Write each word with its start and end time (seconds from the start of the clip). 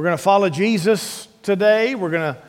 We're 0.00 0.04
going 0.04 0.16
to 0.16 0.22
follow 0.22 0.48
Jesus 0.48 1.28
today. 1.42 1.94
We're 1.94 2.08
going 2.08 2.34
to 2.34 2.40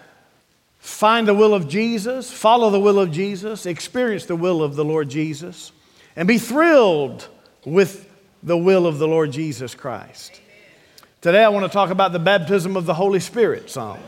find 0.80 1.28
the 1.28 1.34
will 1.34 1.54
of 1.54 1.68
Jesus, 1.68 2.32
follow 2.32 2.70
the 2.70 2.80
will 2.80 2.98
of 2.98 3.12
Jesus, 3.12 3.66
experience 3.66 4.26
the 4.26 4.38
will 4.38 4.64
of 4.64 4.78
the 4.78 4.86
Lord 4.86 5.10
Jesus, 5.10 5.74
and 6.16 6.30
be 6.30 6.38
thrilled 6.38 7.28
with 7.66 8.10
the 8.42 8.58
will 8.58 8.88
of 8.88 9.00
the 9.00 9.08
Lord 9.10 9.34
Jesus 9.34 9.76
Christ. 9.76 10.40
Today 11.20 11.44
I 11.44 11.50
want 11.50 11.66
to 11.66 11.70
talk 11.70 11.90
about 11.90 12.14
the 12.14 12.20
baptism 12.20 12.78
of 12.78 12.86
the 12.86 12.94
Holy 12.94 13.20
Spirit 13.20 13.70
some. 13.70 14.00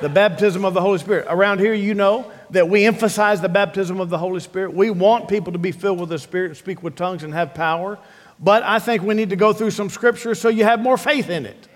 The 0.00 0.08
baptism 0.08 0.64
of 0.64 0.72
the 0.72 0.80
Holy 0.80 0.98
Spirit. 1.00 1.26
Around 1.28 1.58
here, 1.58 1.74
you 1.74 1.94
know 1.94 2.30
that 2.50 2.68
we 2.68 2.84
emphasize 2.84 3.40
the 3.40 3.48
baptism 3.48 3.98
of 3.98 4.08
the 4.08 4.18
Holy 4.18 4.38
Spirit. 4.38 4.72
We 4.72 4.90
want 4.90 5.28
people 5.28 5.52
to 5.52 5.58
be 5.58 5.72
filled 5.72 5.98
with 5.98 6.10
the 6.10 6.18
Spirit, 6.20 6.56
speak 6.56 6.80
with 6.84 6.94
tongues, 6.94 7.24
and 7.24 7.34
have 7.34 7.54
power. 7.54 7.98
But 8.38 8.62
I 8.62 8.78
think 8.78 9.02
we 9.02 9.14
need 9.14 9.30
to 9.30 9.36
go 9.36 9.52
through 9.52 9.72
some 9.72 9.90
scripture 9.90 10.36
so 10.36 10.48
you 10.48 10.62
have 10.62 10.78
more 10.78 10.96
faith 10.96 11.28
in 11.28 11.44
it. 11.44 11.66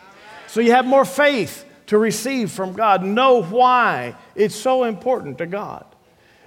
So 0.49 0.61
you 0.61 0.73
have 0.73 0.87
more 0.87 1.05
faith 1.05 1.65
to 1.87 1.99
receive 1.99 2.51
from 2.51 2.73
God. 2.73 3.03
Know 3.03 3.43
why 3.43 4.15
it's 4.35 4.55
so 4.55 4.85
important 4.85 5.39
to 5.39 5.47
God. 5.47 5.85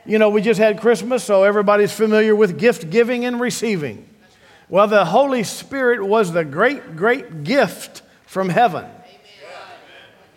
You 0.06 0.20
know, 0.20 0.30
we 0.30 0.42
just 0.42 0.60
had 0.60 0.80
Christmas, 0.80 1.24
so 1.24 1.44
everybody's 1.44 1.92
familiar 1.92 2.36
with 2.36 2.58
gift 2.58 2.90
giving 2.90 3.26
and 3.26 3.40
receiving. 3.40 4.08
Well, 4.70 4.88
the 4.88 5.06
Holy 5.06 5.44
Spirit 5.44 6.06
was 6.06 6.32
the 6.32 6.46
great, 6.46 6.96
great 6.96 7.44
gift 7.44 8.02
from 8.26 8.50
heaven. 8.50 8.86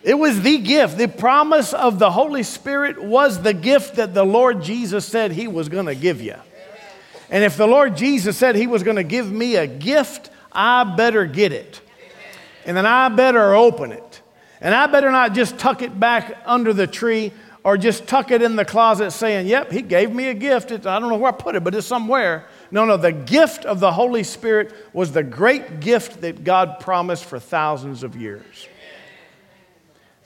It 0.03 0.15
was 0.15 0.41
the 0.41 0.57
gift. 0.57 0.97
The 0.97 1.07
promise 1.07 1.73
of 1.73 1.99
the 1.99 2.11
Holy 2.11 2.43
Spirit 2.43 3.01
was 3.01 3.41
the 3.41 3.53
gift 3.53 3.95
that 3.95 4.13
the 4.13 4.25
Lord 4.25 4.63
Jesus 4.63 5.05
said 5.05 5.31
He 5.31 5.47
was 5.47 5.69
going 5.69 5.85
to 5.85 5.95
give 5.95 6.21
you. 6.21 6.35
And 7.29 7.43
if 7.43 7.55
the 7.55 7.67
Lord 7.67 7.95
Jesus 7.95 8.35
said 8.35 8.55
He 8.55 8.67
was 8.67 8.83
going 8.83 8.97
to 8.97 9.03
give 9.03 9.31
me 9.31 9.55
a 9.55 9.67
gift, 9.67 10.31
I 10.51 10.83
better 10.83 11.25
get 11.25 11.53
it 11.53 11.81
and 12.65 12.75
then 12.75 12.85
I 12.85 13.09
better 13.09 13.55
open 13.55 13.91
it. 13.91 14.21
And 14.59 14.75
I 14.75 14.87
better 14.87 15.11
not 15.11 15.33
just 15.33 15.57
tuck 15.57 15.81
it 15.81 15.99
back 15.99 16.37
under 16.45 16.71
the 16.71 16.85
tree 16.85 17.33
or 17.63 17.77
just 17.77 18.07
tuck 18.07 18.31
it 18.31 18.41
in 18.41 18.55
the 18.55 18.65
closet 18.65 19.11
saying, 19.11 19.47
Yep, 19.47 19.71
he 19.71 19.81
gave 19.81 20.13
me 20.13 20.27
a 20.27 20.33
gift. 20.33 20.71
It's, 20.71 20.85
I 20.85 20.99
don't 20.99 21.09
know 21.09 21.17
where 21.17 21.31
I 21.31 21.35
put 21.35 21.55
it, 21.55 21.63
but 21.63 21.75
it's 21.75 21.87
somewhere. 21.87 22.45
No, 22.71 22.85
no, 22.85 22.97
the 22.97 23.11
gift 23.11 23.65
of 23.65 23.79
the 23.79 23.91
Holy 23.91 24.23
Spirit 24.23 24.73
was 24.93 25.11
the 25.11 25.23
great 25.23 25.79
gift 25.79 26.21
that 26.21 26.43
God 26.43 26.79
promised 26.79 27.25
for 27.25 27.39
thousands 27.39 28.03
of 28.03 28.15
years. 28.15 28.67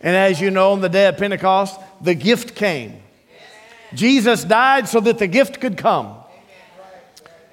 And 0.01 0.15
as 0.15 0.39
you 0.39 0.51
know, 0.51 0.73
on 0.73 0.81
the 0.81 0.89
day 0.89 1.07
of 1.07 1.17
Pentecost, 1.17 1.79
the 2.01 2.13
gift 2.13 2.55
came. 2.55 3.01
Jesus 3.93 4.43
died 4.43 4.87
so 4.87 4.99
that 4.99 5.17
the 5.17 5.27
gift 5.27 5.59
could 5.59 5.77
come. 5.77 6.17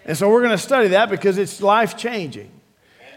And 0.04 0.16
so 0.18 0.28
we're 0.28 0.42
going 0.42 0.50
to 0.50 0.58
study 0.58 0.88
that 0.88 1.10
because 1.10 1.38
it's 1.38 1.62
life 1.62 1.96
changing. 1.96 2.50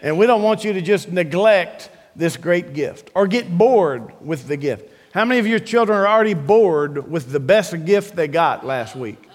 And 0.06 0.16
we 0.16 0.28
don't 0.28 0.42
want 0.44 0.62
you 0.62 0.72
to 0.74 0.80
just 0.80 1.10
neglect 1.10 1.90
this 2.14 2.36
great 2.36 2.74
gift 2.74 3.10
or 3.12 3.26
get 3.26 3.50
bored 3.58 4.12
with 4.24 4.46
the 4.46 4.56
gift. 4.56 4.88
How 5.12 5.24
many 5.24 5.40
of 5.40 5.48
your 5.48 5.58
children 5.58 5.98
are 5.98 6.06
already 6.06 6.34
bored 6.34 7.10
with 7.10 7.32
the 7.32 7.40
best 7.40 7.84
gift 7.84 8.14
they 8.14 8.28
got 8.28 8.64
last 8.64 8.94
week? 8.94 9.28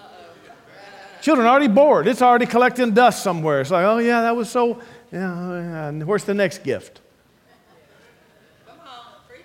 Children 1.22 1.45
are 1.45 1.50
already 1.50 1.67
bored. 1.67 2.08
It's 2.08 2.22
already 2.22 2.45
collecting 2.45 2.94
dust 2.94 3.22
somewhere. 3.22 3.59
It's 3.59 3.69
like, 3.69 3.83
oh, 3.83 3.97
yeah, 3.97 4.22
that 4.22 4.33
was 4.33 4.50
so, 4.50 4.80
yeah, 5.11 5.91
where's 5.91 6.23
the 6.23 6.33
next 6.33 6.63
gift? 6.63 7.02
Come 8.66 8.78
on, 8.80 9.06
preach 9.28 9.41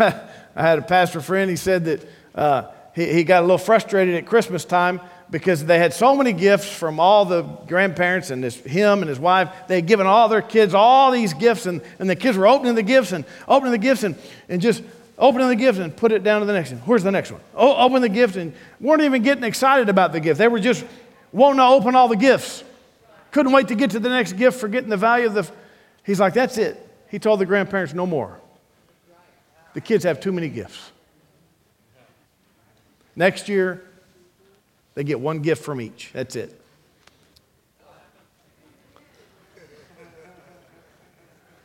it. 0.00 0.14
I 0.56 0.62
had 0.62 0.78
a 0.78 0.82
pastor 0.82 1.20
friend, 1.20 1.50
he 1.50 1.56
said 1.56 1.84
that 1.84 2.06
uh, 2.34 2.70
he, 2.94 3.12
he 3.12 3.24
got 3.24 3.40
a 3.40 3.44
little 3.44 3.58
frustrated 3.58 4.14
at 4.14 4.24
Christmas 4.24 4.64
time 4.64 5.02
because 5.32 5.64
they 5.64 5.78
had 5.78 5.94
so 5.94 6.14
many 6.14 6.34
gifts 6.34 6.70
from 6.70 7.00
all 7.00 7.24
the 7.24 7.42
grandparents 7.42 8.30
and 8.30 8.44
this, 8.44 8.54
him 8.56 9.00
and 9.00 9.08
his 9.08 9.18
wife. 9.18 9.48
They 9.66 9.76
had 9.76 9.86
given 9.86 10.06
all 10.06 10.28
their 10.28 10.42
kids 10.42 10.74
all 10.74 11.10
these 11.10 11.32
gifts, 11.32 11.64
and, 11.64 11.80
and 11.98 12.08
the 12.08 12.14
kids 12.14 12.36
were 12.36 12.46
opening 12.46 12.74
the 12.74 12.82
gifts 12.82 13.12
and 13.12 13.24
opening 13.48 13.72
the 13.72 13.78
gifts 13.78 14.04
and, 14.04 14.14
and 14.50 14.60
just 14.60 14.82
opening 15.18 15.48
the 15.48 15.56
gift 15.56 15.78
and 15.78 15.96
put 15.96 16.12
it 16.12 16.22
down 16.22 16.40
to 16.40 16.46
the 16.46 16.52
next 16.52 16.70
one. 16.70 16.80
Where's 16.80 17.02
the 17.02 17.10
next 17.10 17.32
one? 17.32 17.40
Oh, 17.54 17.74
open 17.86 18.02
the 18.02 18.10
gift 18.10 18.36
and 18.36 18.52
weren't 18.78 19.02
even 19.02 19.22
getting 19.22 19.44
excited 19.44 19.88
about 19.88 20.12
the 20.12 20.20
gift. 20.20 20.36
They 20.36 20.48
were 20.48 20.60
just 20.60 20.84
wanting 21.32 21.56
to 21.58 21.64
open 21.64 21.96
all 21.96 22.08
the 22.08 22.16
gifts. 22.16 22.62
Couldn't 23.30 23.52
wait 23.52 23.68
to 23.68 23.74
get 23.74 23.92
to 23.92 24.00
the 24.00 24.10
next 24.10 24.34
gift, 24.34 24.60
forgetting 24.60 24.90
the 24.90 24.98
value 24.98 25.26
of 25.26 25.34
the. 25.34 25.50
He's 26.04 26.20
like, 26.20 26.34
that's 26.34 26.58
it. 26.58 26.78
He 27.08 27.18
told 27.18 27.40
the 27.40 27.46
grandparents, 27.46 27.94
no 27.94 28.04
more. 28.04 28.38
The 29.72 29.80
kids 29.80 30.04
have 30.04 30.20
too 30.20 30.32
many 30.32 30.50
gifts. 30.50 30.90
Next 33.16 33.48
year, 33.48 33.82
they 34.94 35.04
get 35.04 35.20
one 35.20 35.40
gift 35.40 35.64
from 35.64 35.80
each. 35.80 36.10
That's 36.12 36.36
it. 36.36 36.58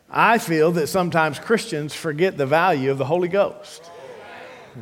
I 0.10 0.38
feel 0.38 0.72
that 0.74 0.88
sometimes 0.88 1.38
Christians 1.38 1.94
forget 1.94 2.38
the 2.38 2.46
value 2.46 2.92
of 2.92 2.98
the 2.98 3.06
Holy 3.06 3.28
Ghost. 3.28 3.92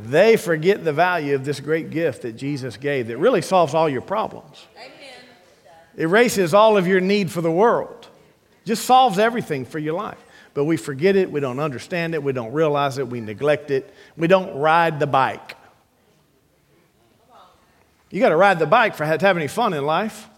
They 0.03 0.37
forget 0.37 0.83
the 0.83 0.93
value 0.93 1.35
of 1.35 1.45
this 1.45 1.59
great 1.59 1.89
gift 1.89 2.23
that 2.23 2.33
Jesus 2.33 2.77
gave 2.77 3.07
that 3.07 3.17
really 3.17 3.41
solves 3.41 3.73
all 3.73 3.89
your 3.89 4.01
problems. 4.01 4.65
Amen. 4.77 5.13
Erases 5.97 6.53
all 6.53 6.77
of 6.77 6.85
your 6.85 6.99
need 6.99 7.31
for 7.31 7.41
the 7.41 7.51
world. 7.51 8.07
Just 8.65 8.85
solves 8.85 9.17
everything 9.17 9.65
for 9.65 9.79
your 9.79 9.93
life. 9.93 10.17
But 10.53 10.65
we 10.65 10.77
forget 10.77 11.15
it, 11.15 11.31
we 11.31 11.39
don't 11.39 11.59
understand 11.59 12.13
it, 12.13 12.23
we 12.23 12.33
don't 12.33 12.51
realize 12.51 12.97
it, 12.97 13.07
we 13.07 13.19
neglect 13.19 13.71
it, 13.71 13.93
we 14.15 14.27
don't 14.27 14.57
ride 14.57 14.99
the 14.99 15.07
bike. 15.07 15.55
You 18.15 18.21
got 18.21 18.29
to 18.29 18.37
ride 18.37 18.59
the 18.59 18.65
bike 18.65 18.95
for 18.95 19.03
to 19.03 19.25
have 19.25 19.35
any 19.35 19.49
fun 19.49 19.73
in 19.73 19.85
life. 19.85 20.29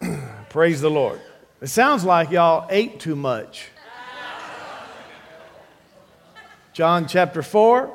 Praise 0.48 0.80
the 0.80 0.88
Lord. 0.88 1.20
It 1.60 1.66
sounds 1.66 2.04
like 2.04 2.30
y'all 2.30 2.68
ate 2.70 3.00
too 3.00 3.16
much. 3.16 3.66
John 6.74 7.08
chapter 7.08 7.42
4. 7.42 7.92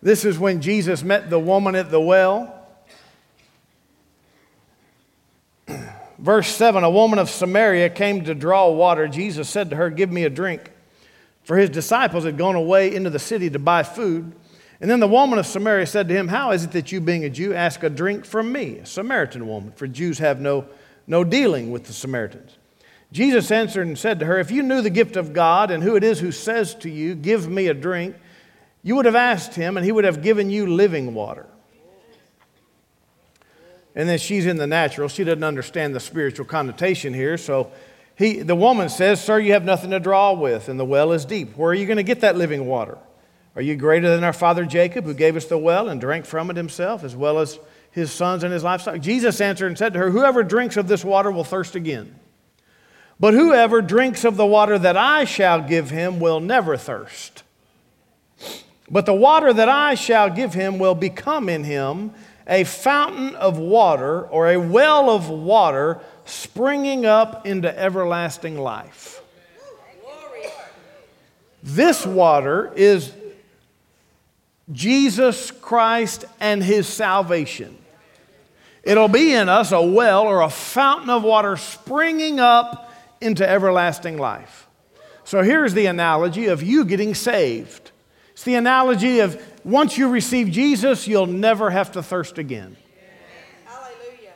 This 0.00 0.24
is 0.24 0.38
when 0.38 0.60
Jesus 0.62 1.02
met 1.02 1.30
the 1.30 1.40
woman 1.40 1.74
at 1.74 1.90
the 1.90 2.00
well. 2.00 2.68
Verse 6.20 6.46
7 6.46 6.84
A 6.84 6.90
woman 6.90 7.18
of 7.18 7.28
Samaria 7.28 7.90
came 7.90 8.22
to 8.26 8.36
draw 8.36 8.70
water. 8.70 9.08
Jesus 9.08 9.48
said 9.48 9.70
to 9.70 9.76
her, 9.76 9.90
Give 9.90 10.12
me 10.12 10.22
a 10.22 10.30
drink. 10.30 10.70
For 11.42 11.56
his 11.56 11.70
disciples 11.70 12.22
had 12.22 12.38
gone 12.38 12.54
away 12.54 12.94
into 12.94 13.10
the 13.10 13.18
city 13.18 13.50
to 13.50 13.58
buy 13.58 13.82
food. 13.82 14.36
And 14.80 14.90
then 14.90 15.00
the 15.00 15.08
woman 15.08 15.38
of 15.38 15.46
Samaria 15.46 15.86
said 15.86 16.08
to 16.08 16.14
him, 16.14 16.28
How 16.28 16.52
is 16.52 16.64
it 16.64 16.72
that 16.72 16.90
you, 16.90 17.00
being 17.00 17.24
a 17.24 17.30
Jew, 17.30 17.52
ask 17.52 17.82
a 17.82 17.90
drink 17.90 18.24
from 18.24 18.50
me, 18.50 18.78
a 18.78 18.86
Samaritan 18.86 19.46
woman? 19.46 19.72
For 19.72 19.86
Jews 19.86 20.18
have 20.18 20.40
no, 20.40 20.66
no 21.06 21.22
dealing 21.22 21.70
with 21.70 21.84
the 21.84 21.92
Samaritans. 21.92 22.56
Jesus 23.12 23.50
answered 23.50 23.86
and 23.86 23.98
said 23.98 24.20
to 24.20 24.26
her, 24.26 24.38
If 24.38 24.50
you 24.50 24.62
knew 24.62 24.80
the 24.80 24.90
gift 24.90 25.16
of 25.16 25.32
God 25.34 25.70
and 25.70 25.82
who 25.82 25.96
it 25.96 26.04
is 26.04 26.20
who 26.20 26.32
says 26.32 26.74
to 26.76 26.88
you, 26.88 27.14
Give 27.14 27.48
me 27.48 27.66
a 27.66 27.74
drink, 27.74 28.16
you 28.82 28.96
would 28.96 29.04
have 29.04 29.16
asked 29.16 29.54
him, 29.54 29.76
and 29.76 29.84
he 29.84 29.92
would 29.92 30.04
have 30.04 30.22
given 30.22 30.48
you 30.48 30.66
living 30.66 31.12
water. 31.12 31.46
And 33.94 34.08
then 34.08 34.18
she's 34.18 34.46
in 34.46 34.56
the 34.56 34.68
natural. 34.68 35.08
She 35.08 35.24
doesn't 35.24 35.44
understand 35.44 35.94
the 35.94 36.00
spiritual 36.00 36.46
connotation 36.46 37.12
here. 37.12 37.36
So 37.36 37.72
he, 38.16 38.40
the 38.40 38.54
woman 38.54 38.88
says, 38.88 39.22
Sir, 39.22 39.40
you 39.40 39.52
have 39.52 39.64
nothing 39.64 39.90
to 39.90 40.00
draw 40.00 40.32
with, 40.32 40.70
and 40.70 40.80
the 40.80 40.84
well 40.86 41.12
is 41.12 41.26
deep. 41.26 41.56
Where 41.56 41.72
are 41.72 41.74
you 41.74 41.86
going 41.86 41.98
to 41.98 42.02
get 42.02 42.20
that 42.20 42.36
living 42.36 42.66
water? 42.66 42.96
Are 43.56 43.62
you 43.62 43.76
greater 43.76 44.08
than 44.08 44.24
our 44.24 44.32
father 44.32 44.64
Jacob, 44.64 45.04
who 45.04 45.14
gave 45.14 45.36
us 45.36 45.46
the 45.46 45.58
well 45.58 45.88
and 45.88 46.00
drank 46.00 46.24
from 46.24 46.50
it 46.50 46.56
himself, 46.56 47.02
as 47.02 47.16
well 47.16 47.38
as 47.40 47.58
his 47.90 48.12
sons 48.12 48.44
and 48.44 48.52
his 48.52 48.62
livestock? 48.62 49.00
Jesus 49.00 49.40
answered 49.40 49.66
and 49.66 49.78
said 49.78 49.92
to 49.94 49.98
her, 49.98 50.10
Whoever 50.10 50.42
drinks 50.42 50.76
of 50.76 50.86
this 50.86 51.04
water 51.04 51.30
will 51.30 51.44
thirst 51.44 51.74
again. 51.74 52.14
But 53.18 53.34
whoever 53.34 53.82
drinks 53.82 54.24
of 54.24 54.36
the 54.36 54.46
water 54.46 54.78
that 54.78 54.96
I 54.96 55.24
shall 55.24 55.60
give 55.60 55.90
him 55.90 56.20
will 56.20 56.40
never 56.40 56.76
thirst. 56.76 57.42
But 58.90 59.06
the 59.06 59.14
water 59.14 59.52
that 59.52 59.68
I 59.68 59.94
shall 59.94 60.30
give 60.30 60.54
him 60.54 60.78
will 60.78 60.94
become 60.94 61.48
in 61.48 61.64
him 61.64 62.12
a 62.46 62.64
fountain 62.64 63.36
of 63.36 63.58
water 63.58 64.22
or 64.22 64.48
a 64.48 64.56
well 64.56 65.10
of 65.10 65.28
water 65.28 66.00
springing 66.24 67.04
up 67.04 67.46
into 67.46 67.78
everlasting 67.78 68.58
life. 68.58 69.22
This 71.62 72.06
water 72.06 72.72
is 72.74 73.12
Jesus 74.72 75.50
Christ 75.50 76.24
and 76.38 76.62
his 76.62 76.86
salvation. 76.86 77.76
It'll 78.82 79.08
be 79.08 79.34
in 79.34 79.48
us 79.48 79.72
a 79.72 79.82
well 79.82 80.22
or 80.22 80.40
a 80.40 80.50
fountain 80.50 81.10
of 81.10 81.22
water 81.22 81.56
springing 81.56 82.40
up 82.40 82.92
into 83.20 83.48
everlasting 83.48 84.16
life. 84.16 84.68
So 85.24 85.42
here's 85.42 85.74
the 85.74 85.86
analogy 85.86 86.46
of 86.46 86.62
you 86.62 86.84
getting 86.84 87.14
saved. 87.14 87.90
It's 88.32 88.44
the 88.44 88.54
analogy 88.54 89.20
of 89.20 89.40
once 89.64 89.98
you 89.98 90.08
receive 90.08 90.50
Jesus, 90.50 91.06
you'll 91.06 91.26
never 91.26 91.70
have 91.70 91.92
to 91.92 92.02
thirst 92.02 92.38
again. 92.38 92.76
Hallelujah. 93.66 94.32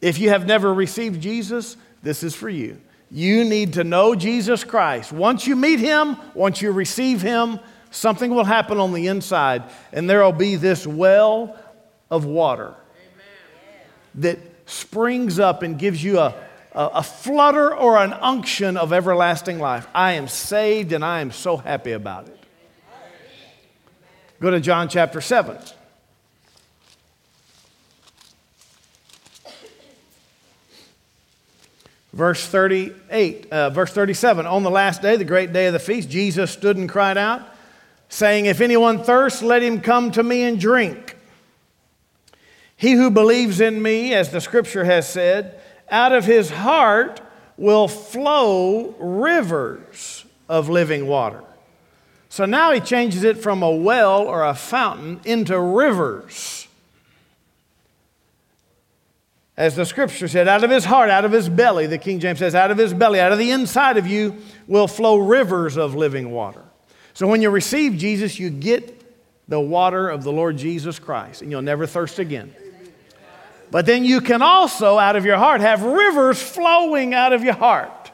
If 0.00 0.18
you 0.18 0.30
have 0.30 0.46
never 0.46 0.74
received 0.74 1.22
Jesus, 1.22 1.76
this 2.02 2.22
is 2.22 2.34
for 2.34 2.48
you. 2.48 2.80
You 3.10 3.44
need 3.44 3.74
to 3.74 3.84
know 3.84 4.14
Jesus 4.14 4.64
Christ. 4.64 5.12
Once 5.12 5.46
you 5.46 5.56
meet 5.56 5.78
him, 5.78 6.16
once 6.34 6.60
you 6.60 6.72
receive 6.72 7.22
him, 7.22 7.60
something 7.90 8.34
will 8.34 8.44
happen 8.44 8.78
on 8.78 8.92
the 8.92 9.06
inside, 9.06 9.64
and 9.92 10.08
there 10.08 10.22
will 10.22 10.32
be 10.32 10.56
this 10.56 10.86
well 10.86 11.58
of 12.10 12.24
water 12.24 12.74
that 14.16 14.38
springs 14.66 15.38
up 15.38 15.62
and 15.62 15.78
gives 15.78 16.02
you 16.02 16.18
a, 16.18 16.34
a, 16.72 16.86
a 16.94 17.02
flutter 17.02 17.74
or 17.74 17.96
an 17.96 18.12
unction 18.12 18.76
of 18.76 18.92
everlasting 18.92 19.58
life. 19.58 19.86
I 19.94 20.12
am 20.12 20.28
saved 20.28 20.92
and 20.92 21.04
I 21.04 21.20
am 21.20 21.30
so 21.30 21.56
happy 21.56 21.92
about 21.92 22.28
it. 22.28 22.36
Go 24.40 24.50
to 24.50 24.60
John 24.60 24.88
chapter 24.88 25.20
7. 25.20 25.58
Verse 32.12 32.44
38, 32.44 33.52
uh, 33.52 33.70
verse 33.70 33.92
37. 33.92 34.44
On 34.44 34.64
the 34.64 34.70
last 34.70 35.00
day, 35.00 35.16
the 35.16 35.24
great 35.24 35.52
day 35.52 35.66
of 35.66 35.72
the 35.72 35.78
feast, 35.78 36.08
Jesus 36.08 36.50
stood 36.50 36.76
and 36.76 36.88
cried 36.88 37.16
out, 37.16 37.42
saying, 38.10 38.44
If 38.44 38.60
anyone 38.60 39.02
thirsts, 39.02 39.40
let 39.40 39.62
him 39.62 39.80
come 39.80 40.10
to 40.10 40.22
me 40.22 40.42
and 40.42 40.60
drink. 40.60 41.16
He 42.76 42.92
who 42.92 43.10
believes 43.10 43.60
in 43.60 43.80
me, 43.80 44.12
as 44.12 44.30
the 44.30 44.40
scripture 44.40 44.84
has 44.84 45.08
said, 45.08 45.58
out 45.90 46.12
of 46.12 46.26
his 46.26 46.50
heart 46.50 47.20
will 47.56 47.88
flow 47.88 48.94
rivers 48.98 50.26
of 50.48 50.68
living 50.68 51.06
water. 51.06 51.42
So 52.28 52.44
now 52.44 52.72
he 52.72 52.80
changes 52.80 53.24
it 53.24 53.38
from 53.38 53.62
a 53.62 53.70
well 53.70 54.22
or 54.22 54.44
a 54.44 54.54
fountain 54.54 55.20
into 55.24 55.58
rivers. 55.58 56.68
As 59.56 59.76
the 59.76 59.84
scripture 59.84 60.26
said, 60.26 60.48
out 60.48 60.64
of 60.64 60.70
his 60.70 60.86
heart, 60.86 61.10
out 61.10 61.26
of 61.26 61.32
his 61.32 61.50
belly, 61.50 61.86
the 61.86 61.98
King 61.98 62.18
James 62.18 62.38
says, 62.38 62.54
out 62.54 62.70
of 62.70 62.78
his 62.78 62.94
belly, 62.94 63.20
out 63.20 63.30
of 63.30 63.38
the 63.38 63.50
inside 63.50 63.98
of 63.98 64.06
you 64.06 64.36
will 64.66 64.88
flow 64.88 65.18
rivers 65.18 65.76
of 65.76 65.94
living 65.94 66.30
water. 66.30 66.64
So 67.20 67.26
when 67.26 67.42
you 67.42 67.50
receive 67.50 67.98
Jesus, 67.98 68.38
you 68.38 68.48
get 68.48 68.98
the 69.46 69.60
water 69.60 70.08
of 70.08 70.24
the 70.24 70.32
Lord 70.32 70.56
Jesus 70.56 70.98
Christ, 70.98 71.42
and 71.42 71.50
you'll 71.50 71.60
never 71.60 71.86
thirst 71.86 72.18
again. 72.18 72.54
But 73.70 73.84
then 73.84 74.06
you 74.06 74.22
can 74.22 74.40
also, 74.40 74.96
out 74.96 75.16
of 75.16 75.26
your 75.26 75.36
heart, 75.36 75.60
have 75.60 75.82
rivers 75.82 76.40
flowing 76.40 77.12
out 77.12 77.34
of 77.34 77.44
your 77.44 77.52
heart. 77.52 78.10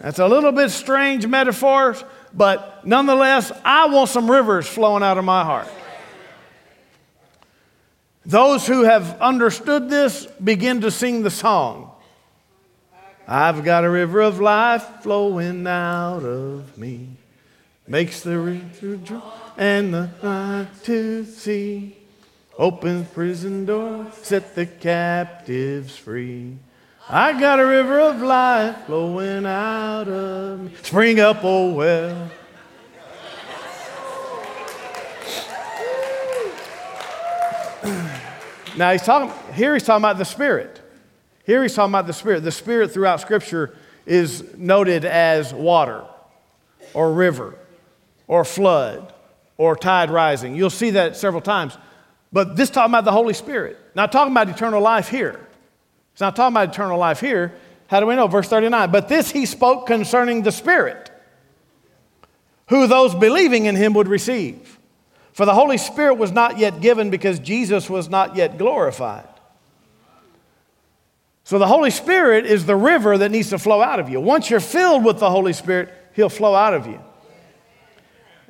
That's 0.00 0.18
a 0.18 0.26
little 0.26 0.50
bit 0.50 0.70
strange 0.70 1.24
metaphors, 1.24 2.02
but 2.34 2.84
nonetheless, 2.84 3.52
I 3.64 3.86
want 3.86 4.10
some 4.10 4.28
rivers 4.28 4.66
flowing 4.66 5.04
out 5.04 5.18
of 5.18 5.24
my 5.24 5.44
heart. 5.44 5.68
Those 8.24 8.66
who 8.66 8.82
have 8.82 9.20
understood 9.20 9.88
this 9.88 10.26
begin 10.42 10.80
to 10.80 10.90
sing 10.90 11.22
the 11.22 11.30
song. 11.30 11.92
I've 13.28 13.62
got 13.62 13.84
a 13.84 13.88
river 13.88 14.20
of 14.20 14.40
life 14.40 14.84
flowing 15.02 15.64
out 15.68 16.24
of 16.24 16.76
me, 16.76 17.15
makes 17.88 18.20
the 18.22 18.38
river 18.38 18.96
dry 18.96 19.20
and 19.56 19.94
the 19.94 20.10
eye 20.22 20.66
to 20.84 21.24
see. 21.24 21.96
Opens 22.58 23.08
prison 23.10 23.66
door, 23.66 24.06
set 24.12 24.54
the 24.54 24.64
captives 24.64 25.94
free. 25.94 26.56
I 27.08 27.38
got 27.38 27.60
a 27.60 27.66
river 27.66 28.00
of 28.00 28.20
life 28.22 28.86
flowing 28.86 29.44
out 29.44 30.08
of 30.08 30.60
me. 30.60 30.70
Spring 30.82 31.20
up, 31.20 31.40
oh 31.42 31.72
well. 31.72 32.30
Now 38.76 38.92
he's 38.92 39.02
talking 39.02 39.32
here 39.54 39.72
he's 39.72 39.84
talking 39.84 40.02
about 40.02 40.18
the 40.18 40.24
Spirit. 40.24 40.82
Here 41.44 41.62
he's 41.62 41.74
talking 41.74 41.92
about 41.92 42.06
the 42.06 42.12
Spirit. 42.12 42.40
The 42.42 42.52
Spirit 42.52 42.90
throughout 42.92 43.20
Scripture 43.20 43.74
is 44.04 44.54
noted 44.56 45.06
as 45.06 45.54
water 45.54 46.04
or 46.92 47.12
river 47.12 47.54
or 48.28 48.44
flood 48.44 49.12
or 49.56 49.76
tide 49.76 50.10
rising. 50.10 50.54
You'll 50.54 50.70
see 50.70 50.90
that 50.90 51.16
several 51.16 51.40
times. 51.40 51.76
But 52.32 52.56
this 52.56 52.70
talking 52.70 52.90
about 52.90 53.04
the 53.04 53.12
Holy 53.12 53.34
Spirit. 53.34 53.78
Not 53.94 54.12
talking 54.12 54.32
about 54.32 54.48
eternal 54.48 54.80
life 54.80 55.08
here. 55.08 55.46
It's 56.12 56.20
not 56.20 56.36
talking 56.36 56.54
about 56.54 56.70
eternal 56.70 56.98
life 56.98 57.20
here. 57.20 57.54
How 57.88 58.00
do 58.00 58.06
we 58.06 58.16
know? 58.16 58.26
Verse 58.26 58.48
39. 58.48 58.90
But 58.90 59.08
this 59.08 59.30
he 59.30 59.46
spoke 59.46 59.86
concerning 59.86 60.42
the 60.42 60.52
Spirit, 60.52 61.10
who 62.68 62.86
those 62.86 63.14
believing 63.14 63.66
in 63.66 63.76
him 63.76 63.94
would 63.94 64.08
receive. 64.08 64.78
For 65.32 65.44
the 65.44 65.54
Holy 65.54 65.78
Spirit 65.78 66.14
was 66.14 66.32
not 66.32 66.58
yet 66.58 66.80
given 66.80 67.10
because 67.10 67.38
Jesus 67.38 67.90
was 67.90 68.08
not 68.08 68.36
yet 68.36 68.58
glorified. 68.58 69.28
So 71.44 71.58
the 71.58 71.66
Holy 71.66 71.90
Spirit 71.90 72.46
is 72.46 72.66
the 72.66 72.74
river 72.74 73.16
that 73.18 73.30
needs 73.30 73.50
to 73.50 73.58
flow 73.58 73.80
out 73.80 74.00
of 74.00 74.08
you. 74.08 74.20
Once 74.20 74.50
you're 74.50 74.58
filled 74.58 75.04
with 75.04 75.18
the 75.18 75.30
Holy 75.30 75.52
Spirit, 75.52 75.94
He'll 76.14 76.28
flow 76.28 76.54
out 76.54 76.74
of 76.74 76.86
you. 76.86 77.00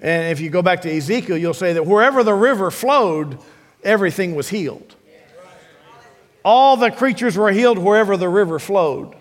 And 0.00 0.30
if 0.30 0.40
you 0.40 0.50
go 0.50 0.62
back 0.62 0.82
to 0.82 0.94
Ezekiel, 0.94 1.36
you'll 1.36 1.54
say 1.54 1.72
that 1.72 1.86
wherever 1.86 2.22
the 2.22 2.34
river 2.34 2.70
flowed, 2.70 3.38
everything 3.82 4.34
was 4.34 4.48
healed. 4.48 4.94
All 6.44 6.76
the 6.76 6.90
creatures 6.90 7.36
were 7.36 7.50
healed 7.50 7.78
wherever 7.78 8.16
the 8.16 8.28
river 8.28 8.58
flowed. 8.58 9.16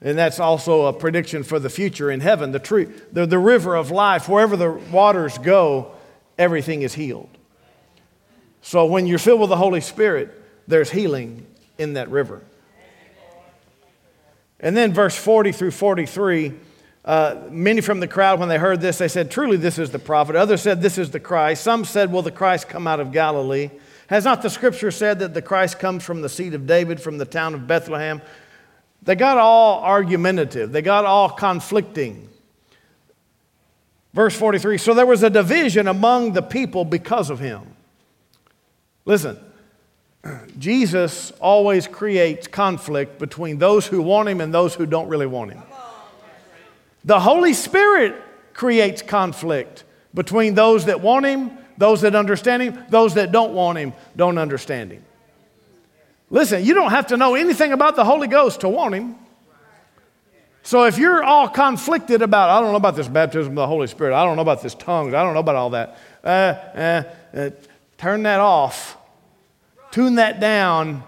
And 0.00 0.16
that's 0.16 0.38
also 0.38 0.86
a 0.86 0.92
prediction 0.92 1.42
for 1.42 1.58
the 1.58 1.68
future 1.68 2.10
in 2.10 2.20
heaven. 2.20 2.52
The, 2.52 2.60
tree, 2.60 2.84
the, 3.12 3.26
the 3.26 3.38
river 3.38 3.74
of 3.74 3.90
life, 3.90 4.28
wherever 4.28 4.56
the 4.56 4.70
waters 4.70 5.36
go, 5.38 5.92
everything 6.38 6.82
is 6.82 6.94
healed. 6.94 7.28
So 8.62 8.86
when 8.86 9.06
you're 9.06 9.18
filled 9.18 9.40
with 9.40 9.50
the 9.50 9.56
Holy 9.56 9.80
Spirit, 9.80 10.30
there's 10.68 10.90
healing 10.90 11.46
in 11.78 11.94
that 11.94 12.10
river. 12.10 12.42
And 14.60 14.76
then 14.76 14.92
verse 14.92 15.16
40 15.16 15.52
through 15.52 15.70
43, 15.72 16.52
uh, 17.08 17.48
many 17.48 17.80
from 17.80 18.00
the 18.00 18.06
crowd, 18.06 18.38
when 18.38 18.50
they 18.50 18.58
heard 18.58 18.82
this, 18.82 18.98
they 18.98 19.08
said, 19.08 19.30
Truly, 19.30 19.56
this 19.56 19.78
is 19.78 19.90
the 19.90 19.98
prophet. 19.98 20.36
Others 20.36 20.60
said, 20.60 20.82
This 20.82 20.98
is 20.98 21.10
the 21.10 21.18
Christ. 21.18 21.64
Some 21.64 21.86
said, 21.86 22.12
Will 22.12 22.20
the 22.20 22.30
Christ 22.30 22.68
come 22.68 22.86
out 22.86 23.00
of 23.00 23.12
Galilee? 23.12 23.70
Has 24.08 24.26
not 24.26 24.42
the 24.42 24.50
scripture 24.50 24.90
said 24.90 25.18
that 25.20 25.32
the 25.32 25.40
Christ 25.40 25.78
comes 25.78 26.04
from 26.04 26.20
the 26.20 26.28
seed 26.28 26.52
of 26.52 26.66
David, 26.66 27.00
from 27.00 27.16
the 27.16 27.24
town 27.24 27.54
of 27.54 27.66
Bethlehem? 27.66 28.20
They 29.00 29.14
got 29.14 29.38
all 29.38 29.82
argumentative, 29.82 30.70
they 30.70 30.82
got 30.82 31.06
all 31.06 31.30
conflicting. 31.30 32.28
Verse 34.12 34.36
43 34.36 34.76
So 34.76 34.92
there 34.92 35.06
was 35.06 35.22
a 35.22 35.30
division 35.30 35.88
among 35.88 36.34
the 36.34 36.42
people 36.42 36.84
because 36.84 37.30
of 37.30 37.40
him. 37.40 37.62
Listen, 39.06 39.38
Jesus 40.58 41.32
always 41.40 41.86
creates 41.86 42.46
conflict 42.46 43.18
between 43.18 43.56
those 43.56 43.86
who 43.86 44.02
want 44.02 44.28
him 44.28 44.42
and 44.42 44.52
those 44.52 44.74
who 44.74 44.84
don't 44.84 45.08
really 45.08 45.26
want 45.26 45.52
him. 45.52 45.62
The 47.04 47.20
Holy 47.20 47.54
Spirit 47.54 48.20
creates 48.52 49.02
conflict 49.02 49.84
between 50.14 50.54
those 50.54 50.86
that 50.86 51.00
want 51.00 51.26
him, 51.26 51.50
those 51.76 52.00
that 52.00 52.14
understand 52.14 52.62
him, 52.62 52.84
those 52.88 53.14
that 53.14 53.32
don't 53.32 53.54
want 53.54 53.78
him, 53.78 53.92
don't 54.16 54.38
understand 54.38 54.92
him. 54.92 55.04
Listen, 56.30 56.64
you 56.64 56.74
don't 56.74 56.90
have 56.90 57.06
to 57.08 57.16
know 57.16 57.34
anything 57.34 57.72
about 57.72 57.96
the 57.96 58.04
Holy 58.04 58.28
Ghost 58.28 58.60
to 58.60 58.68
want 58.68 58.94
Him. 58.94 59.16
So 60.62 60.84
if 60.84 60.98
you're 60.98 61.24
all 61.24 61.48
conflicted 61.48 62.20
about, 62.20 62.50
I 62.50 62.60
don't 62.60 62.72
know 62.72 62.76
about 62.76 62.96
this 62.96 63.08
baptism 63.08 63.52
of 63.52 63.56
the 63.56 63.66
Holy 63.66 63.86
Spirit, 63.86 64.14
I 64.14 64.24
don't 64.24 64.36
know 64.36 64.42
about 64.42 64.62
this 64.62 64.74
tongues, 64.74 65.14
I 65.14 65.22
don't 65.22 65.32
know 65.32 65.40
about 65.40 65.56
all 65.56 65.70
that, 65.70 65.98
uh, 66.22 66.26
uh, 66.26 67.02
uh, 67.34 67.50
turn 67.96 68.24
that 68.24 68.40
off, 68.40 68.98
tune 69.90 70.16
that 70.16 70.40
down. 70.40 71.02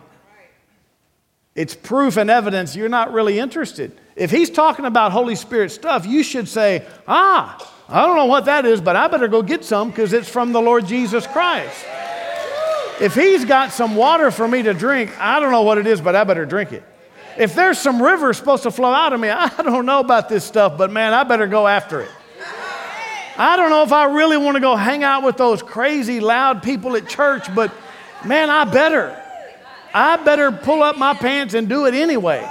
It's 1.55 1.75
proof 1.75 2.17
and 2.17 2.31
evidence 2.31 2.75
you're 2.75 2.89
not 2.89 3.13
really 3.13 3.39
interested. 3.39 3.99
If 4.21 4.31
he's 4.31 4.51
talking 4.51 4.85
about 4.85 5.13
Holy 5.13 5.35
Spirit 5.35 5.73
stuff, 5.73 6.05
you 6.05 6.23
should 6.23 6.47
say, 6.47 6.85
ah, 7.09 7.57
I 7.89 8.07
don't 8.07 8.17
know 8.17 8.27
what 8.27 8.45
that 8.45 8.67
is, 8.67 8.79
but 8.79 8.95
I 8.95 9.09
better 9.09 9.29
go 9.29 9.41
get 9.41 9.65
some 9.65 9.89
because 9.89 10.13
it's 10.13 10.29
from 10.29 10.53
the 10.53 10.61
Lord 10.61 10.87
Jesus 10.87 11.27
Christ. 11.27 11.87
If 13.01 13.15
he's 13.15 13.47
got 13.47 13.73
some 13.73 13.97
water 13.97 14.31
for 14.31 14.47
me 14.47 14.61
to 14.63 14.75
drink, 14.75 15.19
I 15.19 15.41
don't 15.41 15.51
know 15.51 15.63
what 15.63 15.79
it 15.79 15.87
is, 15.87 16.03
but 16.03 16.15
I 16.15 16.25
better 16.25 16.45
drink 16.45 16.71
it. 16.71 16.83
If 17.39 17.55
there's 17.55 17.79
some 17.79 18.03
river 18.03 18.35
supposed 18.35 18.65
to 18.65 18.71
flow 18.71 18.93
out 18.93 19.15
of 19.15 19.21
me, 19.21 19.31
I 19.31 19.49
don't 19.63 19.87
know 19.87 20.01
about 20.01 20.29
this 20.29 20.45
stuff, 20.45 20.77
but 20.77 20.93
man, 20.93 21.15
I 21.15 21.25
better 21.25 21.47
go 21.47 21.67
after 21.67 22.03
it. 22.03 22.11
I 23.39 23.57
don't 23.57 23.71
know 23.71 23.85
if 23.85 23.93
I 23.93 24.05
really 24.05 24.37
want 24.37 24.57
to 24.57 24.61
go 24.61 24.77
hang 24.77 25.03
out 25.03 25.23
with 25.23 25.39
those 25.39 25.63
crazy, 25.63 26.21
loud 26.21 26.63
people 26.63 26.95
at 26.95 27.09
church, 27.09 27.55
but 27.55 27.73
man, 28.27 28.51
I 28.51 28.65
better. 28.65 29.19
I 29.95 30.19
better 30.19 30.53
pull 30.53 30.83
up 30.83 30.99
my 30.99 31.15
pants 31.15 31.55
and 31.55 31.71
do 31.71 31.87
it 31.87 31.95
anyway. 31.95 32.47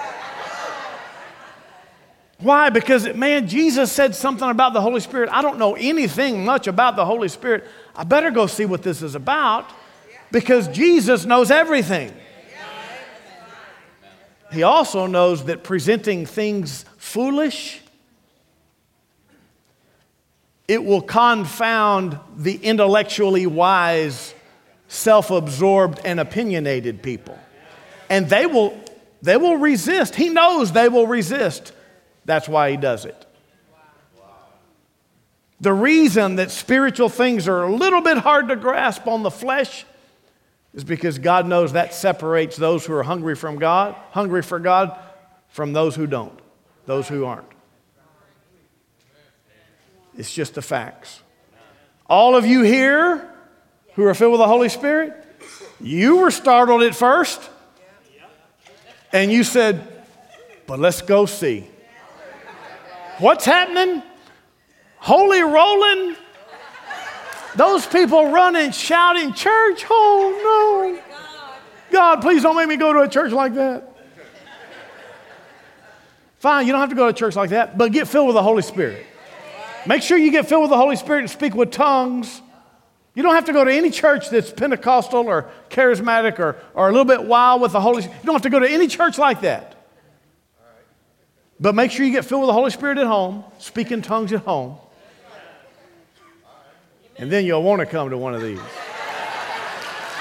Why? 2.39 2.69
Because, 2.69 3.13
man, 3.15 3.47
Jesus 3.47 3.91
said 3.91 4.15
something 4.15 4.49
about 4.49 4.73
the 4.73 4.81
Holy 4.81 5.01
Spirit. 5.01 5.29
I 5.31 5.41
don't 5.41 5.59
know 5.59 5.75
anything 5.75 6.45
much 6.45 6.67
about 6.67 6.95
the 6.95 7.05
Holy 7.05 7.27
Spirit. 7.27 7.65
I 7.95 8.05
better 8.05 8.31
go 8.31 8.47
see 8.47 8.65
what 8.65 8.81
this 8.81 9.01
is 9.01 9.15
about 9.15 9.69
because 10.31 10.67
Jesus 10.69 11.25
knows 11.25 11.51
everything. 11.51 12.13
He 14.51 14.63
also 14.63 15.05
knows 15.05 15.45
that 15.45 15.63
presenting 15.63 16.25
things 16.25 16.85
foolish 16.97 17.81
it 20.69 20.83
will 20.83 21.01
confound 21.01 22.19
the 22.37 22.55
intellectually 22.55 23.47
wise, 23.47 24.35
self-absorbed 24.87 25.99
and 26.05 26.19
opinionated 26.19 27.01
people. 27.01 27.37
And 28.07 28.29
they 28.29 28.45
will 28.45 28.79
they 29.21 29.35
will 29.35 29.57
resist. 29.57 30.15
He 30.15 30.29
knows 30.29 30.71
they 30.71 30.87
will 30.87 31.07
resist. 31.07 31.73
That's 32.29 32.47
why 32.47 32.69
he 32.69 32.77
does 32.77 33.05
it. 33.05 33.25
The 35.59 35.73
reason 35.73 36.35
that 36.35 36.51
spiritual 36.51 37.09
things 37.09 37.47
are 37.47 37.63
a 37.63 37.73
little 37.73 38.01
bit 38.01 38.19
hard 38.19 38.49
to 38.49 38.55
grasp 38.55 39.07
on 39.07 39.23
the 39.23 39.31
flesh 39.31 39.83
is 40.75 40.83
because 40.83 41.17
God 41.17 41.47
knows 41.47 41.73
that 41.73 41.91
separates 41.91 42.55
those 42.55 42.85
who 42.85 42.93
are 42.93 43.01
hungry 43.01 43.35
from 43.35 43.57
God, 43.57 43.95
hungry 44.11 44.43
for 44.43 44.59
God, 44.59 44.95
from 45.47 45.73
those 45.73 45.95
who 45.95 46.05
don't, 46.05 46.39
those 46.85 47.07
who 47.07 47.25
aren't. 47.25 47.47
It's 50.15 50.31
just 50.31 50.53
the 50.53 50.61
facts. 50.61 51.21
All 52.05 52.35
of 52.35 52.45
you 52.45 52.61
here 52.61 53.27
who 53.95 54.05
are 54.05 54.13
filled 54.13 54.33
with 54.33 54.39
the 54.39 54.47
Holy 54.47 54.69
Spirit, 54.69 55.15
you 55.81 56.17
were 56.17 56.29
startled 56.29 56.83
at 56.83 56.93
first, 56.93 57.41
and 59.11 59.31
you 59.31 59.43
said, 59.43 60.05
But 60.67 60.77
let's 60.77 61.01
go 61.01 61.25
see. 61.25 61.65
What's 63.19 63.45
happening? 63.45 64.01
Holy 64.97 65.41
rolling? 65.41 66.15
Those 67.55 67.85
people 67.85 68.31
running, 68.31 68.71
shouting, 68.71 69.33
Church, 69.33 69.85
oh 69.89 70.97
no. 70.97 71.03
God, 71.91 72.21
please 72.21 72.43
don't 72.43 72.55
make 72.55 72.67
me 72.67 72.77
go 72.77 72.93
to 72.93 72.99
a 73.01 73.07
church 73.07 73.31
like 73.31 73.55
that. 73.55 73.95
Fine, 76.37 76.67
you 76.67 76.71
don't 76.71 76.79
have 76.79 76.89
to 76.89 76.95
go 76.95 77.05
to 77.05 77.09
a 77.09 77.13
church 77.13 77.35
like 77.35 77.49
that, 77.49 77.77
but 77.77 77.91
get 77.91 78.07
filled 78.07 78.27
with 78.27 78.35
the 78.35 78.43
Holy 78.43 78.61
Spirit. 78.61 79.05
Make 79.85 80.01
sure 80.01 80.17
you 80.17 80.31
get 80.31 80.47
filled 80.47 80.61
with 80.61 80.69
the 80.69 80.77
Holy 80.77 80.95
Spirit 80.95 81.21
and 81.21 81.29
speak 81.29 81.55
with 81.55 81.71
tongues. 81.71 82.41
You 83.15 83.23
don't 83.23 83.35
have 83.35 83.45
to 83.45 83.53
go 83.53 83.65
to 83.65 83.73
any 83.73 83.89
church 83.89 84.29
that's 84.29 84.51
Pentecostal 84.51 85.27
or 85.27 85.49
charismatic 85.69 86.39
or, 86.39 86.55
or 86.73 86.87
a 86.87 86.91
little 86.91 87.05
bit 87.05 87.23
wild 87.23 87.61
with 87.61 87.73
the 87.73 87.81
Holy 87.81 88.03
Spirit. 88.03 88.19
You 88.21 88.25
don't 88.27 88.35
have 88.35 88.43
to 88.43 88.49
go 88.49 88.59
to 88.59 88.69
any 88.69 88.87
church 88.87 89.17
like 89.17 89.41
that. 89.41 89.75
But 91.59 91.75
make 91.75 91.91
sure 91.91 92.05
you 92.05 92.11
get 92.11 92.25
filled 92.25 92.41
with 92.41 92.49
the 92.49 92.53
Holy 92.53 92.71
Spirit 92.71 92.97
at 92.97 93.07
home, 93.07 93.43
speak 93.57 93.91
in 93.91 94.01
tongues 94.01 94.31
at 94.31 94.41
home. 94.41 94.77
And 97.17 97.29
then 97.29 97.45
you'll 97.45 97.63
want 97.63 97.81
to 97.81 97.85
come 97.85 98.09
to 98.11 98.17
one 98.17 98.33
of 98.33 98.41
these. 98.41 98.59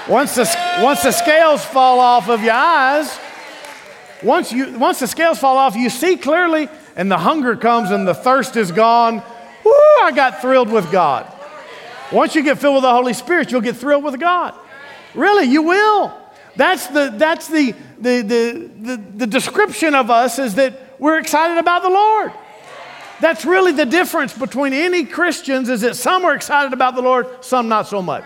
Once 0.09 0.35
the, 0.35 0.81
once 0.83 1.03
the 1.03 1.13
scales 1.13 1.65
fall 1.65 2.01
off 2.01 2.29
of 2.29 2.43
your 2.43 2.55
eyes, 2.55 3.19
once, 4.23 4.53
you, 4.53 4.77
once 4.79 4.99
the 4.99 5.07
scales 5.07 5.39
fall 5.39 5.59
off, 5.59 5.77
you 5.77 5.91
see 5.91 6.17
clearly, 6.17 6.69
and 6.97 7.11
the 7.11 7.19
hunger 7.19 7.55
comes 7.55 7.93
and 7.93 8.09
the 8.09 8.15
thirst 8.15 8.57
is 8.57 8.73
gone. 8.73 9.23
Woo, 9.65 9.73
I 10.03 10.11
got 10.13 10.41
thrilled 10.41 10.71
with 10.71 10.91
God. 10.91 11.33
Once 12.11 12.35
you 12.35 12.43
get 12.43 12.59
filled 12.59 12.77
with 12.77 12.83
the 12.83 12.91
Holy 12.91 13.13
Spirit, 13.13 13.53
you'll 13.53 13.61
get 13.61 13.77
thrilled 13.77 14.03
with 14.03 14.19
God. 14.19 14.55
Really, 15.15 15.45
you 15.45 15.63
will. 15.63 16.13
That's 16.57 16.89
the, 16.89 17.15
that's 17.17 17.47
the, 17.47 17.75
the, 18.01 18.23
the, 18.23 18.71
the, 18.81 18.97
the 19.19 19.27
description 19.27 19.95
of 19.95 20.11
us 20.11 20.41
is 20.41 20.57
that 20.57 20.88
we're 20.99 21.19
excited 21.19 21.59
about 21.59 21.83
the 21.83 21.91
Lord. 21.91 22.33
That's 23.21 23.45
really 23.45 23.73
the 23.73 23.87
difference 23.87 24.33
between 24.37 24.73
any 24.73 25.05
Christians 25.05 25.69
is 25.69 25.81
that 25.81 25.97
some 25.97 26.25
are 26.25 26.35
excited 26.35 26.73
about 26.73 26.95
the 26.95 27.03
Lord, 27.03 27.45
some 27.45 27.69
not 27.69 27.89
so 27.89 28.01
much. 28.01 28.25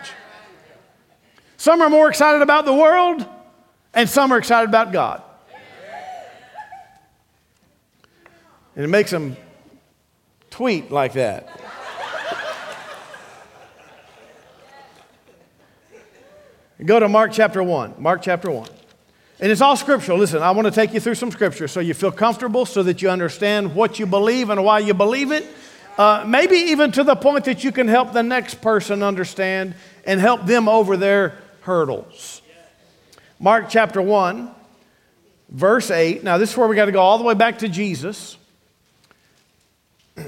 Some 1.57 1.81
are 1.81 1.89
more 1.89 2.09
excited 2.09 2.43
about 2.43 2.65
the 2.65 2.75
world, 2.75 3.25
and 3.95 4.09
some 4.09 4.33
are 4.33 4.39
excited 4.39 4.69
about 4.69 4.93
God. 4.93 5.23
And 8.75 8.85
it 8.85 8.89
makes 8.89 9.11
them 9.11 9.37
tweet 10.51 10.91
like 10.91 11.13
that. 11.15 11.49
Go 16.85 16.99
to 16.99 17.09
Mark 17.09 17.33
chapter 17.33 17.63
1. 17.63 17.95
Mark 17.99 18.23
chapter 18.23 18.51
1. 18.51 18.67
And 19.43 19.51
it's 19.51 19.61
all 19.61 19.77
scriptural. 19.77 20.19
Listen, 20.19 20.41
I 20.41 20.53
want 20.53 20.67
to 20.67 20.71
take 20.71 20.95
you 20.95 21.01
through 21.01 21.17
some 21.17 21.33
scripture 21.33 21.67
so 21.67 21.81
you 21.81 21.95
feel 21.95 22.13
comfortable, 22.13 22.65
so 22.65 22.85
that 22.85 23.03
you 23.03 23.11
understand 23.11 23.75
what 23.75 23.99
you 23.99 24.07
believe 24.07 24.51
and 24.51 24.65
why 24.65 24.79
you 24.79 24.95
believe 24.95 25.33
it. 25.33 25.45
Uh, 25.99 26.23
maybe 26.25 26.55
even 26.55 26.93
to 26.93 27.03
the 27.03 27.17
point 27.17 27.47
that 27.47 27.65
you 27.65 27.73
can 27.73 27.89
help 27.89 28.13
the 28.13 28.23
next 28.23 28.61
person 28.61 29.03
understand 29.03 29.75
and 30.07 30.21
help 30.21 30.47
them 30.47 30.69
over 30.69 30.97
their 30.97 31.37
hurdles. 31.63 32.41
Mark 33.41 33.69
chapter 33.69 34.01
1, 34.01 34.49
verse 35.49 35.91
8. 35.91 36.23
Now, 36.23 36.39
this 36.39 36.53
is 36.53 36.57
where 36.57 36.69
we 36.69 36.77
got 36.77 36.85
to 36.85 36.93
go 36.93 37.03
all 37.03 37.19
the 37.19 37.25
way 37.25 37.35
back 37.35 37.59
to 37.59 37.69
Jesus. 37.69 38.39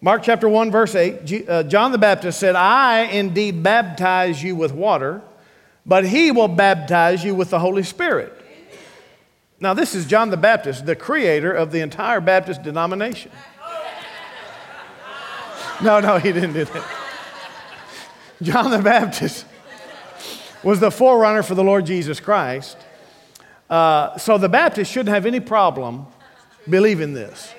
Mark 0.00 0.24
chapter 0.24 0.48
1, 0.48 0.72
verse 0.72 0.96
8, 0.96 1.48
uh, 1.48 1.62
John 1.62 1.92
the 1.92 1.98
Baptist 1.98 2.40
said, 2.40 2.56
I 2.56 3.02
indeed 3.02 3.62
baptize 3.62 4.42
you 4.42 4.56
with 4.56 4.72
water, 4.72 5.22
but 5.86 6.04
he 6.04 6.32
will 6.32 6.48
baptize 6.48 7.22
you 7.22 7.34
with 7.34 7.50
the 7.50 7.60
Holy 7.60 7.84
Spirit. 7.84 8.32
Now, 9.60 9.72
this 9.72 9.94
is 9.94 10.04
John 10.04 10.30
the 10.30 10.36
Baptist, 10.36 10.84
the 10.84 10.96
creator 10.96 11.52
of 11.52 11.70
the 11.70 11.80
entire 11.80 12.20
Baptist 12.20 12.62
denomination. 12.62 13.30
No, 15.82 16.00
no, 16.00 16.18
he 16.18 16.32
didn't 16.32 16.52
do 16.54 16.64
that. 16.64 16.84
John 18.42 18.70
the 18.70 18.82
Baptist 18.82 19.46
was 20.62 20.80
the 20.80 20.90
forerunner 20.90 21.42
for 21.42 21.54
the 21.54 21.64
Lord 21.64 21.86
Jesus 21.86 22.20
Christ. 22.20 22.76
Uh, 23.70 24.18
so 24.18 24.36
the 24.36 24.48
Baptist 24.48 24.90
shouldn't 24.90 25.14
have 25.14 25.26
any 25.26 25.40
problem 25.40 26.06
believing 26.68 27.14
this. 27.14 27.52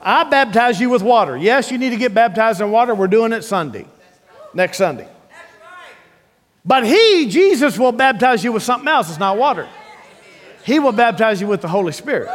I 0.00 0.24
baptize 0.24 0.80
you 0.80 0.88
with 0.88 1.02
water. 1.02 1.36
Yes, 1.36 1.70
you 1.70 1.78
need 1.78 1.90
to 1.90 1.96
get 1.96 2.14
baptized 2.14 2.60
in 2.60 2.70
water. 2.70 2.94
We're 2.94 3.06
doing 3.08 3.32
it 3.32 3.42
Sunday, 3.42 3.86
next 4.54 4.78
Sunday. 4.78 5.08
But 6.66 6.84
He, 6.84 7.28
Jesus, 7.28 7.78
will 7.78 7.92
baptize 7.92 8.42
you 8.42 8.52
with 8.52 8.62
something 8.62 8.88
else. 8.88 9.08
It's 9.08 9.18
not 9.18 9.38
water. 9.38 9.68
He 10.64 10.80
will 10.80 10.92
baptize 10.92 11.40
you 11.40 11.46
with 11.46 11.62
the 11.62 11.68
Holy 11.68 11.92
Spirit. 11.92 12.28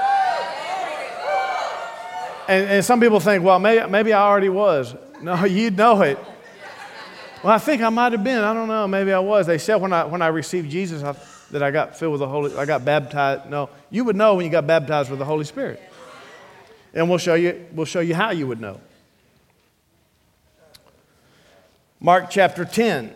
And, 2.48 2.70
and 2.70 2.86
some 2.86 3.00
people 3.00 3.20
think, 3.20 3.44
well, 3.44 3.60
maybe, 3.60 3.86
maybe 3.90 4.14
I 4.14 4.22
already 4.22 4.50
was. 4.50 4.96
No, 5.22 5.44
you 5.46 5.72
know 5.72 6.02
it. 6.02 6.18
Well, 7.44 7.54
I 7.54 7.58
think 7.58 7.82
I 7.82 7.90
might 7.90 8.12
have 8.12 8.24
been. 8.24 8.40
I 8.40 8.54
don't 8.54 8.68
know. 8.68 8.88
Maybe 8.88 9.12
I 9.12 9.20
was. 9.20 9.48
They 9.48 9.58
said 9.58 9.76
when 9.76 9.92
I, 9.92 10.06
when 10.06 10.22
I 10.22 10.28
received 10.28 10.70
Jesus 10.70 11.04
I, 11.04 11.16
that 11.52 11.64
I 11.64 11.72
got 11.72 11.98
filled 11.98 12.14
with 12.14 12.20
the 12.20 12.28
Holy, 12.28 12.56
I 12.56 12.66
got 12.66 12.86
baptized. 12.86 13.50
No, 13.50 13.70
you 13.90 14.04
would 14.06 14.16
know 14.16 14.36
when 14.36 14.46
you 14.46 14.52
got 14.52 14.68
baptized 14.68 15.10
with 15.10 15.20
the 15.20 15.26
Holy 15.26 15.46
Spirit. 15.46 15.82
And 16.94 17.10
we'll 17.10 17.18
show 17.18 17.36
you, 17.36 17.66
we'll 17.74 17.86
show 17.86 18.00
you 18.02 18.16
how 18.16 18.32
you 18.32 18.48
would 18.48 18.62
know. 18.62 18.80
Mark 22.00 22.30
chapter 22.30 22.66
10. 22.66 23.14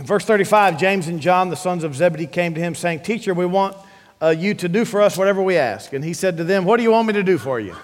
verse 0.11 0.25
35, 0.25 0.77
James 0.77 1.07
and 1.07 1.21
John, 1.21 1.47
the 1.47 1.55
sons 1.55 1.85
of 1.85 1.95
Zebedee, 1.95 2.27
came 2.27 2.53
to 2.55 2.59
him 2.59 2.75
saying, 2.75 2.99
Teacher, 2.99 3.33
we 3.33 3.45
want 3.45 3.77
uh, 4.21 4.27
you 4.27 4.53
to 4.55 4.67
do 4.67 4.83
for 4.83 5.01
us 5.01 5.17
whatever 5.17 5.41
we 5.41 5.55
ask. 5.55 5.93
And 5.93 6.03
he 6.03 6.13
said 6.13 6.35
to 6.35 6.43
them, 6.43 6.65
What 6.65 6.75
do 6.75 6.83
you 6.83 6.91
want 6.91 7.07
me 7.07 7.13
to 7.13 7.23
do 7.23 7.37
for 7.37 7.61
you? 7.61 7.77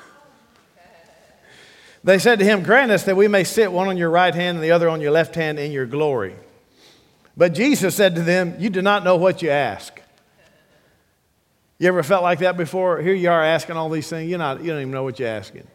They 2.03 2.19
said 2.19 2.39
to 2.39 2.45
him, 2.45 2.63
Grant 2.63 2.91
us 2.91 3.05
that 3.05 3.15
we 3.15 3.29
may 3.29 3.45
sit 3.45 3.71
one 3.71 3.87
on 3.87 3.95
your 3.95 4.09
right 4.09 4.35
hand 4.35 4.57
and 4.57 4.63
the 4.63 4.71
other 4.71 4.89
on 4.89 4.99
your 4.99 5.11
left 5.11 5.35
hand 5.35 5.57
in 5.57 5.71
your 5.71 5.85
glory. 5.85 6.35
But 7.37 7.53
Jesus 7.53 7.95
said 7.95 8.15
to 8.15 8.21
them, 8.23 8.57
You 8.59 8.71
do 8.71 8.81
not 8.81 9.05
know 9.05 9.15
what 9.15 9.41
you 9.41 9.49
ask. 9.49 10.01
You 11.79 11.87
ever 11.87 12.03
felt 12.03 12.23
like 12.23 12.39
that 12.39 12.57
before? 12.57 13.01
Here 13.01 13.13
you 13.13 13.29
are 13.29 13.41
asking 13.41 13.77
all 13.77 13.89
these 13.89 14.09
things. 14.09 14.29
You're 14.29 14.37
not, 14.37 14.61
you 14.61 14.71
don't 14.71 14.81
even 14.81 14.91
know 14.91 15.03
what 15.03 15.17
you're 15.17 15.29
asking. 15.29 15.65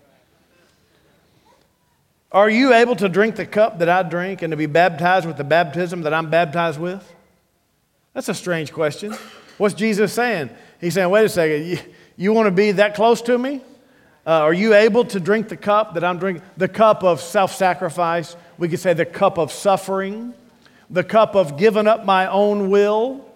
Are 2.32 2.48
you 2.48 2.72
able 2.72 2.96
to 2.96 3.10
drink 3.10 3.36
the 3.36 3.44
cup 3.44 3.78
that 3.80 3.90
I 3.90 4.02
drink 4.02 4.40
and 4.40 4.52
to 4.52 4.56
be 4.56 4.64
baptized 4.64 5.26
with 5.26 5.36
the 5.36 5.44
baptism 5.44 6.02
that 6.02 6.14
I'm 6.14 6.30
baptized 6.30 6.80
with? 6.80 7.06
That's 8.14 8.30
a 8.30 8.34
strange 8.34 8.72
question. 8.72 9.14
What's 9.58 9.74
Jesus 9.74 10.14
saying? 10.14 10.48
He's 10.80 10.94
saying, 10.94 11.10
wait 11.10 11.26
a 11.26 11.28
second, 11.28 11.66
you, 11.66 11.78
you 12.16 12.32
want 12.32 12.46
to 12.46 12.50
be 12.50 12.72
that 12.72 12.94
close 12.94 13.20
to 13.22 13.36
me? 13.36 13.60
Uh, 14.26 14.30
are 14.30 14.54
you 14.54 14.72
able 14.72 15.04
to 15.04 15.20
drink 15.20 15.48
the 15.48 15.58
cup 15.58 15.92
that 15.94 16.04
I'm 16.04 16.18
drinking? 16.18 16.42
The 16.56 16.68
cup 16.68 17.04
of 17.04 17.20
self 17.20 17.54
sacrifice. 17.54 18.34
We 18.56 18.68
could 18.68 18.80
say 18.80 18.94
the 18.94 19.04
cup 19.04 19.36
of 19.36 19.52
suffering, 19.52 20.32
the 20.88 21.04
cup 21.04 21.34
of 21.34 21.58
giving 21.58 21.86
up 21.86 22.06
my 22.06 22.28
own 22.28 22.70
will, 22.70 23.28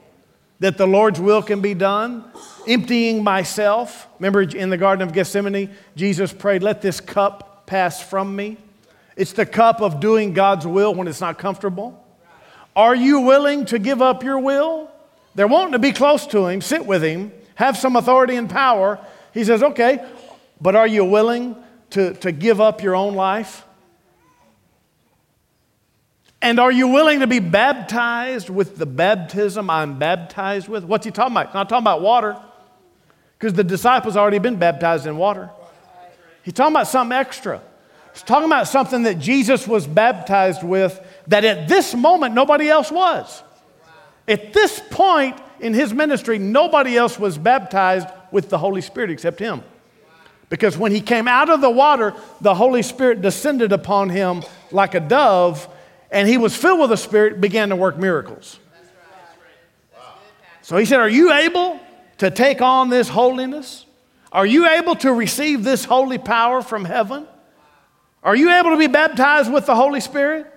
that 0.61 0.79
the 0.79 0.87
Lord's 0.87 1.21
will 1.21 1.43
can 1.43 1.61
be 1.61 1.75
done, 1.75 2.25
emptying 2.67 3.23
myself. 3.23 4.07
Remember 4.21 4.43
in 4.43 4.71
the 4.71 4.79
Garden 4.79 5.07
of 5.07 5.13
Gethsemane, 5.13 5.71
Jesus 5.97 6.33
prayed, 6.33 6.63
Let 6.63 6.81
this 6.81 7.01
cup 7.01 7.67
pass 7.67 8.01
from 8.03 8.35
me. 8.35 8.57
It's 9.17 9.33
the 9.33 9.47
cup 9.47 9.81
of 9.81 9.99
doing 9.99 10.35
God's 10.35 10.67
will 10.67 10.95
when 10.95 11.09
it's 11.09 11.21
not 11.21 11.39
comfortable. 11.39 12.03
Are 12.77 12.95
you 12.95 13.21
willing 13.21 13.65
to 13.67 13.79
give 13.79 14.03
up 14.03 14.23
your 14.23 14.39
will? 14.39 14.91
They're 15.35 15.49
wanting 15.49 15.73
to 15.73 15.79
be 15.79 15.93
close 15.93 16.27
to 16.29 16.47
Him, 16.47 16.61
sit 16.61 16.85
with 16.85 17.03
Him, 17.03 17.33
have 17.55 17.79
some 17.79 17.97
authority 17.97 18.37
and 18.37 18.49
power. 18.49 18.99
He 19.33 19.45
says, 19.45 19.63
Okay, 19.63 20.05
but 20.61 20.77
are 20.77 20.87
you 20.87 21.05
willing 21.05 21.57
to, 21.91 22.13
to 22.15 22.33
give 22.33 22.61
up 22.61 22.83
your 22.83 22.95
own 22.95 23.15
life? 23.15 23.65
And 26.43 26.61
are 26.61 26.71
you 26.71 26.89
willing 26.89 27.21
to 27.21 27.27
be 27.27 27.39
baptized 27.39 28.51
with 28.51 28.77
the 28.77 28.87
baptism 28.87 29.71
I'm 29.71 29.99
baptized 29.99 30.69
with? 30.69 30.85
What's 30.85 31.07
he 31.07 31.11
talking 31.11 31.33
about? 31.33 31.47
He's 31.47 31.55
not 31.55 31.69
talking 31.69 31.83
about 31.83 32.03
water, 32.03 32.37
because 33.39 33.55
the 33.55 33.65
disciples 33.65 34.17
already 34.17 34.39
been 34.39 34.57
baptized 34.57 35.07
in 35.07 35.17
water. 35.17 35.51
He's 36.43 36.55
talking 36.55 36.75
about 36.75 36.89
something 36.89 37.17
extra. 37.17 37.63
It's 38.17 38.23
talking 38.23 38.47
about 38.47 38.67
something 38.67 39.03
that 39.03 39.19
Jesus 39.19 39.69
was 39.69 39.87
baptized 39.87 40.63
with 40.63 40.99
that 41.27 41.45
at 41.45 41.69
this 41.69 41.95
moment 41.95 42.35
nobody 42.35 42.67
else 42.67 42.91
was. 42.91 43.43
At 44.27 44.55
this 44.55 44.81
point 44.91 45.39
in 45.61 45.75
his 45.75 45.93
ministry, 45.93 46.39
nobody 46.39 46.97
else 46.97 47.19
was 47.19 47.37
baptized 47.37 48.09
with 48.33 48.49
the 48.49 48.57
Holy 48.57 48.81
Spirit 48.81 49.11
except 49.11 49.39
him. 49.39 49.63
Because 50.49 50.79
when 50.79 50.93
he 50.93 51.03
came 51.03 51.29
out 51.29 51.51
of 51.51 51.61
the 51.61 51.69
water, 51.69 52.15
the 52.41 52.55
Holy 52.55 52.83
Spirit 52.83 53.21
descended 53.21 53.71
upon 53.71 54.09
him 54.09 54.43
like 54.71 54.95
a 54.95 55.01
dove, 55.01 55.69
and 56.11 56.27
he 56.27 56.39
was 56.39 56.57
filled 56.57 56.81
with 56.81 56.89
the 56.89 56.97
Spirit, 56.97 57.39
began 57.39 57.69
to 57.69 57.77
work 57.77 57.99
miracles. 57.99 58.59
So 60.63 60.79
he 60.79 60.87
said, 60.87 61.01
Are 61.01 61.09
you 61.09 61.35
able 61.35 61.79
to 62.17 62.31
take 62.31 62.63
on 62.63 62.89
this 62.89 63.11
holiness? 63.11 63.85
Are 64.33 64.47
you 64.47 64.67
able 64.67 64.95
to 64.97 65.13
receive 65.13 65.65
this 65.65 65.85
holy 65.85 66.17
power 66.17 66.63
from 66.63 66.87
heaven? 66.87 67.29
Are 68.27 68.35
you 68.35 68.51
able 68.51 68.71
to 68.71 68.77
be 68.77 68.89
baptized 68.89 69.53
with 69.53 69.67
the 69.67 69.77
Holy 69.77 70.01
Spirit? 70.01 70.53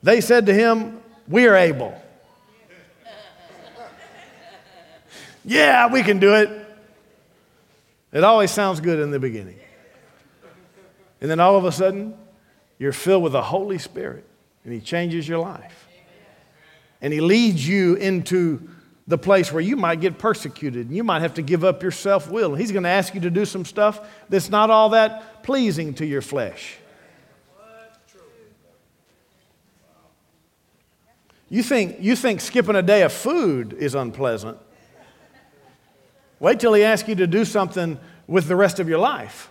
They 0.00 0.20
said 0.20 0.46
to 0.46 0.54
him, 0.54 1.02
We 1.26 1.48
are 1.48 1.56
able. 1.56 2.00
yeah, 5.44 5.92
we 5.92 6.04
can 6.04 6.20
do 6.20 6.36
it. 6.36 6.50
It 8.12 8.22
always 8.22 8.52
sounds 8.52 8.78
good 8.78 9.00
in 9.00 9.10
the 9.10 9.18
beginning. 9.18 9.58
And 11.20 11.28
then 11.28 11.40
all 11.40 11.56
of 11.56 11.64
a 11.64 11.72
sudden, 11.72 12.16
you're 12.78 12.92
filled 12.92 13.24
with 13.24 13.32
the 13.32 13.42
Holy 13.42 13.78
Spirit, 13.78 14.24
and 14.62 14.72
He 14.72 14.80
changes 14.80 15.26
your 15.26 15.40
life. 15.40 15.88
And 17.02 17.12
He 17.12 17.20
leads 17.20 17.66
you 17.66 17.96
into 17.96 18.68
the 19.06 19.18
place 19.18 19.52
where 19.52 19.62
you 19.62 19.76
might 19.76 20.00
get 20.00 20.18
persecuted 20.18 20.86
and 20.86 20.96
you 20.96 21.04
might 21.04 21.20
have 21.20 21.34
to 21.34 21.42
give 21.42 21.62
up 21.62 21.82
your 21.82 21.92
self 21.92 22.30
will. 22.30 22.54
He's 22.54 22.72
going 22.72 22.82
to 22.82 22.88
ask 22.88 23.14
you 23.14 23.20
to 23.20 23.30
do 23.30 23.44
some 23.44 23.64
stuff 23.64 24.00
that's 24.28 24.50
not 24.50 24.70
all 24.70 24.90
that 24.90 25.42
pleasing 25.42 25.94
to 25.94 26.06
your 26.06 26.22
flesh. 26.22 26.76
You 31.48 31.62
think, 31.62 31.98
you 32.00 32.16
think 32.16 32.40
skipping 32.40 32.74
a 32.74 32.82
day 32.82 33.02
of 33.02 33.12
food 33.12 33.72
is 33.74 33.94
unpleasant. 33.94 34.58
Wait 36.40 36.58
till 36.58 36.74
he 36.74 36.82
asks 36.82 37.08
you 37.08 37.14
to 37.14 37.26
do 37.26 37.44
something 37.44 37.98
with 38.26 38.48
the 38.48 38.56
rest 38.56 38.80
of 38.80 38.88
your 38.88 38.98
life. 38.98 39.48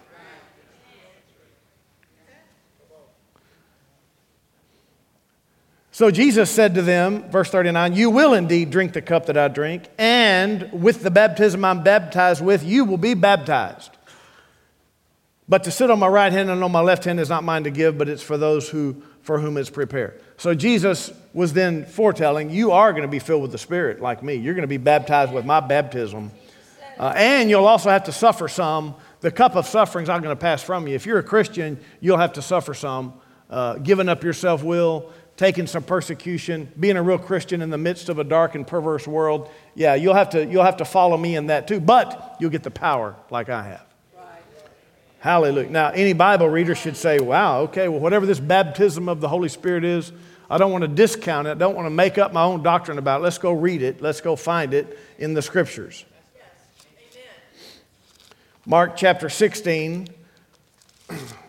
So 5.95 6.11
Jesus 6.11 6.51
said 6.51 6.75
to 6.75 6.81
them, 6.81 7.23
verse 7.29 7.49
39, 7.49 7.95
You 7.95 8.09
will 8.09 8.33
indeed 8.33 8.69
drink 8.69 8.91
the 8.91 9.01
cup 9.01 9.27
that 9.27 9.37
I 9.37 9.47
drink, 9.47 9.87
and 9.97 10.69
with 10.73 11.03
the 11.03 11.09
baptism 11.09 11.63
I'm 11.63 11.83
baptized 11.83 12.43
with, 12.43 12.65
you 12.65 12.83
will 12.83 12.97
be 12.97 13.13
baptized. 13.13 13.91
But 15.47 15.63
to 15.63 15.71
sit 15.71 15.89
on 15.89 15.99
my 15.99 16.09
right 16.09 16.33
hand 16.33 16.49
and 16.49 16.61
on 16.61 16.71
my 16.73 16.81
left 16.81 17.05
hand 17.05 17.21
is 17.21 17.29
not 17.29 17.45
mine 17.45 17.63
to 17.63 17.69
give, 17.69 17.97
but 17.97 18.09
it's 18.09 18.21
for 18.21 18.37
those 18.37 18.67
who, 18.67 19.03
for 19.21 19.39
whom 19.39 19.55
it's 19.55 19.69
prepared. 19.69 20.21
So 20.35 20.53
Jesus 20.53 21.13
was 21.33 21.53
then 21.53 21.85
foretelling, 21.85 22.49
You 22.49 22.73
are 22.73 22.91
going 22.91 23.03
to 23.03 23.07
be 23.07 23.19
filled 23.19 23.43
with 23.43 23.53
the 23.53 23.57
Spirit 23.57 24.01
like 24.01 24.21
me. 24.21 24.33
You're 24.33 24.53
going 24.53 24.63
to 24.63 24.67
be 24.67 24.75
baptized 24.75 25.31
with 25.31 25.45
my 25.45 25.61
baptism. 25.61 26.29
Uh, 26.99 27.13
and 27.15 27.49
you'll 27.49 27.67
also 27.67 27.89
have 27.89 28.03
to 28.03 28.11
suffer 28.11 28.49
some. 28.49 28.95
The 29.21 29.31
cup 29.31 29.55
of 29.55 29.65
suffering 29.65 30.03
is 30.03 30.09
not 30.09 30.21
going 30.21 30.35
to 30.35 30.41
pass 30.41 30.61
from 30.61 30.89
you. 30.89 30.95
If 30.95 31.05
you're 31.05 31.19
a 31.19 31.23
Christian, 31.23 31.79
you'll 32.01 32.17
have 32.17 32.33
to 32.33 32.41
suffer 32.41 32.73
some, 32.73 33.13
uh, 33.49 33.75
giving 33.75 34.09
up 34.09 34.25
your 34.25 34.33
self 34.33 34.61
will, 34.61 35.13
taking 35.38 35.68
some 35.68 35.84
persecution, 35.84 36.72
being 36.80 36.96
a 36.96 37.04
real 37.04 37.18
Christian 37.18 37.62
in 37.62 37.70
the 37.70 37.77
midst 37.77 38.10
of 38.10 38.20
a 38.20 38.24
dark 38.24 38.56
and 38.56 38.65
perverse 38.65 39.08
world. 39.08 39.50
Yeah, 39.74 39.96
you'll 39.96 40.13
have 40.13 40.30
to, 40.32 40.46
you'll 40.46 40.63
have 40.63 40.77
to 40.77 40.86
follow 40.86 41.18
me 41.18 41.36
in 41.36 41.48
that 41.48 41.68
too, 41.68 41.80
but 41.80 42.38
you'll 42.39 42.51
get 42.51 42.63
the 42.63 42.72
power 42.72 43.15
like 43.30 43.50
I 43.50 43.63
have. 43.63 43.86
Hallelujah. 45.20 45.70
Now, 45.70 45.89
any 45.89 46.13
Bible 46.13 46.48
reader 46.48 46.75
should 46.75 46.96
say, 46.96 47.20
wow, 47.20 47.62
okay, 47.62 47.88
well, 47.88 48.00
whatever 48.00 48.27
this 48.27 48.39
baptism 48.39 49.10
of 49.10 49.22
the 49.22 49.27
Holy 49.27 49.50
Spirit 49.50 49.84
is, 49.84 50.12
I 50.50 50.60
don't 50.60 50.72
want 50.72 50.84
to 50.84 50.88
discount 50.88 51.48
it. 51.48 51.51
I 51.51 51.56
don't 51.56 51.75
want 51.75 51.88
to 51.88 51.92
make 51.92 52.20
up 52.20 52.32
my 52.32 52.44
own 52.44 52.62
doctrine 52.62 53.00
about 53.00 53.22
it. 53.22 53.24
Let's 53.24 53.39
go 53.39 53.51
read 53.51 53.82
it. 53.82 54.01
Let's 54.01 54.22
go 54.22 54.36
find 54.36 54.74
it 54.75 55.00
in 55.18 55.34
the 55.34 55.42
scriptures. 55.42 56.06
Mark 58.68 58.96
chapter 58.96 59.30
16. 59.30 60.08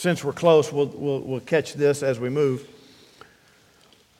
Since 0.00 0.24
we're 0.24 0.32
close, 0.32 0.72
we'll, 0.72 0.86
we'll, 0.86 1.20
we'll 1.20 1.40
catch 1.40 1.74
this 1.74 2.02
as 2.02 2.18
we 2.18 2.30
move. 2.30 2.66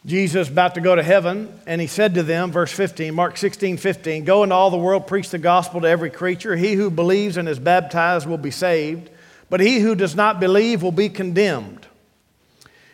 Jesus 0.05 0.51
about 0.51 0.75
to 0.75 0.83
go 0.83 0.95
to 0.95 1.03
heaven, 1.03 1.59
and 1.67 1.81
he 1.81 1.87
said 1.87 2.13
to 2.17 2.23
them, 2.23 2.53
verse 2.53 2.71
15, 2.71 3.15
Mark 3.15 3.39
16, 3.39 3.79
15, 3.79 4.25
Go 4.25 4.43
into 4.43 4.55
all 4.55 4.71
the 4.71 4.77
world, 4.77 5.07
preach 5.07 5.31
the 5.31 5.39
gospel 5.39 5.81
to 5.81 5.89
every 5.89 6.11
creature. 6.11 6.55
He 6.55 6.75
who 6.75 6.91
believes 6.91 7.39
and 7.39 7.49
is 7.49 7.59
baptized 7.59 8.27
will 8.27 8.37
be 8.37 8.51
saved, 8.51 9.09
but 9.49 9.61
he 9.61 9.79
who 9.79 9.95
does 9.95 10.15
not 10.15 10.39
believe 10.39 10.83
will 10.83 10.93
be 10.93 11.09
condemned. 11.09 11.87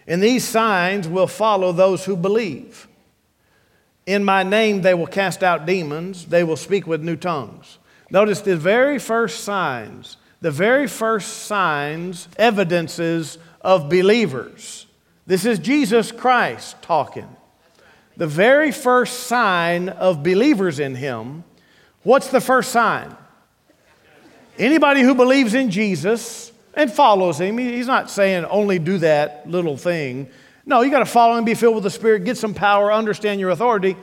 And 0.07 0.23
these 0.23 0.45
signs 0.45 1.09
will 1.09 1.27
follow 1.27 1.73
those 1.73 2.05
who 2.05 2.17
believe. 2.17 2.87
In 4.07 4.23
my 4.23 4.45
name 4.45 4.83
they 4.83 4.95
will 4.95 5.09
cast 5.09 5.43
out 5.43 5.67
demons, 5.67 6.27
they 6.27 6.45
will 6.45 6.57
speak 6.57 6.87
with 6.87 7.03
new 7.03 7.17
tongues. 7.17 7.79
Notice 8.13 8.43
the 8.43 8.57
very 8.57 9.01
first 9.01 9.43
signs, 9.43 10.19
the 10.41 10.51
very 10.51 10.87
first 10.87 11.45
signs, 11.45 12.29
evidences 12.39 13.39
of 13.61 13.89
believers. 13.89 14.87
This 15.27 15.45
is 15.45 15.59
Jesus 15.59 16.13
Christ 16.13 16.81
talking. 16.83 17.29
The 18.17 18.27
very 18.27 18.71
first 18.71 19.25
sign 19.25 19.89
of 19.89 20.23
believers 20.23 20.79
in 20.79 20.95
Him. 20.95 21.45
What's 22.03 22.29
the 22.29 22.41
first 22.41 22.71
sign? 22.71 23.15
Anybody 24.59 25.03
who 25.03 25.15
believes 25.15 25.55
in 25.55 25.71
Jesus 25.71 26.53
and 26.75 26.91
follows 26.91 27.41
Him, 27.41 27.59
He's 27.59 27.87
not 27.87 28.11
saying 28.11 28.45
only 28.47 28.79
do 28.79 28.99
that 28.99 29.51
little 29.51 29.77
thing. 29.77 30.29
No, 30.65 30.81
you 30.83 30.91
got 30.91 31.01
to 31.01 31.07
follow 31.07 31.37
Him, 31.37 31.45
be 31.45 31.55
filled 31.55 31.75
with 31.75 31.85
the 31.85 31.91
Spirit, 31.91 32.25
get 32.25 32.37
some 32.37 32.55
power, 32.55 32.93
understand 32.93 33.41
your 33.41 33.51
authority. 33.51 33.97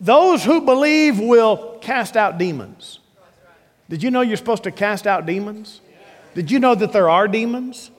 Those 0.00 0.44
who 0.44 0.60
believe 0.62 1.18
will 1.18 1.78
cast 1.80 2.16
out 2.16 2.36
demons. 2.36 3.00
Did 3.88 4.02
you 4.02 4.10
know 4.10 4.20
you're 4.20 4.36
supposed 4.36 4.64
to 4.64 4.70
cast 4.70 5.06
out 5.06 5.26
demons? 5.26 5.80
Did 6.34 6.50
you 6.50 6.58
know 6.58 6.74
that 6.74 6.92
there 6.92 7.08
are 7.08 7.28
demons? 7.28 7.90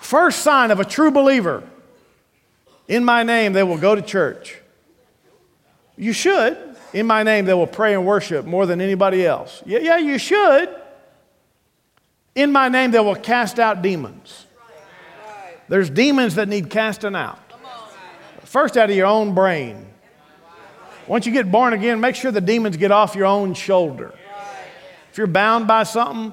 First 0.00 0.40
sign 0.40 0.70
of 0.70 0.80
a 0.80 0.84
true 0.84 1.10
believer 1.10 1.64
in 2.90 3.04
my 3.04 3.22
name, 3.22 3.52
they 3.52 3.62
will 3.62 3.78
go 3.78 3.94
to 3.94 4.02
church. 4.02 4.58
You 5.96 6.12
should. 6.12 6.58
In 6.92 7.06
my 7.06 7.22
name, 7.22 7.44
they 7.44 7.54
will 7.54 7.68
pray 7.68 7.94
and 7.94 8.04
worship 8.04 8.44
more 8.44 8.66
than 8.66 8.80
anybody 8.80 9.24
else. 9.24 9.62
Yeah, 9.64 9.78
yeah, 9.78 9.98
you 9.98 10.18
should. 10.18 10.74
In 12.34 12.50
my 12.50 12.68
name, 12.68 12.90
they 12.90 12.98
will 12.98 13.14
cast 13.14 13.60
out 13.60 13.80
demons. 13.80 14.46
There's 15.68 15.88
demons 15.88 16.34
that 16.34 16.48
need 16.48 16.68
casting 16.68 17.14
out. 17.14 17.38
First, 18.42 18.76
out 18.76 18.90
of 18.90 18.96
your 18.96 19.06
own 19.06 19.34
brain. 19.36 19.86
Once 21.10 21.26
you 21.26 21.32
get 21.32 21.50
born 21.50 21.72
again, 21.72 22.00
make 22.00 22.14
sure 22.14 22.30
the 22.30 22.40
demons 22.40 22.76
get 22.76 22.92
off 22.92 23.16
your 23.16 23.26
own 23.26 23.52
shoulder. 23.52 24.14
If 25.10 25.18
you're 25.18 25.26
bound 25.26 25.66
by 25.66 25.82
something, 25.82 26.32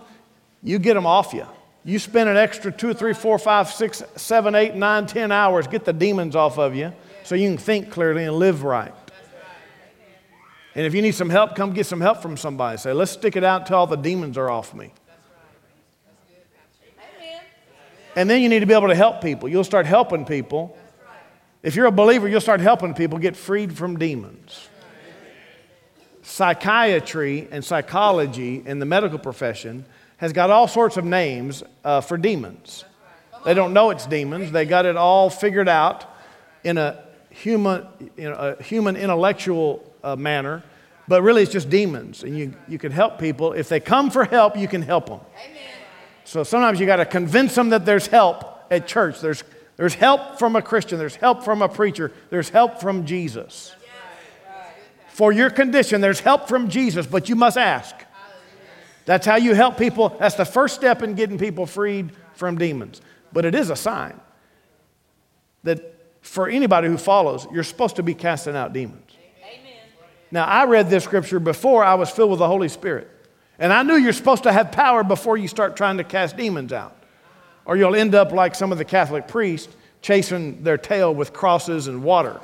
you 0.61 0.77
get 0.77 0.93
them 0.93 1.07
off 1.07 1.33
you. 1.33 1.47
You 1.83 1.97
spend 1.97 2.29
an 2.29 2.37
extra 2.37 2.71
two, 2.71 2.93
three, 2.93 3.15
four, 3.15 3.39
five, 3.39 3.71
six, 3.71 4.03
seven, 4.15 4.53
eight, 4.53 4.75
nine, 4.75 5.07
ten 5.07 5.31
hours, 5.31 5.65
get 5.65 5.83
the 5.83 5.93
demons 5.93 6.35
off 6.35 6.59
of 6.59 6.75
you 6.75 6.93
so 7.23 7.33
you 7.33 7.49
can 7.49 7.57
think 7.57 7.89
clearly 7.89 8.25
and 8.25 8.35
live 8.35 8.63
right. 8.63 8.93
And 10.75 10.85
if 10.85 10.93
you 10.93 11.01
need 11.01 11.15
some 11.15 11.31
help, 11.31 11.55
come 11.55 11.73
get 11.73 11.87
some 11.87 11.99
help 11.99 12.21
from 12.21 12.37
somebody. 12.37 12.77
Say, 12.77 12.93
let's 12.93 13.09
stick 13.09 13.35
it 13.35 13.43
out 13.43 13.61
until 13.61 13.77
all 13.77 13.87
the 13.87 13.95
demons 13.95 14.37
are 14.37 14.51
off 14.51 14.75
me. 14.75 14.93
And 18.15 18.29
then 18.29 18.43
you 18.43 18.49
need 18.49 18.59
to 18.59 18.67
be 18.67 18.75
able 18.75 18.89
to 18.89 18.95
help 18.95 19.23
people. 19.23 19.49
You'll 19.49 19.63
start 19.63 19.87
helping 19.87 20.23
people 20.23 20.77
if 21.63 21.75
you're 21.75 21.85
a 21.85 21.91
believer, 21.91 22.27
you'll 22.27 22.41
start 22.41 22.59
helping 22.59 22.93
people 22.93 23.17
get 23.17 23.35
freed 23.35 23.75
from 23.75 23.97
demons. 23.97 24.69
Psychiatry 26.21 27.47
and 27.51 27.63
psychology 27.63 28.61
in 28.65 28.79
the 28.79 28.85
medical 28.85 29.17
profession 29.17 29.85
has 30.17 30.33
got 30.33 30.49
all 30.49 30.67
sorts 30.67 30.97
of 30.97 31.05
names 31.05 31.63
uh, 31.83 32.01
for 32.01 32.17
demons. 32.17 32.83
They 33.45 33.53
don't 33.53 33.73
know 33.73 33.91
it's 33.91 34.05
demons, 34.05 34.51
they 34.51 34.65
got 34.65 34.85
it 34.85 34.97
all 34.97 35.29
figured 35.29 35.69
out 35.69 36.05
in 36.63 36.77
a 36.77 37.03
human, 37.29 37.87
you 38.17 38.29
know, 38.29 38.35
a 38.35 38.61
human 38.63 38.95
intellectual 38.97 39.89
uh, 40.03 40.15
manner, 40.15 40.63
but 41.07 41.21
really 41.21 41.43
it's 41.43 41.51
just 41.51 41.69
demons. 41.69 42.23
And 42.23 42.37
you, 42.37 42.53
you 42.67 42.77
can 42.77 42.91
help 42.91 43.19
people. 43.19 43.53
If 43.53 43.69
they 43.69 43.79
come 43.79 44.09
for 44.09 44.25
help, 44.25 44.57
you 44.57 44.67
can 44.67 44.81
help 44.81 45.07
them. 45.07 45.21
Amen. 45.45 45.61
So 46.25 46.43
sometimes 46.43 46.79
you 46.79 46.85
got 46.85 46.97
to 46.97 47.05
convince 47.05 47.55
them 47.55 47.69
that 47.69 47.85
there's 47.85 48.07
help 48.07 48.65
at 48.69 48.87
church. 48.87 49.21
There's 49.21 49.43
there's 49.77 49.93
help 49.93 50.39
from 50.39 50.55
a 50.55 50.61
Christian, 50.61 50.99
there's 50.99 51.15
help 51.15 51.43
from 51.43 51.61
a 51.61 51.69
preacher, 51.69 52.11
there's 52.29 52.49
help 52.49 52.81
from 52.81 53.05
Jesus. 53.05 53.73
For 55.09 55.31
your 55.31 55.49
condition, 55.49 56.01
there's 56.01 56.19
help 56.19 56.47
from 56.47 56.69
Jesus, 56.69 57.07
but 57.07 57.29
you 57.29 57.35
must 57.35 57.57
ask. 57.57 57.95
That's 59.05 59.25
how 59.25 59.37
you 59.37 59.53
help 59.53 59.77
people. 59.77 60.09
That's 60.19 60.35
the 60.35 60.45
first 60.45 60.75
step 60.75 61.01
in 61.01 61.13
getting 61.13 61.37
people 61.37 61.65
freed 61.65 62.11
from 62.33 62.57
demons. 62.57 63.01
But 63.31 63.45
it 63.45 63.55
is 63.55 63.69
a 63.69 63.75
sign 63.75 64.19
that 65.63 65.95
for 66.21 66.49
anybody 66.49 66.87
who 66.87 66.97
follows, 66.97 67.47
you're 67.53 67.63
supposed 67.63 67.95
to 67.95 68.03
be 68.03 68.13
casting 68.13 68.55
out 68.55 68.73
demons. 68.73 69.11
Now, 70.29 70.45
I 70.45 70.65
read 70.65 70.89
this 70.89 71.03
scripture 71.05 71.39
before 71.39 71.83
I 71.83 71.95
was 71.95 72.09
filled 72.09 72.31
with 72.31 72.39
the 72.39 72.47
Holy 72.47 72.67
Spirit. 72.67 73.09
And 73.59 73.71
I 73.71 73.83
knew 73.83 73.95
you're 73.95 74.13
supposed 74.13 74.43
to 74.43 74.51
have 74.51 74.71
power 74.71 75.03
before 75.03 75.37
you 75.37 75.47
start 75.47 75.77
trying 75.77 75.97
to 75.97 76.03
cast 76.03 76.35
demons 76.35 76.73
out. 76.73 76.96
Or 77.67 77.75
you'll 77.75 77.95
end 77.95 78.15
up 78.15 78.31
like 78.31 78.55
some 78.55 78.71
of 78.71 78.77
the 78.77 78.85
Catholic 78.85 79.27
priests 79.27 79.75
chasing 80.01 80.63
their 80.63 80.77
tail 80.77 81.13
with 81.13 81.33
crosses 81.33 81.87
and 81.87 82.01
water. 82.01 82.39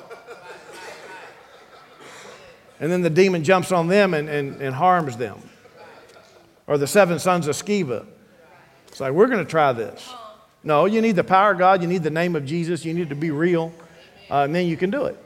And 2.80 2.92
then 2.92 3.02
the 3.02 3.10
demon 3.10 3.46
jumps 3.46 3.72
on 3.72 3.88
them 3.88 4.14
and, 4.14 4.28
and, 4.28 4.62
and 4.62 4.76
harms 4.76 5.16
them. 5.16 5.42
Or 6.68 6.78
the 6.78 6.88
seven 6.88 7.20
sons 7.20 7.48
of 7.48 7.56
Sceva. 7.56 8.06
It's 8.90 9.00
like, 9.00 9.14
we're 9.14 9.28
going 9.28 9.44
to 9.44 9.50
try 9.50 9.72
this. 9.72 10.14
No, 10.62 10.86
you 10.86 11.02
need 11.02 11.16
the 11.16 11.24
power 11.24 11.52
of 11.52 11.58
God, 11.58 11.82
you 11.82 11.88
need 11.88 12.04
the 12.04 12.10
name 12.10 12.36
of 12.36 12.46
Jesus, 12.46 12.84
you 12.84 12.94
need 12.94 13.10
to 13.10 13.16
be 13.16 13.32
real, 13.32 13.74
uh, 14.30 14.44
and 14.44 14.54
then 14.54 14.66
you 14.66 14.78
can 14.78 14.90
do 14.90 15.06
it. 15.06 15.18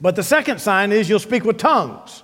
But 0.00 0.14
the 0.14 0.22
second 0.22 0.60
sign 0.60 0.92
is 0.92 1.08
you'll 1.08 1.18
speak 1.18 1.44
with 1.44 1.58
tongues. 1.58 2.22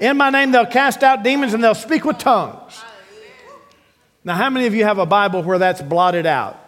In 0.00 0.16
my 0.16 0.30
name, 0.30 0.50
they'll 0.50 0.66
cast 0.66 1.04
out 1.04 1.22
demons 1.22 1.54
and 1.54 1.62
they'll 1.62 1.74
speak 1.74 2.04
with 2.04 2.18
tongues. 2.18 2.82
Now, 4.24 4.34
how 4.34 4.50
many 4.50 4.66
of 4.66 4.74
you 4.74 4.84
have 4.84 4.98
a 4.98 5.06
Bible 5.06 5.42
where 5.42 5.58
that's 5.58 5.82
blotted 5.82 6.26
out? 6.26 6.58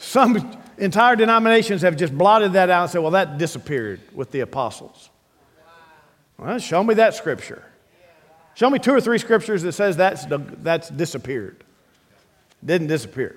Some 0.00 0.56
entire 0.78 1.16
denominations 1.16 1.82
have 1.82 1.96
just 1.96 2.16
blotted 2.16 2.52
that 2.52 2.70
out 2.70 2.82
and 2.82 2.90
said, 2.90 3.02
well, 3.02 3.10
that 3.12 3.38
disappeared 3.38 4.00
with 4.14 4.30
the 4.30 4.40
apostles. 4.40 5.10
Well, 6.38 6.58
show 6.58 6.84
me 6.84 6.94
that 6.94 7.14
scripture. 7.14 7.64
Show 8.54 8.70
me 8.70 8.78
two 8.78 8.92
or 8.92 9.00
three 9.00 9.18
scriptures 9.18 9.62
that 9.62 9.72
says 9.72 9.96
that's, 9.96 10.24
that's 10.28 10.88
disappeared. 10.88 11.64
Didn't 12.64 12.86
disappear. 12.86 13.36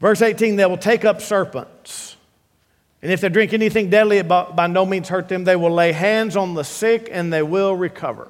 Verse 0.00 0.22
18, 0.22 0.56
they 0.56 0.66
will 0.66 0.76
take 0.76 1.04
up 1.04 1.20
serpents. 1.20 2.07
And 3.00 3.12
if 3.12 3.20
they 3.20 3.28
drink 3.28 3.52
anything 3.52 3.90
deadly, 3.90 4.18
it 4.18 4.26
by, 4.26 4.66
no 4.66 4.84
means 4.84 5.08
hurt 5.08 5.28
them. 5.28 5.44
They 5.44 5.56
will 5.56 5.70
lay 5.70 5.92
hands 5.92 6.36
on 6.36 6.54
the 6.54 6.64
sick 6.64 7.08
and 7.10 7.32
they 7.32 7.42
will 7.42 7.76
recover. 7.76 8.28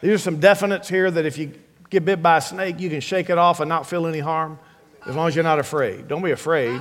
These 0.00 0.12
are 0.12 0.18
some 0.18 0.40
definites 0.40 0.88
here 0.88 1.10
that 1.10 1.26
if 1.26 1.38
you 1.38 1.52
get 1.90 2.04
bit 2.04 2.22
by 2.22 2.36
a 2.36 2.40
snake, 2.40 2.78
you 2.78 2.90
can 2.90 3.00
shake 3.00 3.30
it 3.30 3.38
off 3.38 3.60
and 3.60 3.68
not 3.68 3.86
feel 3.86 4.06
any 4.06 4.20
harm 4.20 4.58
as 5.06 5.16
long 5.16 5.28
as 5.28 5.34
you're 5.34 5.44
not 5.44 5.58
afraid. 5.58 6.06
Don't 6.08 6.22
be 6.22 6.30
afraid. 6.30 6.80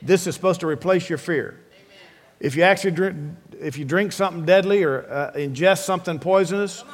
This 0.00 0.26
is 0.26 0.34
supposed 0.34 0.60
to 0.60 0.66
replace 0.66 1.08
your 1.08 1.18
fear. 1.18 1.60
If 2.40 2.54
you 2.54 2.62
actually 2.62 2.92
drink, 2.92 3.16
if 3.60 3.76
you 3.76 3.84
drink 3.84 4.12
something 4.12 4.44
deadly 4.44 4.84
or 4.84 5.10
uh, 5.10 5.32
ingest 5.32 5.84
something 5.84 6.18
poisonous, 6.18 6.84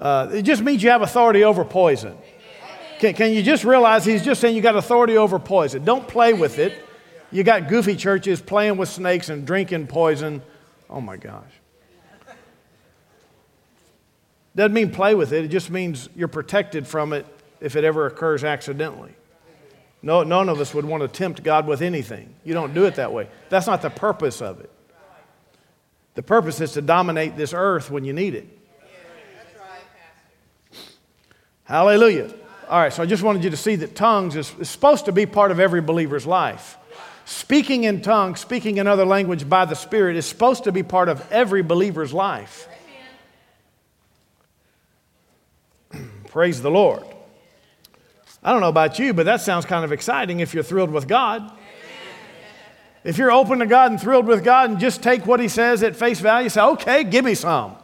uh, 0.00 0.30
it 0.32 0.42
just 0.42 0.62
means 0.62 0.82
you 0.82 0.90
have 0.90 1.02
authority 1.02 1.44
over 1.44 1.64
poison. 1.64 2.16
Can, 3.00 3.14
can 3.14 3.32
you 3.32 3.42
just 3.42 3.64
realize 3.64 4.04
he's 4.04 4.24
just 4.24 4.40
saying 4.40 4.54
you 4.54 4.62
got 4.62 4.76
authority 4.76 5.16
over 5.16 5.40
poison? 5.40 5.84
Don't 5.84 6.06
play 6.06 6.32
with 6.32 6.58
it. 6.58 6.74
You 7.32 7.42
got 7.42 7.68
goofy 7.68 7.96
churches 7.96 8.40
playing 8.40 8.76
with 8.76 8.90
snakes 8.90 9.30
and 9.30 9.46
drinking 9.46 9.86
poison. 9.86 10.42
Oh 10.88 11.00
my 11.00 11.16
gosh. 11.16 11.44
Doesn't 14.54 14.74
mean 14.74 14.90
play 14.90 15.14
with 15.14 15.32
it, 15.32 15.46
it 15.46 15.48
just 15.48 15.70
means 15.70 16.10
you're 16.14 16.28
protected 16.28 16.86
from 16.86 17.14
it 17.14 17.24
if 17.60 17.74
it 17.74 17.84
ever 17.84 18.06
occurs 18.06 18.44
accidentally. 18.44 19.14
No, 20.02 20.24
none 20.24 20.48
of 20.48 20.60
us 20.60 20.74
would 20.74 20.84
want 20.84 21.02
to 21.02 21.08
tempt 21.08 21.42
God 21.42 21.66
with 21.66 21.80
anything. 21.80 22.34
You 22.44 22.52
don't 22.52 22.74
do 22.74 22.84
it 22.84 22.96
that 22.96 23.12
way. 23.12 23.28
That's 23.48 23.66
not 23.66 23.82
the 23.82 23.88
purpose 23.88 24.42
of 24.42 24.60
it. 24.60 24.70
The 26.14 26.22
purpose 26.22 26.60
is 26.60 26.72
to 26.72 26.82
dominate 26.82 27.36
this 27.36 27.54
earth 27.54 27.90
when 27.90 28.04
you 28.04 28.12
need 28.12 28.34
it. 28.34 28.58
Hallelujah. 31.64 32.34
All 32.68 32.78
right, 32.78 32.92
so 32.92 33.02
I 33.02 33.06
just 33.06 33.22
wanted 33.22 33.44
you 33.44 33.50
to 33.50 33.56
see 33.56 33.76
that 33.76 33.94
tongues 33.94 34.36
is, 34.36 34.52
is 34.58 34.68
supposed 34.68 35.06
to 35.06 35.12
be 35.12 35.24
part 35.24 35.50
of 35.50 35.60
every 35.60 35.80
believer's 35.80 36.26
life. 36.26 36.76
Speaking 37.32 37.84
in 37.84 38.02
tongues, 38.02 38.40
speaking 38.40 38.76
in 38.76 38.86
other 38.86 39.06
language 39.06 39.48
by 39.48 39.64
the 39.64 39.74
Spirit 39.74 40.16
is 40.16 40.26
supposed 40.26 40.64
to 40.64 40.72
be 40.72 40.82
part 40.82 41.08
of 41.08 41.32
every 41.32 41.62
believer's 41.62 42.12
life. 42.12 42.68
Praise 46.28 46.60
the 46.60 46.70
Lord. 46.70 47.04
I 48.44 48.52
don't 48.52 48.60
know 48.60 48.68
about 48.68 48.98
you, 48.98 49.14
but 49.14 49.24
that 49.24 49.40
sounds 49.40 49.64
kind 49.64 49.82
of 49.82 49.92
exciting 49.92 50.40
if 50.40 50.52
you're 50.52 50.62
thrilled 50.62 50.90
with 50.90 51.08
God. 51.08 51.50
If 53.02 53.16
you're 53.16 53.32
open 53.32 53.60
to 53.60 53.66
God 53.66 53.92
and 53.92 53.98
thrilled 53.98 54.26
with 54.26 54.44
God 54.44 54.68
and 54.68 54.78
just 54.78 55.02
take 55.02 55.26
what 55.26 55.40
He 55.40 55.48
says 55.48 55.82
at 55.82 55.96
face 55.96 56.20
value, 56.20 56.50
say, 56.50 56.60
okay, 56.60 57.02
give 57.02 57.24
me 57.24 57.34
some. 57.34 57.76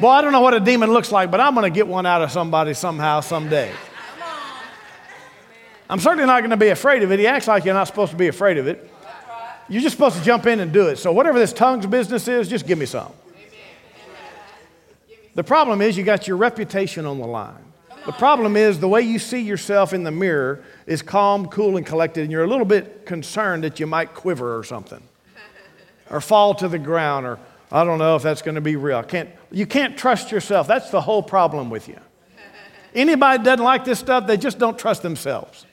Well, 0.00 0.10
I 0.10 0.22
don't 0.22 0.32
know 0.32 0.40
what 0.40 0.54
a 0.54 0.60
demon 0.60 0.90
looks 0.90 1.12
like, 1.12 1.30
but 1.30 1.38
I'm 1.38 1.54
going 1.54 1.72
to 1.72 1.74
get 1.74 1.86
one 1.86 2.04
out 2.04 2.20
of 2.20 2.32
somebody 2.32 2.74
somehow, 2.74 3.20
someday. 3.20 3.70
I'm 5.92 6.00
certainly 6.00 6.24
not 6.24 6.40
going 6.40 6.52
to 6.52 6.56
be 6.56 6.70
afraid 6.70 7.02
of 7.02 7.12
it. 7.12 7.18
He 7.18 7.26
acts 7.26 7.46
like 7.46 7.66
you're 7.66 7.74
not 7.74 7.86
supposed 7.86 8.12
to 8.12 8.16
be 8.16 8.28
afraid 8.28 8.56
of 8.56 8.66
it. 8.66 8.90
You're 9.68 9.82
just 9.82 9.94
supposed 9.94 10.16
to 10.16 10.24
jump 10.24 10.46
in 10.46 10.60
and 10.60 10.72
do 10.72 10.88
it. 10.88 10.96
So, 10.96 11.12
whatever 11.12 11.38
this 11.38 11.52
tongues 11.52 11.84
business 11.84 12.26
is, 12.28 12.48
just 12.48 12.66
give 12.66 12.78
me 12.78 12.86
some. 12.86 13.12
The 15.34 15.44
problem 15.44 15.82
is 15.82 15.98
you 15.98 16.02
got 16.02 16.26
your 16.26 16.38
reputation 16.38 17.04
on 17.04 17.18
the 17.18 17.26
line. 17.26 17.62
The 18.06 18.12
problem 18.12 18.56
is 18.56 18.80
the 18.80 18.88
way 18.88 19.02
you 19.02 19.18
see 19.18 19.40
yourself 19.40 19.92
in 19.92 20.02
the 20.02 20.10
mirror 20.10 20.64
is 20.86 21.02
calm, 21.02 21.48
cool, 21.48 21.76
and 21.76 21.84
collected, 21.84 22.22
and 22.22 22.32
you're 22.32 22.44
a 22.44 22.48
little 22.48 22.64
bit 22.64 23.04
concerned 23.04 23.62
that 23.64 23.78
you 23.78 23.86
might 23.86 24.14
quiver 24.14 24.56
or 24.56 24.64
something, 24.64 25.02
or 26.08 26.22
fall 26.22 26.54
to 26.54 26.68
the 26.68 26.78
ground, 26.78 27.26
or 27.26 27.38
I 27.70 27.84
don't 27.84 27.98
know 27.98 28.16
if 28.16 28.22
that's 28.22 28.40
going 28.40 28.54
to 28.54 28.62
be 28.62 28.76
real. 28.76 29.02
Can't, 29.02 29.28
you 29.50 29.66
can't 29.66 29.94
trust 29.94 30.32
yourself. 30.32 30.66
That's 30.66 30.88
the 30.88 31.02
whole 31.02 31.22
problem 31.22 31.68
with 31.68 31.86
you. 31.86 31.98
Anybody 32.94 33.44
doesn't 33.44 33.62
like 33.62 33.84
this 33.84 33.98
stuff, 33.98 34.26
they 34.26 34.38
just 34.38 34.58
don't 34.58 34.78
trust 34.78 35.02
themselves. 35.02 35.66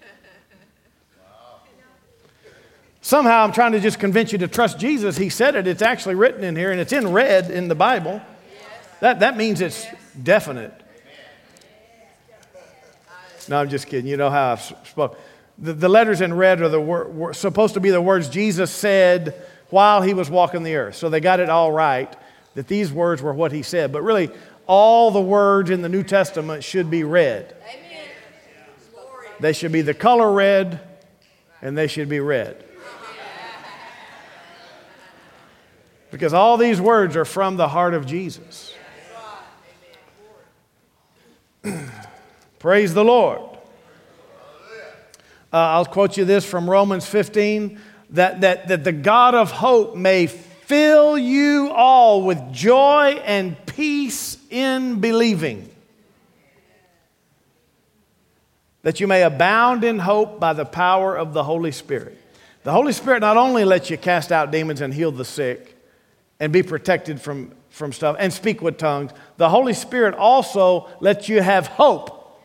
Somehow 3.09 3.43
I'm 3.43 3.51
trying 3.51 3.71
to 3.71 3.79
just 3.79 3.97
convince 3.97 4.31
you 4.31 4.37
to 4.37 4.47
trust 4.47 4.77
Jesus. 4.77 5.17
He 5.17 5.29
said 5.29 5.55
it, 5.55 5.65
it's 5.65 5.81
actually 5.81 6.13
written 6.13 6.43
in 6.43 6.55
here, 6.55 6.69
and 6.71 6.79
it's 6.79 6.93
in 6.93 7.11
red 7.11 7.49
in 7.49 7.67
the 7.67 7.73
Bible. 7.73 8.21
That, 8.99 9.21
that 9.21 9.35
means 9.35 9.61
it's 9.61 9.87
definite. 10.21 10.71
No, 13.47 13.61
I'm 13.61 13.67
just 13.67 13.87
kidding. 13.87 14.05
You 14.05 14.15
know 14.15 14.29
how 14.29 14.51
I've 14.51 14.61
spoke. 14.61 15.19
The, 15.57 15.73
the 15.73 15.89
letters 15.89 16.21
in 16.21 16.35
red 16.35 16.61
are 16.61 16.69
the 16.69 16.79
wor- 16.79 17.33
supposed 17.33 17.73
to 17.73 17.79
be 17.79 17.89
the 17.89 17.99
words 17.99 18.29
Jesus 18.29 18.69
said 18.69 19.33
while 19.71 20.03
he 20.03 20.13
was 20.13 20.29
walking 20.29 20.61
the 20.61 20.75
earth. 20.75 20.95
So 20.95 21.09
they 21.09 21.19
got 21.19 21.39
it 21.39 21.49
all 21.49 21.71
right 21.71 22.15
that 22.53 22.67
these 22.67 22.93
words 22.93 23.23
were 23.23 23.33
what 23.33 23.51
he 23.51 23.63
said. 23.63 23.91
But 23.91 24.03
really, 24.03 24.29
all 24.67 25.09
the 25.09 25.19
words 25.19 25.71
in 25.71 25.81
the 25.81 25.89
New 25.89 26.03
Testament 26.03 26.63
should 26.63 26.91
be 26.91 27.03
red. 27.03 27.55
Amen. 27.67 28.07
They 29.39 29.53
should 29.53 29.71
be 29.71 29.81
the 29.81 29.95
color 29.95 30.31
red, 30.31 30.79
and 31.59 31.75
they 31.75 31.87
should 31.87 32.07
be 32.07 32.19
red. 32.19 32.65
Because 36.11 36.33
all 36.33 36.57
these 36.57 36.81
words 36.81 37.15
are 37.15 37.25
from 37.25 37.57
the 37.57 37.67
heart 37.67 37.93
of 37.93 38.05
Jesus. 38.05 38.73
Praise 42.59 42.93
the 42.93 43.03
Lord. 43.03 43.41
Uh, 45.51 45.57
I'll 45.57 45.85
quote 45.85 46.17
you 46.17 46.25
this 46.25 46.45
from 46.45 46.69
Romans 46.69 47.07
15 47.07 47.79
that, 48.11 48.41
that, 48.41 48.67
that 48.67 48.83
the 48.83 48.91
God 48.91 49.35
of 49.35 49.51
hope 49.51 49.95
may 49.95 50.27
fill 50.27 51.17
you 51.17 51.71
all 51.71 52.23
with 52.23 52.53
joy 52.53 53.19
and 53.25 53.55
peace 53.65 54.37
in 54.49 54.99
believing, 54.99 55.69
that 58.83 58.99
you 58.99 59.07
may 59.07 59.23
abound 59.23 59.83
in 59.83 59.99
hope 59.99 60.39
by 60.39 60.53
the 60.53 60.65
power 60.65 61.15
of 61.15 61.33
the 61.33 61.43
Holy 61.43 61.71
Spirit. 61.71 62.17
The 62.63 62.71
Holy 62.71 62.93
Spirit 62.93 63.21
not 63.21 63.37
only 63.37 63.63
lets 63.65 63.89
you 63.89 63.97
cast 63.97 64.31
out 64.31 64.51
demons 64.51 64.81
and 64.81 64.93
heal 64.93 65.11
the 65.11 65.25
sick 65.25 65.68
and 66.39 66.53
be 66.53 66.63
protected 66.63 67.19
from, 67.19 67.51
from 67.69 67.91
stuff 67.91 68.15
and 68.19 68.31
speak 68.31 68.61
with 68.61 68.77
tongues, 68.77 69.11
the 69.37 69.49
Holy 69.49 69.73
Spirit 69.73 70.15
also 70.15 70.89
lets 70.99 71.27
you 71.27 71.41
have 71.41 71.67
hope. 71.67 72.41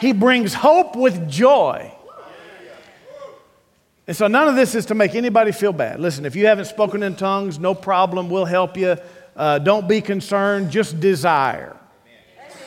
He 0.00 0.12
brings 0.12 0.54
hope 0.54 0.94
with 0.94 1.28
joy. 1.28 1.92
And 4.06 4.16
so 4.16 4.28
none 4.28 4.46
of 4.46 4.54
this 4.54 4.74
is 4.74 4.86
to 4.86 4.94
make 4.94 5.14
anybody 5.14 5.50
feel 5.50 5.72
bad. 5.72 5.98
Listen, 5.98 6.24
if 6.24 6.36
you 6.36 6.46
haven't 6.46 6.66
spoken 6.66 7.02
in 7.02 7.16
tongues, 7.16 7.58
no 7.58 7.74
problem. 7.74 8.30
We'll 8.30 8.44
help 8.44 8.76
you. 8.76 8.96
Uh, 9.34 9.58
don't 9.58 9.88
be 9.88 10.00
concerned, 10.00 10.70
just 10.70 11.00
desire. 11.00 11.76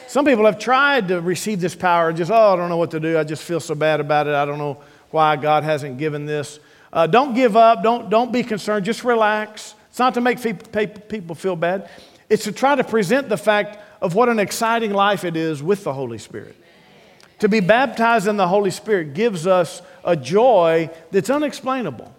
Some 0.07 0.25
people 0.25 0.45
have 0.45 0.59
tried 0.59 1.07
to 1.09 1.21
receive 1.21 1.61
this 1.61 1.75
power, 1.75 2.11
just, 2.11 2.31
oh, 2.31 2.53
I 2.53 2.55
don't 2.55 2.67
know 2.67 2.77
what 2.77 2.91
to 2.91 2.99
do. 2.99 3.17
I 3.17 3.23
just 3.23 3.43
feel 3.43 3.59
so 3.59 3.75
bad 3.75 3.99
about 3.99 4.27
it. 4.27 4.33
I 4.33 4.43
don't 4.43 4.57
know 4.57 4.81
why 5.11 5.35
God 5.35 5.63
hasn't 5.63 5.97
given 5.97 6.25
this. 6.25 6.59
Uh, 6.91 7.07
don't 7.07 7.35
give 7.35 7.55
up. 7.55 7.83
Don't, 7.83 8.09
don't 8.09 8.31
be 8.31 8.43
concerned. 8.43 8.85
Just 8.85 9.03
relax. 9.03 9.75
It's 9.99 10.01
not 10.01 10.13
to 10.13 10.21
make 10.21 11.09
people 11.09 11.35
feel 11.35 11.57
bad, 11.57 11.89
it's 12.29 12.45
to 12.45 12.53
try 12.53 12.73
to 12.73 12.85
present 12.85 13.27
the 13.27 13.35
fact 13.35 13.79
of 14.01 14.15
what 14.15 14.29
an 14.29 14.39
exciting 14.39 14.93
life 14.93 15.25
it 15.25 15.35
is 15.35 15.62
with 15.62 15.83
the 15.83 15.91
Holy 15.91 16.17
Spirit. 16.17 16.55
To 17.39 17.49
be 17.49 17.59
baptized 17.59 18.25
in 18.25 18.38
the 18.38 18.47
Holy 18.47 18.71
Spirit 18.71 19.13
gives 19.13 19.45
us 19.45 19.81
a 20.05 20.15
joy 20.15 20.89
that's 21.12 21.29
unexplainable. 21.29 22.15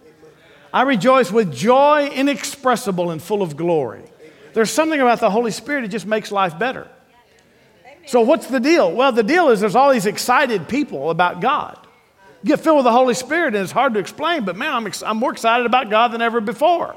I 0.71 0.83
rejoice 0.83 1.31
with 1.31 1.55
joy 1.55 2.11
inexpressible 2.13 3.09
and 3.09 3.19
full 3.19 3.41
of 3.41 3.57
glory. 3.57 4.03
There's 4.53 4.69
something 4.69 5.01
about 5.01 5.19
the 5.19 5.31
Holy 5.31 5.49
Spirit 5.49 5.81
that 5.81 5.87
just 5.87 6.05
makes 6.05 6.31
life 6.31 6.59
better. 6.59 6.87
So, 8.05 8.21
what's 8.21 8.45
the 8.45 8.59
deal? 8.59 8.91
Well, 8.91 9.11
the 9.11 9.23
deal 9.23 9.49
is 9.49 9.59
there's 9.59 9.75
all 9.75 9.91
these 9.91 10.05
excited 10.05 10.67
people 10.67 11.09
about 11.09 11.41
God. 11.41 11.79
Get 12.45 12.59
filled 12.59 12.77
with 12.77 12.85
the 12.85 12.91
Holy 12.91 13.15
Spirit, 13.15 13.55
and 13.55 13.63
it's 13.63 13.71
hard 13.71 13.95
to 13.95 13.99
explain, 13.99 14.45
but 14.45 14.55
man, 14.55 14.71
I'm, 14.71 14.85
ex- 14.85 15.01
I'm 15.01 15.17
more 15.17 15.31
excited 15.31 15.65
about 15.65 15.89
God 15.89 16.09
than 16.09 16.21
ever 16.21 16.41
before. 16.41 16.95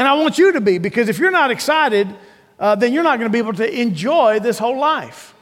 And 0.00 0.08
I 0.08 0.14
want 0.14 0.38
you 0.38 0.52
to 0.52 0.62
be 0.62 0.78
because 0.78 1.10
if 1.10 1.18
you're 1.18 1.30
not 1.30 1.50
excited, 1.50 2.08
uh, 2.58 2.74
then 2.74 2.94
you're 2.94 3.02
not 3.02 3.18
going 3.18 3.30
to 3.30 3.32
be 3.32 3.36
able 3.36 3.52
to 3.52 3.80
enjoy 3.80 4.40
this 4.40 4.58
whole 4.58 4.78
life. 4.78 5.34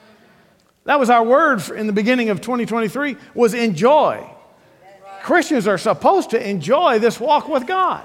That 0.83 0.99
was 0.99 1.11
our 1.11 1.23
word 1.23 1.63
in 1.71 1.87
the 1.87 1.93
beginning 1.93 2.31
of 2.31 2.41
2023 2.41 3.15
was 3.35 3.55
enjoy. 3.55 4.29
Christians 5.23 5.69
are 5.69 5.79
supposed 5.79 6.31
to 6.31 6.45
enjoy 6.45 6.99
this 6.99 7.21
walk 7.21 7.47
with 7.47 7.69
God. 7.69 8.05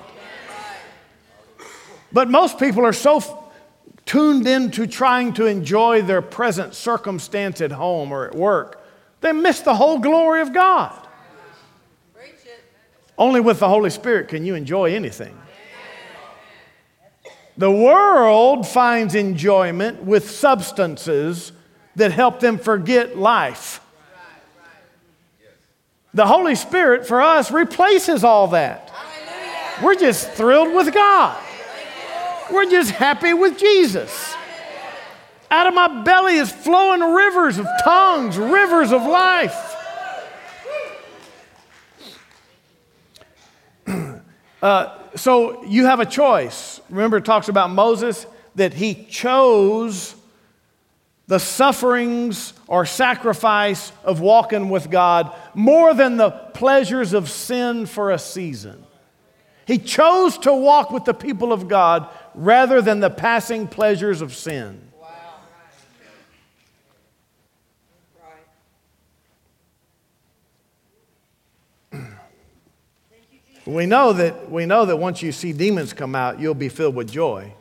But 2.12 2.30
most 2.30 2.60
people 2.60 2.86
are 2.86 2.94
so 2.94 3.18
f- 3.18 3.36
tuned 4.06 4.46
into 4.46 4.86
trying 4.86 5.34
to 5.34 5.48
enjoy 5.48 6.04
their 6.04 6.22
present 6.22 6.76
circumstance 6.76 7.62
at 7.62 7.72
home 7.72 8.12
or 8.12 8.28
at 8.28 8.36
work, 8.36 8.86
they 9.22 9.32
miss 9.32 9.62
the 9.62 9.74
whole 9.74 9.98
glory 9.98 10.42
of 10.42 10.54
God. 10.54 11.08
Only 13.18 13.42
with 13.42 13.58
the 13.58 13.68
Holy 13.68 13.90
Spirit 13.90 14.28
can 14.28 14.46
you 14.46 14.54
enjoy 14.54 14.94
anything. 14.94 15.36
The 17.58 17.72
world 17.72 18.68
finds 18.68 19.14
enjoyment 19.14 20.04
with 20.04 20.30
substances 20.32 21.52
that 21.96 22.12
help 22.12 22.40
them 22.40 22.58
forget 22.58 23.18
life. 23.18 23.80
The 26.16 26.26
Holy 26.26 26.56
Spirit 26.56 27.08
for 27.08 27.22
us 27.22 27.52
replaces 27.52 28.24
all 28.24 28.50
that. 28.50 28.92
We're 29.82 29.96
just 29.96 30.30
thrilled 30.32 30.74
with 30.74 30.94
God. 30.94 31.42
We're 32.52 32.70
just 32.70 32.92
happy 32.92 33.34
with 33.34 33.58
Jesus. 33.58 34.36
Out 35.50 35.68
of 35.68 35.74
my 35.74 36.04
belly 36.04 36.36
is 36.36 36.52
flowing 36.52 37.02
rivers 37.02 37.58
of 37.60 37.68
tongues, 37.84 38.38
rivers 38.38 38.92
of 38.92 39.04
life. 39.04 39.76
Uh, 44.64 44.98
so 45.18 45.62
you 45.66 45.86
have 45.86 46.00
a 46.00 46.06
choice. 46.06 46.73
Remember, 46.90 47.18
it 47.18 47.26
talks 47.26 47.50
about 47.50 47.70
Moses 47.70 48.26
that 48.56 48.74
he 48.74 49.06
chose 49.06 50.16
the 51.28 51.40
sufferings 51.40 52.54
or 52.68 52.86
sacrifice 52.86 53.92
of 54.04 54.20
walking 54.20 54.70
with 54.70 54.92
God 54.92 55.34
more 55.54 55.94
than 55.94 56.18
the 56.18 56.32
pleasures 56.32 57.14
of 57.14 57.30
sin 57.30 57.86
for 57.86 58.12
a 58.12 58.20
season. 58.20 58.84
He 59.66 59.78
chose 59.78 60.38
to 60.40 60.54
walk 60.54 60.92
with 60.92 61.06
the 61.06 61.14
people 61.14 61.54
of 61.54 61.68
God 61.68 62.10
rather 62.36 62.82
than 62.82 63.00
the 63.00 63.10
passing 63.10 63.68
pleasures 63.68 64.22
of 64.22 64.36
sin. 64.36 64.82
We 73.66 73.86
know 73.86 74.14
that 74.14 74.52
we 74.52 74.66
know 74.66 74.86
that 74.86 74.98
once 74.98 75.22
you 75.22 75.32
see 75.32 75.54
demons 75.54 75.94
come 75.94 76.16
out, 76.16 76.40
you'll 76.40 76.54
be 76.54 76.70
filled 76.70 76.96
with 76.96 77.12
joy. 77.12 77.54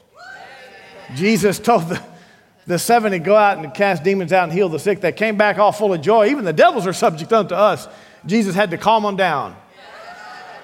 Jesus 1.15 1.59
told 1.59 1.89
the, 1.89 2.03
the 2.67 2.79
70 2.79 3.19
go 3.21 3.37
out 3.37 3.59
and 3.59 3.73
cast 3.73 4.03
demons 4.03 4.33
out 4.33 4.45
and 4.45 4.53
heal 4.53 4.69
the 4.69 4.79
sick. 4.79 5.01
They 5.01 5.13
came 5.13 5.37
back 5.37 5.59
all 5.59 5.73
full 5.73 5.93
of 5.93 6.01
joy. 6.01 6.29
Even 6.29 6.45
the 6.45 6.53
devils 6.53 6.87
are 6.87 6.93
subject 6.93 7.33
unto 7.33 7.55
us. 7.55 7.87
Jesus 8.27 8.55
had 8.55 8.71
to 8.71 8.79
calm 8.79 9.03
them 9.03 9.17
down. 9.17 9.57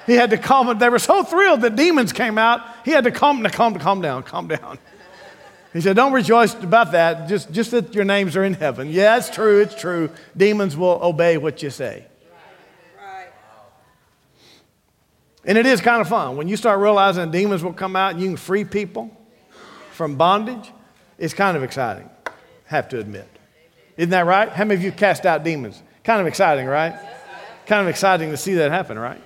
He 0.07 0.15
had 0.15 0.31
to 0.31 0.39
calm 0.39 0.67
them. 0.67 0.79
They 0.79 0.89
were 0.89 0.99
so 0.99 1.23
thrilled 1.23 1.61
that 1.61 1.77
demons 1.77 2.13
came 2.13 2.39
out. 2.39 2.63
He 2.85 2.93
had 2.93 3.05
to 3.05 3.11
calm 3.11 3.43
them, 3.43 3.53
calm, 3.53 3.79
calm 3.79 4.01
down, 4.01 4.23
calm 4.23 4.49
down. 4.49 4.79
He 5.73 5.83
said, 5.83 5.97
Don't 5.97 6.13
rejoice 6.13 6.55
about 6.55 6.93
that, 6.93 7.29
just, 7.29 7.53
just 7.53 7.73
that 7.73 7.95
your 7.95 8.05
names 8.05 8.35
are 8.35 8.45
in 8.45 8.55
heaven. 8.55 8.89
Yeah, 8.91 9.19
it's 9.19 9.29
true, 9.29 9.61
it's 9.61 9.75
true. 9.75 10.11
Demons 10.35 10.77
will 10.77 10.99
obey 11.03 11.37
what 11.37 11.63
you 11.63 11.69
say. 11.69 12.07
Right. 12.99 13.29
And 15.49 15.57
it 15.57 15.65
is 15.65 15.81
kind 15.81 16.03
of 16.03 16.09
fun. 16.09 16.37
When 16.37 16.47
you 16.47 16.59
start 16.59 16.79
realizing 16.79 17.31
demons 17.31 17.65
will 17.65 17.73
come 17.73 17.97
out 17.97 18.13
and 18.13 18.21
you 18.21 18.29
can 18.29 18.37
free 18.37 18.67
people 18.67 19.11
from 19.93 20.17
bondage, 20.17 20.71
it's 21.17 21.33
kind 21.33 21.57
of 21.57 21.63
exciting, 21.63 22.09
have 22.67 22.91
to 22.91 23.01
admit. 23.01 23.27
Isn't 23.97 24.11
that 24.11 24.27
right? 24.27 24.51
How 24.51 24.65
many 24.65 24.79
of 24.79 24.85
you 24.85 24.93
cast 24.93 25.25
out 25.25 25.45
demons? 25.45 25.83
Kind 26.05 26.21
of 26.21 26.27
exciting, 26.27 26.67
right? 26.67 26.95
Kind 27.65 27.81
of 27.81 27.89
exciting 27.89 28.31
to 28.31 28.37
see 28.37 28.55
that 28.55 28.71
happen, 28.71 28.99
right? 28.99 29.21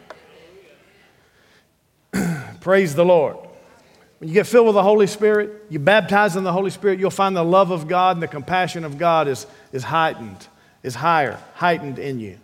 Praise 2.61 2.95
the 2.95 3.05
Lord. 3.05 3.37
When 4.19 4.29
you 4.29 4.35
get 4.35 4.47
filled 4.47 4.67
with 4.67 4.77
the 4.77 4.83
Holy 4.85 5.09
Spirit, 5.09 5.65
you 5.71 5.81
baptize 5.81 6.37
in 6.37 6.45
the 6.45 6.53
Holy 6.53 6.71
Spirit, 6.71 7.01
you'll 7.01 7.11
find 7.11 7.37
the 7.37 7.43
love 7.45 7.73
of 7.73 7.89
God 7.89 8.15
and 8.17 8.23
the 8.23 8.29
compassion 8.29 8.85
of 8.85 8.97
God 8.97 9.27
is, 9.27 9.49
is 9.73 9.83
heightened, 9.83 10.47
is 10.85 10.95
higher, 10.95 11.41
heightened 11.55 11.99
in 11.99 12.21
you. 12.21 12.39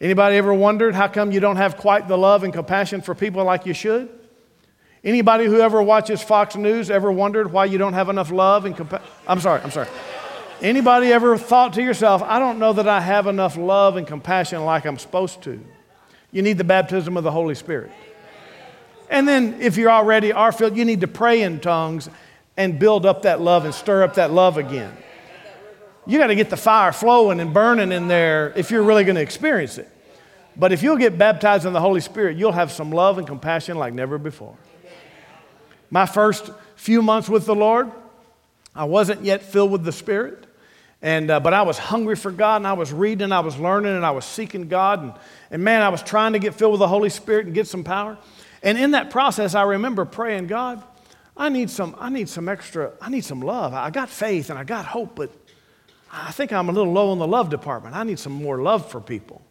Anybody 0.00 0.36
ever 0.36 0.54
wondered 0.54 0.94
how 0.94 1.08
come 1.08 1.32
you 1.32 1.40
don't 1.40 1.56
have 1.56 1.76
quite 1.76 2.06
the 2.06 2.16
love 2.16 2.44
and 2.44 2.52
compassion 2.52 3.00
for 3.00 3.14
people 3.14 3.44
like 3.44 3.66
you 3.66 3.74
should? 3.74 4.08
Anybody 5.02 5.46
who 5.46 5.60
ever 5.60 5.82
watches 5.82 6.22
Fox 6.22 6.56
News 6.56 6.90
ever 6.90 7.10
wondered 7.10 7.52
why 7.52 7.64
you 7.64 7.78
don't 7.78 7.94
have 7.94 8.08
enough 8.08 8.30
love 8.30 8.64
and 8.64 8.76
compassion? 8.76 9.06
I'm 9.26 9.40
sorry, 9.40 9.60
I'm 9.62 9.70
sorry. 9.70 9.88
Anybody 10.60 11.12
ever 11.12 11.38
thought 11.38 11.74
to 11.74 11.82
yourself, 11.82 12.22
I 12.22 12.38
don't 12.38 12.58
know 12.58 12.72
that 12.72 12.88
I 12.88 13.00
have 13.00 13.26
enough 13.26 13.56
love 13.56 13.96
and 13.96 14.06
compassion 14.06 14.64
like 14.64 14.86
I'm 14.86 14.98
supposed 14.98 15.42
to? 15.42 15.64
You 16.32 16.42
need 16.42 16.58
the 16.58 16.64
baptism 16.64 17.16
of 17.16 17.24
the 17.24 17.30
Holy 17.30 17.54
Spirit. 17.54 17.90
And 19.08 19.26
then, 19.26 19.60
if 19.60 19.76
you're 19.76 19.90
already 19.90 20.32
are 20.32 20.52
filled, 20.52 20.76
you 20.76 20.84
need 20.84 21.00
to 21.00 21.08
pray 21.08 21.42
in 21.42 21.60
tongues 21.60 22.10
and 22.56 22.78
build 22.78 23.06
up 23.06 23.22
that 23.22 23.40
love 23.40 23.64
and 23.64 23.72
stir 23.72 24.02
up 24.02 24.14
that 24.14 24.32
love 24.32 24.58
again. 24.58 24.94
You 26.08 26.18
got 26.18 26.28
to 26.28 26.34
get 26.34 26.48
the 26.48 26.56
fire 26.56 26.90
flowing 26.90 27.38
and 27.38 27.52
burning 27.52 27.92
in 27.92 28.08
there 28.08 28.54
if 28.56 28.70
you're 28.70 28.82
really 28.82 29.04
going 29.04 29.16
to 29.16 29.22
experience 29.22 29.76
it. 29.76 29.90
But 30.56 30.72
if 30.72 30.82
you'll 30.82 30.96
get 30.96 31.18
baptized 31.18 31.66
in 31.66 31.74
the 31.74 31.80
Holy 31.82 32.00
Spirit, 32.00 32.38
you'll 32.38 32.52
have 32.52 32.72
some 32.72 32.90
love 32.90 33.18
and 33.18 33.26
compassion 33.26 33.76
like 33.76 33.92
never 33.92 34.16
before. 34.16 34.56
My 35.90 36.06
first 36.06 36.50
few 36.76 37.02
months 37.02 37.28
with 37.28 37.44
the 37.44 37.54
Lord, 37.54 37.92
I 38.74 38.84
wasn't 38.84 39.22
yet 39.22 39.42
filled 39.42 39.70
with 39.70 39.84
the 39.84 39.92
Spirit. 39.92 40.46
And, 41.02 41.30
uh, 41.30 41.40
but 41.40 41.52
I 41.52 41.60
was 41.62 41.76
hungry 41.76 42.16
for 42.16 42.32
God 42.32 42.56
and 42.56 42.66
I 42.66 42.72
was 42.72 42.90
reading, 42.90 43.24
and 43.24 43.34
I 43.34 43.40
was 43.40 43.58
learning, 43.58 43.94
and 43.94 44.04
I 44.04 44.10
was 44.10 44.24
seeking 44.24 44.66
God. 44.66 45.02
And, 45.02 45.12
and 45.50 45.62
man, 45.62 45.82
I 45.82 45.90
was 45.90 46.02
trying 46.02 46.32
to 46.32 46.38
get 46.38 46.54
filled 46.54 46.72
with 46.72 46.80
the 46.80 46.88
Holy 46.88 47.10
Spirit 47.10 47.44
and 47.44 47.54
get 47.54 47.66
some 47.66 47.84
power. 47.84 48.16
And 48.62 48.78
in 48.78 48.92
that 48.92 49.10
process, 49.10 49.54
I 49.54 49.62
remember 49.62 50.06
praying, 50.06 50.46
God, 50.46 50.82
I 51.36 51.50
need 51.50 51.68
some, 51.68 51.94
I 51.98 52.08
need 52.08 52.30
some 52.30 52.48
extra, 52.48 52.92
I 52.98 53.10
need 53.10 53.24
some 53.24 53.42
love. 53.42 53.74
I 53.74 53.90
got 53.90 54.08
faith 54.08 54.48
and 54.48 54.58
I 54.58 54.64
got 54.64 54.86
hope, 54.86 55.14
but 55.14 55.30
I 56.10 56.32
think 56.32 56.52
I'm 56.52 56.68
a 56.68 56.72
little 56.72 56.92
low 56.92 57.12
in 57.12 57.18
the 57.18 57.26
love 57.26 57.50
department. 57.50 57.94
I 57.94 58.02
need 58.02 58.18
some 58.18 58.32
more 58.32 58.60
love 58.60 58.90
for 58.90 59.00
people. 59.00 59.42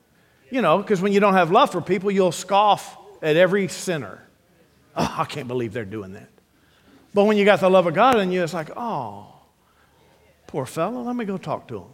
You 0.50 0.62
know, 0.62 0.78
because 0.78 1.02
when 1.02 1.12
you 1.12 1.20
don't 1.20 1.34
have 1.34 1.52
love 1.52 1.72
for 1.72 1.82
people, 1.82 2.10
you'll 2.10 2.32
scoff 2.32 2.98
at 3.22 3.36
every 3.36 3.67
sinner. 3.67 4.24
Oh, 5.00 5.15
I 5.20 5.26
can't 5.26 5.48
believe 5.48 5.74
they're 5.74 5.86
doing 5.86 6.13
that. 6.13 6.30
But 7.13 7.26
when 7.26 7.38
you 7.38 7.46
got 7.46 7.60
the 7.60 7.70
love 7.70 7.86
of 7.86 7.93
God 7.93 8.17
in 8.17 8.32
you, 8.32 8.43
it's 8.43 8.56
like, 8.56 8.72
oh, 8.76 9.28
poor 10.48 10.65
fellow, 10.65 11.04
let 11.04 11.15
me 11.15 11.24
go 11.24 11.38
talk 11.38 11.67
to 11.67 11.78
him. 11.78 11.88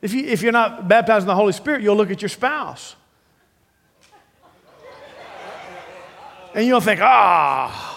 If, 0.00 0.14
you, 0.14 0.24
if 0.24 0.40
you're 0.40 0.52
not 0.52 0.88
baptized 0.88 1.24
in 1.24 1.26
the 1.26 1.34
Holy 1.34 1.52
Spirit, 1.52 1.82
you'll 1.82 1.96
look 1.96 2.10
at 2.10 2.22
your 2.22 2.30
spouse. 2.30 2.96
And 6.54 6.66
you'll 6.66 6.80
think, 6.80 7.00
ah. 7.02 7.95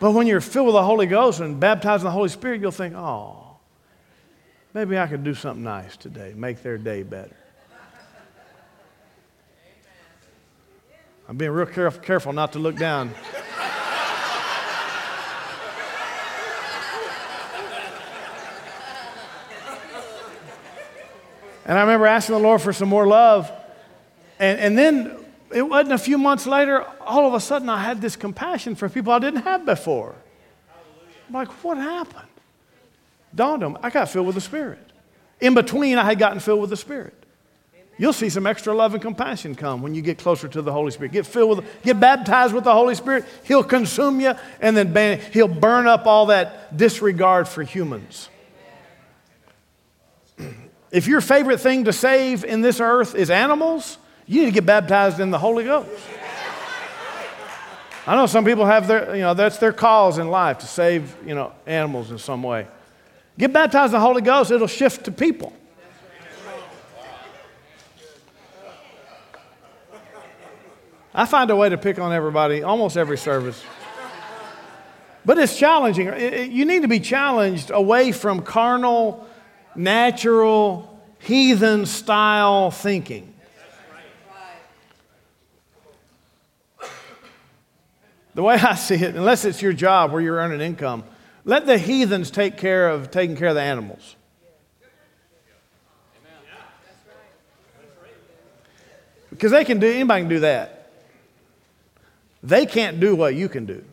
But 0.00 0.12
when 0.12 0.26
you're 0.26 0.40
filled 0.40 0.66
with 0.66 0.74
the 0.74 0.84
Holy 0.84 1.06
Ghost 1.06 1.40
and 1.40 1.58
baptized 1.58 2.02
in 2.02 2.04
the 2.04 2.12
Holy 2.12 2.28
Spirit, 2.28 2.60
you'll 2.60 2.70
think, 2.70 2.94
oh, 2.94 3.56
maybe 4.72 4.96
I 4.98 5.06
could 5.06 5.24
do 5.24 5.34
something 5.34 5.64
nice 5.64 5.96
today, 5.96 6.34
make 6.36 6.62
their 6.62 6.78
day 6.78 7.02
better. 7.02 7.36
I'm 11.28 11.36
being 11.36 11.50
real 11.50 11.66
careful, 11.66 12.00
careful 12.00 12.32
not 12.32 12.52
to 12.52 12.58
look 12.58 12.76
down. 12.76 13.12
And 21.66 21.76
I 21.76 21.82
remember 21.82 22.06
asking 22.06 22.34
the 22.34 22.40
Lord 22.40 22.62
for 22.62 22.72
some 22.72 22.88
more 22.88 23.06
love. 23.06 23.52
And, 24.38 24.58
and 24.58 24.78
then 24.78 25.17
it 25.52 25.62
wasn't 25.62 25.92
a 25.92 25.98
few 25.98 26.18
months 26.18 26.46
later, 26.46 26.84
all 27.00 27.26
of 27.26 27.34
a 27.34 27.40
sudden 27.40 27.68
I 27.68 27.82
had 27.82 28.00
this 28.00 28.16
compassion 28.16 28.74
for 28.74 28.88
people 28.88 29.12
I 29.12 29.18
didn't 29.18 29.42
have 29.42 29.64
before. 29.64 30.14
I'm 31.28 31.34
like, 31.34 31.48
what 31.64 31.76
happened? 31.76 32.28
Dawned 33.34 33.62
on 33.62 33.72
me, 33.74 33.78
I 33.82 33.90
got 33.90 34.08
filled 34.08 34.26
with 34.26 34.34
the 34.34 34.40
Spirit. 34.40 34.80
In 35.40 35.54
between, 35.54 35.98
I 35.98 36.04
had 36.04 36.18
gotten 36.18 36.40
filled 36.40 36.60
with 36.60 36.70
the 36.70 36.76
Spirit. 36.76 37.14
You'll 37.98 38.12
see 38.12 38.28
some 38.28 38.46
extra 38.46 38.72
love 38.72 38.94
and 38.94 39.02
compassion 39.02 39.56
come 39.56 39.82
when 39.82 39.94
you 39.94 40.02
get 40.02 40.18
closer 40.18 40.46
to 40.46 40.62
the 40.62 40.72
Holy 40.72 40.92
Spirit. 40.92 41.12
Get 41.12 41.26
filled 41.26 41.58
with, 41.58 41.82
get 41.82 41.98
baptized 41.98 42.54
with 42.54 42.62
the 42.64 42.72
Holy 42.72 42.94
Spirit. 42.94 43.24
He'll 43.42 43.64
consume 43.64 44.20
you, 44.20 44.34
and 44.60 44.76
then 44.76 44.92
ban, 44.92 45.20
he'll 45.32 45.48
burn 45.48 45.88
up 45.88 46.06
all 46.06 46.26
that 46.26 46.76
disregard 46.76 47.48
for 47.48 47.62
humans. 47.62 48.28
If 50.90 51.06
your 51.06 51.20
favorite 51.20 51.60
thing 51.60 51.84
to 51.84 51.92
save 51.92 52.46
in 52.46 52.62
this 52.62 52.80
earth 52.80 53.14
is 53.14 53.28
animals, 53.28 53.98
you 54.28 54.40
need 54.40 54.46
to 54.46 54.52
get 54.52 54.66
baptized 54.66 55.20
in 55.20 55.30
the 55.30 55.38
Holy 55.38 55.64
Ghost. 55.64 55.88
I 58.06 58.14
know 58.14 58.26
some 58.26 58.44
people 58.44 58.66
have 58.66 58.86
their, 58.86 59.14
you 59.14 59.22
know, 59.22 59.34
that's 59.34 59.58
their 59.58 59.72
cause 59.72 60.18
in 60.18 60.28
life 60.28 60.58
to 60.58 60.66
save, 60.66 61.14
you 61.26 61.34
know, 61.34 61.52
animals 61.66 62.10
in 62.10 62.18
some 62.18 62.42
way. 62.42 62.66
Get 63.38 63.52
baptized 63.52 63.92
in 63.92 64.00
the 64.00 64.06
Holy 64.06 64.22
Ghost, 64.22 64.50
it'll 64.50 64.66
shift 64.66 65.04
to 65.06 65.10
people. 65.10 65.52
I 71.14 71.24
find 71.24 71.50
a 71.50 71.56
way 71.56 71.68
to 71.70 71.78
pick 71.78 71.98
on 71.98 72.12
everybody 72.12 72.62
almost 72.62 72.96
every 72.96 73.18
service. 73.18 73.62
But 75.24 75.38
it's 75.38 75.58
challenging. 75.58 76.06
You 76.52 76.64
need 76.64 76.82
to 76.82 76.88
be 76.88 77.00
challenged 77.00 77.70
away 77.70 78.12
from 78.12 78.42
carnal, 78.42 79.26
natural, 79.74 81.02
heathen 81.18 81.86
style 81.86 82.70
thinking. 82.70 83.34
The 88.38 88.44
way 88.44 88.54
I 88.54 88.76
see 88.76 88.94
it, 88.94 89.16
unless 89.16 89.44
it's 89.44 89.60
your 89.60 89.72
job 89.72 90.12
where 90.12 90.22
you're 90.22 90.36
earning 90.36 90.60
income, 90.60 91.02
let 91.44 91.66
the 91.66 91.76
heathens 91.76 92.30
take 92.30 92.56
care 92.56 92.88
of 92.88 93.10
taking 93.10 93.34
care 93.34 93.48
of 93.48 93.56
the 93.56 93.60
animals. 93.60 94.14
Because 99.30 99.50
they 99.50 99.64
can 99.64 99.80
do, 99.80 99.88
anybody 99.88 100.22
can 100.22 100.28
do 100.28 100.38
that. 100.38 100.92
They 102.44 102.64
can't 102.64 103.00
do 103.00 103.16
what 103.16 103.34
you 103.34 103.48
can 103.48 103.66
do. 103.66 103.84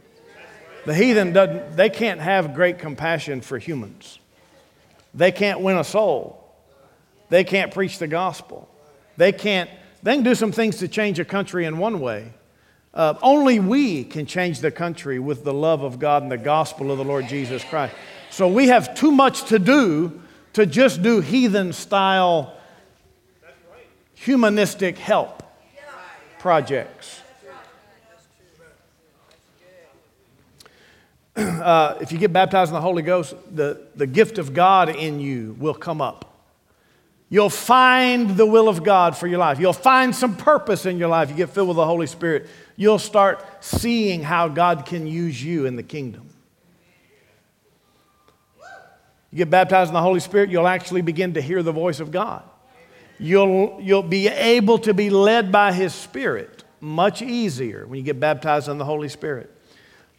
The 0.85 0.93
heathen 0.93 1.33
doesn't, 1.33 1.75
they 1.75 1.89
can't 1.89 2.21
have 2.21 2.53
great 2.53 2.77
compassion 2.77 3.41
for 3.41 3.57
humans. 3.57 4.19
They 5.15 5.31
can't 5.31 5.61
win 5.61 5.77
a 5.77 5.83
soul. 5.83 6.53
They 7.29 7.43
can't 7.43 7.73
preach 7.73 7.97
the 7.97 8.05
gospel. 8.05 8.69
They 9.17 9.31
can't, 9.31 9.71
they 10.03 10.13
can 10.13 10.23
do 10.23 10.35
some 10.35 10.51
things 10.51 10.77
to 10.77 10.87
change 10.87 11.17
a 11.17 11.25
country 11.25 11.65
in 11.65 11.79
one 11.79 11.99
way. 11.99 12.31
Uh, 12.95 13.13
only 13.21 13.59
we 13.59 14.05
can 14.05 14.25
change 14.25 14.61
the 14.61 14.71
country 14.71 15.19
with 15.19 15.43
the 15.43 15.53
love 15.53 15.83
of 15.83 15.99
God 15.99 16.23
and 16.23 16.31
the 16.31 16.37
gospel 16.37 16.91
of 16.91 16.97
the 16.97 17.03
Lord 17.03 17.27
Jesus 17.27 17.63
Christ. 17.63 17.93
So 18.29 18.47
we 18.47 18.67
have 18.67 18.95
too 18.95 19.11
much 19.11 19.43
to 19.49 19.59
do 19.59 20.21
to 20.53 20.65
just 20.65 21.01
do 21.01 21.19
heathen 21.19 21.73
style 21.73 22.55
humanistic 24.13 24.97
help 24.97 25.43
projects. 26.39 27.21
Uh, 31.37 31.97
if 31.99 32.13
you 32.13 32.17
get 32.17 32.31
baptized 32.31 32.69
in 32.69 32.75
the 32.75 32.79
Holy 32.79 33.01
Ghost, 33.01 33.35
the, 33.53 33.87
the 33.95 34.07
gift 34.07 34.37
of 34.37 34.53
God 34.53 34.87
in 34.87 35.19
you 35.19 35.53
will 35.59 35.73
come 35.73 35.99
up. 35.99 36.34
You'll 37.29 37.49
find 37.49 38.37
the 38.37 38.45
will 38.45 38.69
of 38.69 38.83
God 38.83 39.17
for 39.17 39.27
your 39.27 39.39
life. 39.39 39.59
You'll 39.59 39.73
find 39.73 40.15
some 40.15 40.35
purpose 40.35 40.85
in 40.85 40.97
your 40.97 41.09
life. 41.09 41.29
You 41.29 41.35
get 41.35 41.49
filled 41.49 41.69
with 41.69 41.77
the 41.77 41.85
Holy 41.85 42.07
Spirit. 42.07 42.47
You'll 42.75 42.99
start 42.99 43.43
seeing 43.61 44.21
how 44.21 44.47
God 44.47 44.85
can 44.85 45.07
use 45.07 45.43
you 45.43 45.65
in 45.65 45.75
the 45.75 45.83
kingdom. 45.83 46.29
You 49.31 49.39
get 49.39 49.49
baptized 49.49 49.89
in 49.89 49.93
the 49.93 50.01
Holy 50.01 50.19
Spirit, 50.21 50.49
you'll 50.49 50.67
actually 50.67 51.01
begin 51.01 51.33
to 51.33 51.41
hear 51.41 51.61
the 51.61 51.73
voice 51.73 51.99
of 51.99 52.11
God. 52.11 52.43
You'll, 53.19 53.79
you'll 53.81 54.03
be 54.03 54.27
able 54.27 54.77
to 54.79 54.93
be 54.93 55.09
led 55.09 55.51
by 55.51 55.73
His 55.73 55.93
Spirit 55.93 56.63
much 56.79 57.21
easier 57.21 57.85
when 57.87 57.97
you 57.97 58.03
get 58.03 58.19
baptized 58.19 58.69
in 58.69 58.77
the 58.77 58.85
Holy 58.85 59.09
Spirit. 59.09 59.51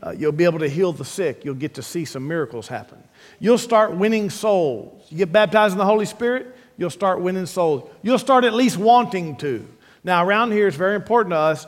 Uh, 0.02 0.10
you'll 0.10 0.32
be 0.32 0.44
able 0.44 0.58
to 0.58 0.68
heal 0.68 0.92
the 0.92 1.04
sick. 1.04 1.44
You'll 1.44 1.54
get 1.54 1.74
to 1.74 1.82
see 1.82 2.04
some 2.04 2.26
miracles 2.26 2.68
happen. 2.68 3.02
You'll 3.38 3.58
start 3.58 3.92
winning 3.92 4.28
souls. 4.28 5.06
You 5.10 5.18
get 5.18 5.32
baptized 5.32 5.72
in 5.72 5.78
the 5.78 5.86
Holy 5.86 6.04
Spirit, 6.04 6.54
you'll 6.76 6.90
start 6.90 7.20
winning 7.20 7.46
souls. 7.46 7.88
You'll 8.02 8.18
start 8.18 8.44
at 8.44 8.54
least 8.54 8.76
wanting 8.76 9.36
to. 9.36 9.66
Now, 10.04 10.24
around 10.24 10.52
here, 10.52 10.68
it's 10.68 10.76
very 10.76 10.94
important 10.94 11.32
to 11.32 11.38
us 11.38 11.66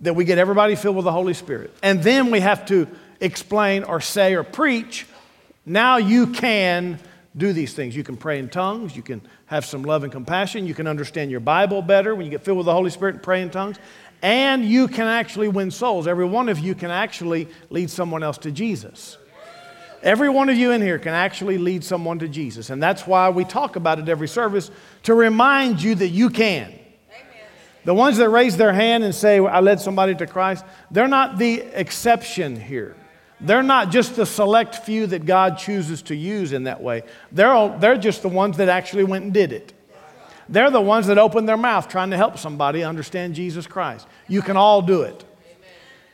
that 0.00 0.14
we 0.14 0.24
get 0.24 0.38
everybody 0.38 0.74
filled 0.74 0.96
with 0.96 1.04
the 1.04 1.12
Holy 1.12 1.34
Spirit. 1.34 1.74
And 1.82 2.02
then 2.02 2.30
we 2.30 2.40
have 2.40 2.66
to 2.66 2.88
explain 3.20 3.84
or 3.84 4.00
say 4.00 4.34
or 4.34 4.44
preach. 4.44 5.06
Now 5.64 5.96
you 5.96 6.28
can 6.28 6.98
do 7.36 7.52
these 7.52 7.74
things. 7.74 7.96
You 7.96 8.04
can 8.04 8.16
pray 8.16 8.38
in 8.38 8.48
tongues. 8.48 8.96
You 8.96 9.02
can 9.02 9.20
have 9.46 9.64
some 9.64 9.82
love 9.82 10.04
and 10.04 10.12
compassion. 10.12 10.66
You 10.66 10.74
can 10.74 10.86
understand 10.86 11.30
your 11.30 11.40
Bible 11.40 11.82
better 11.82 12.14
when 12.14 12.24
you 12.24 12.30
get 12.30 12.44
filled 12.44 12.58
with 12.58 12.66
the 12.66 12.72
Holy 12.72 12.90
Spirit 12.90 13.16
and 13.16 13.22
pray 13.22 13.42
in 13.42 13.50
tongues. 13.50 13.76
And 14.22 14.64
you 14.64 14.88
can 14.88 15.06
actually 15.06 15.48
win 15.48 15.70
souls. 15.70 16.06
Every 16.06 16.24
one 16.24 16.48
of 16.48 16.58
you 16.58 16.74
can 16.74 16.90
actually 16.90 17.48
lead 17.68 17.90
someone 17.90 18.22
else 18.22 18.38
to 18.38 18.50
Jesus. 18.50 19.18
Every 20.06 20.28
one 20.28 20.48
of 20.48 20.56
you 20.56 20.70
in 20.70 20.80
here 20.80 21.00
can 21.00 21.14
actually 21.14 21.58
lead 21.58 21.82
someone 21.82 22.20
to 22.20 22.28
Jesus. 22.28 22.70
And 22.70 22.80
that's 22.80 23.08
why 23.08 23.28
we 23.30 23.44
talk 23.44 23.74
about 23.74 23.98
it 23.98 24.08
every 24.08 24.28
service 24.28 24.70
to 25.02 25.14
remind 25.14 25.82
you 25.82 25.96
that 25.96 26.10
you 26.10 26.30
can. 26.30 26.72
The 27.84 27.92
ones 27.92 28.18
that 28.18 28.28
raise 28.28 28.56
their 28.56 28.72
hand 28.72 29.02
and 29.02 29.12
say, 29.12 29.40
I 29.40 29.58
led 29.58 29.80
somebody 29.80 30.14
to 30.14 30.26
Christ, 30.28 30.64
they're 30.92 31.08
not 31.08 31.38
the 31.38 31.60
exception 31.60 32.54
here. 32.54 32.94
They're 33.40 33.64
not 33.64 33.90
just 33.90 34.14
the 34.14 34.26
select 34.26 34.76
few 34.76 35.08
that 35.08 35.26
God 35.26 35.58
chooses 35.58 36.02
to 36.02 36.14
use 36.14 36.52
in 36.52 36.64
that 36.64 36.80
way. 36.80 37.02
They're, 37.32 37.50
all, 37.50 37.76
they're 37.76 37.98
just 37.98 38.22
the 38.22 38.28
ones 38.28 38.58
that 38.58 38.68
actually 38.68 39.04
went 39.04 39.24
and 39.24 39.34
did 39.34 39.52
it. 39.52 39.72
They're 40.48 40.70
the 40.70 40.80
ones 40.80 41.08
that 41.08 41.18
opened 41.18 41.48
their 41.48 41.56
mouth 41.56 41.88
trying 41.88 42.10
to 42.10 42.16
help 42.16 42.38
somebody 42.38 42.84
understand 42.84 43.34
Jesus 43.34 43.66
Christ. 43.66 44.06
You 44.28 44.40
can 44.40 44.56
all 44.56 44.82
do 44.82 45.02
it. 45.02 45.24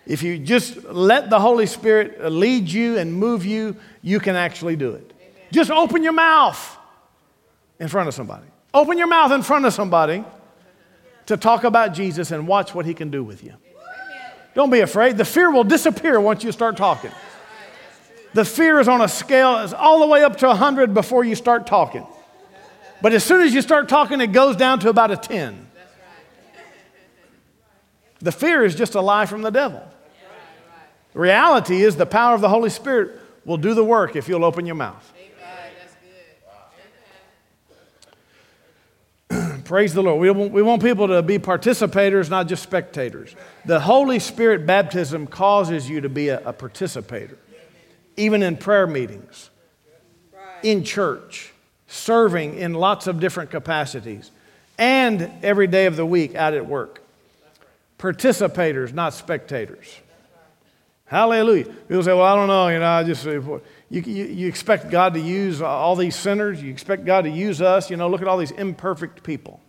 If 0.07 0.23
you 0.23 0.39
just 0.39 0.83
let 0.85 1.31
the 1.31 1.39
Holy 1.39 1.67
Spirit 1.67 2.19
uh, 2.21 2.29
lead 2.29 2.69
you 2.69 2.99
and 2.99 3.15
move 3.15 3.45
you, 3.45 3.77
you 4.03 4.19
can 4.19 4.35
actually 4.35 4.77
do 4.77 4.93
it. 4.93 5.13
Just 5.53 5.71
open 5.71 6.03
your 6.03 6.13
mouth 6.13 6.79
in 7.79 7.89
front 7.89 8.09
of 8.09 8.15
somebody. 8.15 8.47
Open 8.75 8.99
your 8.99 9.07
mouth 9.07 9.33
in 9.33 9.43
front 9.43 9.65
of 9.65 9.73
somebody 9.73 10.25
to 11.27 11.37
talk 11.37 11.65
about 11.65 11.95
Jesus 11.95 12.31
and 12.31 12.49
watch 12.49 12.75
what 12.75 12.87
he 12.87 12.95
can 12.95 13.11
do 13.11 13.23
with 13.23 13.45
you. 13.45 13.55
Don't 14.55 14.71
be 14.71 14.81
afraid. 14.81 15.17
The 15.17 15.25
fear 15.25 15.51
will 15.51 15.65
disappear 15.65 16.21
once 16.21 16.43
you 16.43 16.53
start 16.53 16.77
talking. 16.77 17.13
The 18.35 18.45
fear 18.45 18.81
is 18.81 18.89
on 18.89 19.03
a 19.03 19.09
scale 19.09 19.59
is 19.59 19.73
all 19.73 20.01
the 20.01 20.07
way 20.07 20.25
up 20.25 20.39
to 20.39 20.47
100 20.47 20.95
before 20.95 21.25
you 21.25 21.35
start 21.35 21.67
talking. 21.67 22.07
But 23.03 23.13
as 23.13 23.25
soon 23.25 23.43
as 23.43 23.53
you 23.53 23.63
start 23.63 23.89
talking, 23.89 24.21
it 24.21 24.29
goes 24.29 24.57
down 24.57 24.81
to 24.81 24.89
about 24.89 25.11
a 25.11 25.17
10. 25.17 25.67
The 28.21 28.33
fear 28.33 28.65
is 28.65 28.75
just 28.75 28.95
a 28.95 29.01
lie 29.01 29.27
from 29.27 29.43
the 29.43 29.51
devil. 29.51 29.83
The 31.13 31.21
reality 31.21 31.83
is 31.83 31.97
the 31.97 32.07
power 32.07 32.35
of 32.35 32.41
the 32.41 32.49
Holy 32.49 32.71
Spirit 32.71 33.19
will 33.45 33.59
do 33.59 33.75
the 33.75 33.85
work 33.85 34.17
if 34.17 34.29
you'll 34.29 34.45
open 34.45 34.67
your 34.67 34.77
mouth. 34.77 35.13
Praise 39.65 39.95
the 39.95 40.03
Lord. 40.03 40.21
We 40.21 40.31
want, 40.31 40.53
we 40.53 40.63
want 40.63 40.83
people 40.83 41.09
to 41.09 41.23
be 41.23 41.39
participators, 41.39 42.29
not 42.29 42.49
just 42.49 42.63
spectators. 42.63 43.35
The 43.65 43.81
Holy 43.81 44.19
Spirit 44.19 44.67
baptism 44.67 45.27
causes 45.27 45.89
you 45.89 46.01
to 46.03 46.09
be 46.09 46.29
a, 46.29 46.41
a 46.47 46.53
participator, 46.53 47.39
even 48.17 48.43
in 48.43 48.57
prayer 48.57 48.87
meetings, 48.87 49.51
in 50.63 50.85
church, 50.85 51.53
serving 51.87 52.59
in 52.59 52.75
lots 52.75 53.07
of 53.07 53.21
different 53.21 53.51
capacities, 53.51 54.31
and 54.79 55.31
every 55.43 55.67
day 55.67 55.87
of 55.87 55.97
the 55.97 56.07
week 56.07 56.35
out 56.35 56.55
at 56.55 56.67
work. 56.67 57.03
Participators, 57.99 58.93
not 58.93 59.15
spectators. 59.15 60.02
Hallelujah. 61.13 61.67
People 61.67 62.03
say, 62.03 62.15
well, 62.15 62.23
I 62.23 62.35
don't 62.35 62.49
know, 62.49 62.69
you 62.69 62.79
know, 62.79 62.89
I 62.89 63.05
just, 63.05 63.27
uh, 63.27 63.33
you, 63.33 63.61
you, 63.91 64.25
you 64.25 64.49
expect 64.49 64.89
God 64.89 65.13
to 65.13 65.21
use 65.21 65.61
all 65.61 65.95
these 65.95 66.17
sinners, 66.17 66.63
you 66.63 66.73
expect 66.73 67.05
God 67.05 67.25
to 67.25 67.31
use 67.31 67.61
us, 67.61 67.91
you 67.91 67.99
know, 67.99 68.09
look 68.09 68.23
at 68.23 68.29
all 68.29 68.39
these 68.39 68.53
imperfect 68.53 69.23
people. 69.23 69.61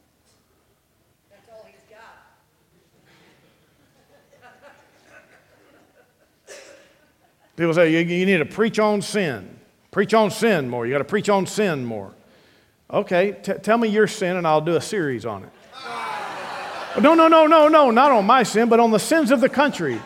That's 1.29 1.49
all 1.51 1.67
he's 1.67 1.81
got. 6.47 6.55
People 7.57 7.73
say, 7.73 7.91
you, 7.91 7.99
you 7.99 8.25
need 8.25 8.37
to 8.37 8.45
preach 8.45 8.79
on 8.79 9.01
sin. 9.01 9.59
Preach 9.91 10.13
on 10.13 10.31
sin 10.31 10.69
more. 10.69 10.85
You 10.85 10.93
got 10.93 10.99
to 10.99 11.03
preach 11.03 11.27
on 11.27 11.45
sin 11.45 11.83
more. 11.83 12.13
Okay, 12.89 13.33
t- 13.43 13.55
tell 13.55 13.77
me 13.77 13.89
your 13.89 14.07
sin 14.07 14.37
and 14.37 14.47
I'll 14.47 14.61
do 14.61 14.77
a 14.77 14.81
series 14.81 15.25
on 15.25 15.43
it. 15.43 15.49
no, 17.01 17.15
no, 17.15 17.27
no, 17.27 17.47
no, 17.47 17.67
no, 17.67 17.91
not 17.91 18.11
on 18.11 18.25
my 18.25 18.43
sin, 18.43 18.69
but 18.69 18.79
on 18.79 18.91
the 18.91 18.99
sins 18.99 19.29
of 19.29 19.41
the 19.41 19.49
country. 19.49 19.99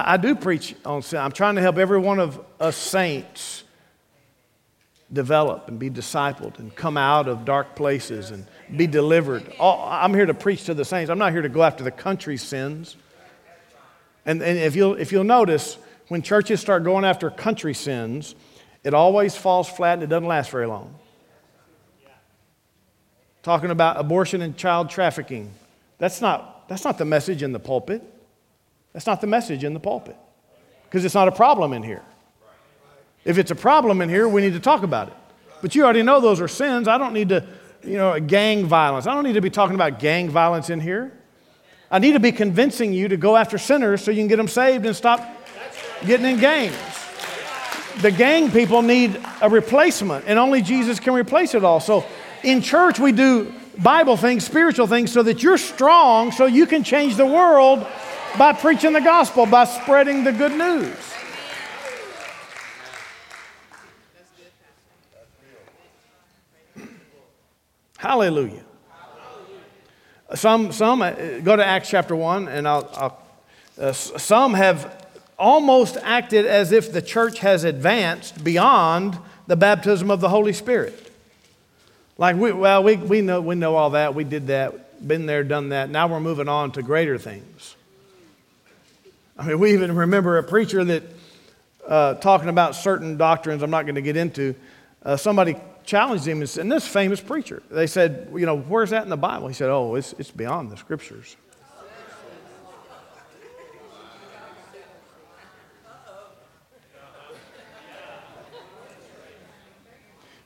I, 0.00 0.14
I 0.14 0.16
do 0.16 0.34
preach 0.34 0.74
on 0.84 1.02
sin. 1.02 1.20
I'm 1.20 1.32
trying 1.32 1.56
to 1.56 1.60
help 1.60 1.78
every 1.78 1.98
one 1.98 2.18
of 2.18 2.40
us 2.58 2.76
saints 2.76 3.64
develop 5.12 5.68
and 5.68 5.78
be 5.78 5.90
discipled 5.90 6.58
and 6.58 6.74
come 6.74 6.96
out 6.96 7.28
of 7.28 7.44
dark 7.44 7.74
places 7.74 8.30
and 8.30 8.46
be 8.76 8.86
delivered. 8.86 9.52
All, 9.58 9.88
I'm 9.88 10.14
here 10.14 10.26
to 10.26 10.34
preach 10.34 10.64
to 10.64 10.74
the 10.74 10.84
saints. 10.84 11.10
I'm 11.10 11.18
not 11.18 11.32
here 11.32 11.42
to 11.42 11.48
go 11.48 11.62
after 11.62 11.82
the 11.82 11.90
country's 11.90 12.42
sins. 12.42 12.96
And, 14.24 14.42
and 14.42 14.58
if, 14.58 14.76
you'll, 14.76 14.94
if 14.94 15.10
you'll 15.12 15.24
notice, 15.24 15.78
when 16.08 16.22
churches 16.22 16.60
start 16.60 16.84
going 16.84 17.04
after 17.04 17.30
country 17.30 17.74
sins, 17.74 18.34
it 18.84 18.94
always 18.94 19.36
falls 19.36 19.68
flat 19.68 19.94
and 19.94 20.02
it 20.04 20.08
doesn't 20.08 20.28
last 20.28 20.50
very 20.50 20.66
long. 20.66 20.94
Talking 23.42 23.70
about 23.70 23.98
abortion 23.98 24.42
and 24.42 24.56
child 24.56 24.90
trafficking. 24.90 25.50
That's 25.98 26.20
not, 26.20 26.68
that's 26.68 26.84
not 26.84 26.98
the 26.98 27.04
message 27.04 27.42
in 27.42 27.52
the 27.52 27.58
pulpit. 27.58 28.02
That's 28.92 29.06
not 29.06 29.20
the 29.20 29.26
message 29.26 29.64
in 29.64 29.74
the 29.74 29.80
pulpit 29.80 30.16
because 30.84 31.04
it's 31.04 31.14
not 31.14 31.28
a 31.28 31.32
problem 31.32 31.72
in 31.72 31.82
here. 31.82 32.02
If 33.24 33.38
it's 33.38 33.50
a 33.50 33.54
problem 33.54 34.00
in 34.00 34.08
here, 34.08 34.28
we 34.28 34.40
need 34.40 34.54
to 34.54 34.60
talk 34.60 34.82
about 34.82 35.08
it. 35.08 35.14
But 35.62 35.74
you 35.74 35.84
already 35.84 36.02
know 36.02 36.20
those 36.20 36.40
are 36.40 36.48
sins. 36.48 36.88
I 36.88 36.98
don't 36.98 37.12
need 37.12 37.28
to, 37.28 37.46
you 37.84 37.98
know, 37.98 38.18
gang 38.18 38.64
violence. 38.64 39.06
I 39.06 39.14
don't 39.14 39.24
need 39.24 39.34
to 39.34 39.42
be 39.42 39.50
talking 39.50 39.74
about 39.74 39.98
gang 39.98 40.30
violence 40.30 40.70
in 40.70 40.80
here. 40.80 41.12
I 41.90 41.98
need 41.98 42.12
to 42.12 42.20
be 42.20 42.32
convincing 42.32 42.92
you 42.92 43.08
to 43.08 43.16
go 43.16 43.36
after 43.36 43.58
sinners 43.58 44.02
so 44.02 44.10
you 44.10 44.18
can 44.18 44.28
get 44.28 44.36
them 44.36 44.48
saved 44.48 44.86
and 44.86 44.96
stop 44.96 45.20
getting 46.06 46.26
in 46.26 46.40
gangs. 46.40 46.76
the 48.00 48.10
gang 48.10 48.50
people 48.50 48.82
need 48.82 49.20
a 49.42 49.48
replacement, 49.48 50.24
and 50.26 50.38
only 50.38 50.62
Jesus 50.62 51.00
can 51.00 51.14
replace 51.14 51.54
it 51.54 51.64
all. 51.64 51.80
So 51.80 52.04
in 52.42 52.62
church, 52.62 52.98
we 52.98 53.12
do 53.12 53.52
Bible 53.78 54.16
things, 54.16 54.44
spiritual 54.44 54.86
things, 54.86 55.12
so 55.12 55.22
that 55.22 55.42
you're 55.42 55.58
strong, 55.58 56.32
so 56.32 56.46
you 56.46 56.66
can 56.66 56.84
change 56.84 57.16
the 57.16 57.26
world 57.26 57.86
by 58.38 58.52
preaching 58.52 58.92
the 58.92 59.00
gospel, 59.00 59.46
by 59.46 59.64
spreading 59.64 60.24
the 60.24 60.32
good 60.32 60.52
news. 60.52 60.96
Hallelujah. 67.98 68.64
Some, 70.34 70.72
some 70.72 71.02
uh, 71.02 71.10
go 71.42 71.54
to 71.56 71.64
Acts 71.64 71.90
chapter 71.90 72.16
1, 72.16 72.48
and 72.48 72.66
I'll, 72.66 72.88
I'll 72.94 73.22
uh, 73.78 73.92
some 73.92 74.54
have 74.54 75.06
almost 75.38 75.96
acted 76.02 76.46
as 76.46 76.72
if 76.72 76.92
the 76.92 77.02
church 77.02 77.40
has 77.40 77.64
advanced 77.64 78.42
beyond 78.44 79.18
the 79.46 79.56
baptism 79.56 80.10
of 80.10 80.20
the 80.20 80.28
Holy 80.28 80.52
Spirit. 80.52 81.10
Like, 82.16 82.36
we, 82.36 82.52
well, 82.52 82.82
we, 82.82 82.96
we, 82.96 83.22
know, 83.22 83.40
we 83.40 83.54
know 83.54 83.76
all 83.76 83.90
that, 83.90 84.14
we 84.14 84.24
did 84.24 84.46
that, 84.48 85.06
been 85.06 85.26
there, 85.26 85.42
done 85.42 85.70
that. 85.70 85.90
Now 85.90 86.06
we're 86.06 86.20
moving 86.20 86.48
on 86.48 86.72
to 86.72 86.82
greater 86.82 87.18
things. 87.18 87.76
I 89.40 89.46
mean, 89.46 89.58
we 89.58 89.72
even 89.72 89.96
remember 89.96 90.36
a 90.36 90.42
preacher 90.42 90.84
that, 90.84 91.02
uh, 91.88 92.12
talking 92.16 92.50
about 92.50 92.74
certain 92.74 93.16
doctrines 93.16 93.62
I'm 93.62 93.70
not 93.70 93.86
going 93.86 93.94
to 93.94 94.02
get 94.02 94.14
into, 94.14 94.54
uh, 95.02 95.16
somebody 95.16 95.56
challenged 95.82 96.28
him, 96.28 96.42
and 96.42 96.70
this 96.70 96.86
famous 96.86 97.22
preacher, 97.22 97.62
they 97.70 97.86
said, 97.86 98.28
you 98.34 98.44
know, 98.44 98.58
where's 98.58 98.90
that 98.90 99.02
in 99.02 99.08
the 99.08 99.16
Bible? 99.16 99.48
He 99.48 99.54
said, 99.54 99.70
oh, 99.70 99.94
it's, 99.94 100.12
it's 100.18 100.30
beyond 100.30 100.70
the 100.70 100.76
scriptures. 100.76 101.36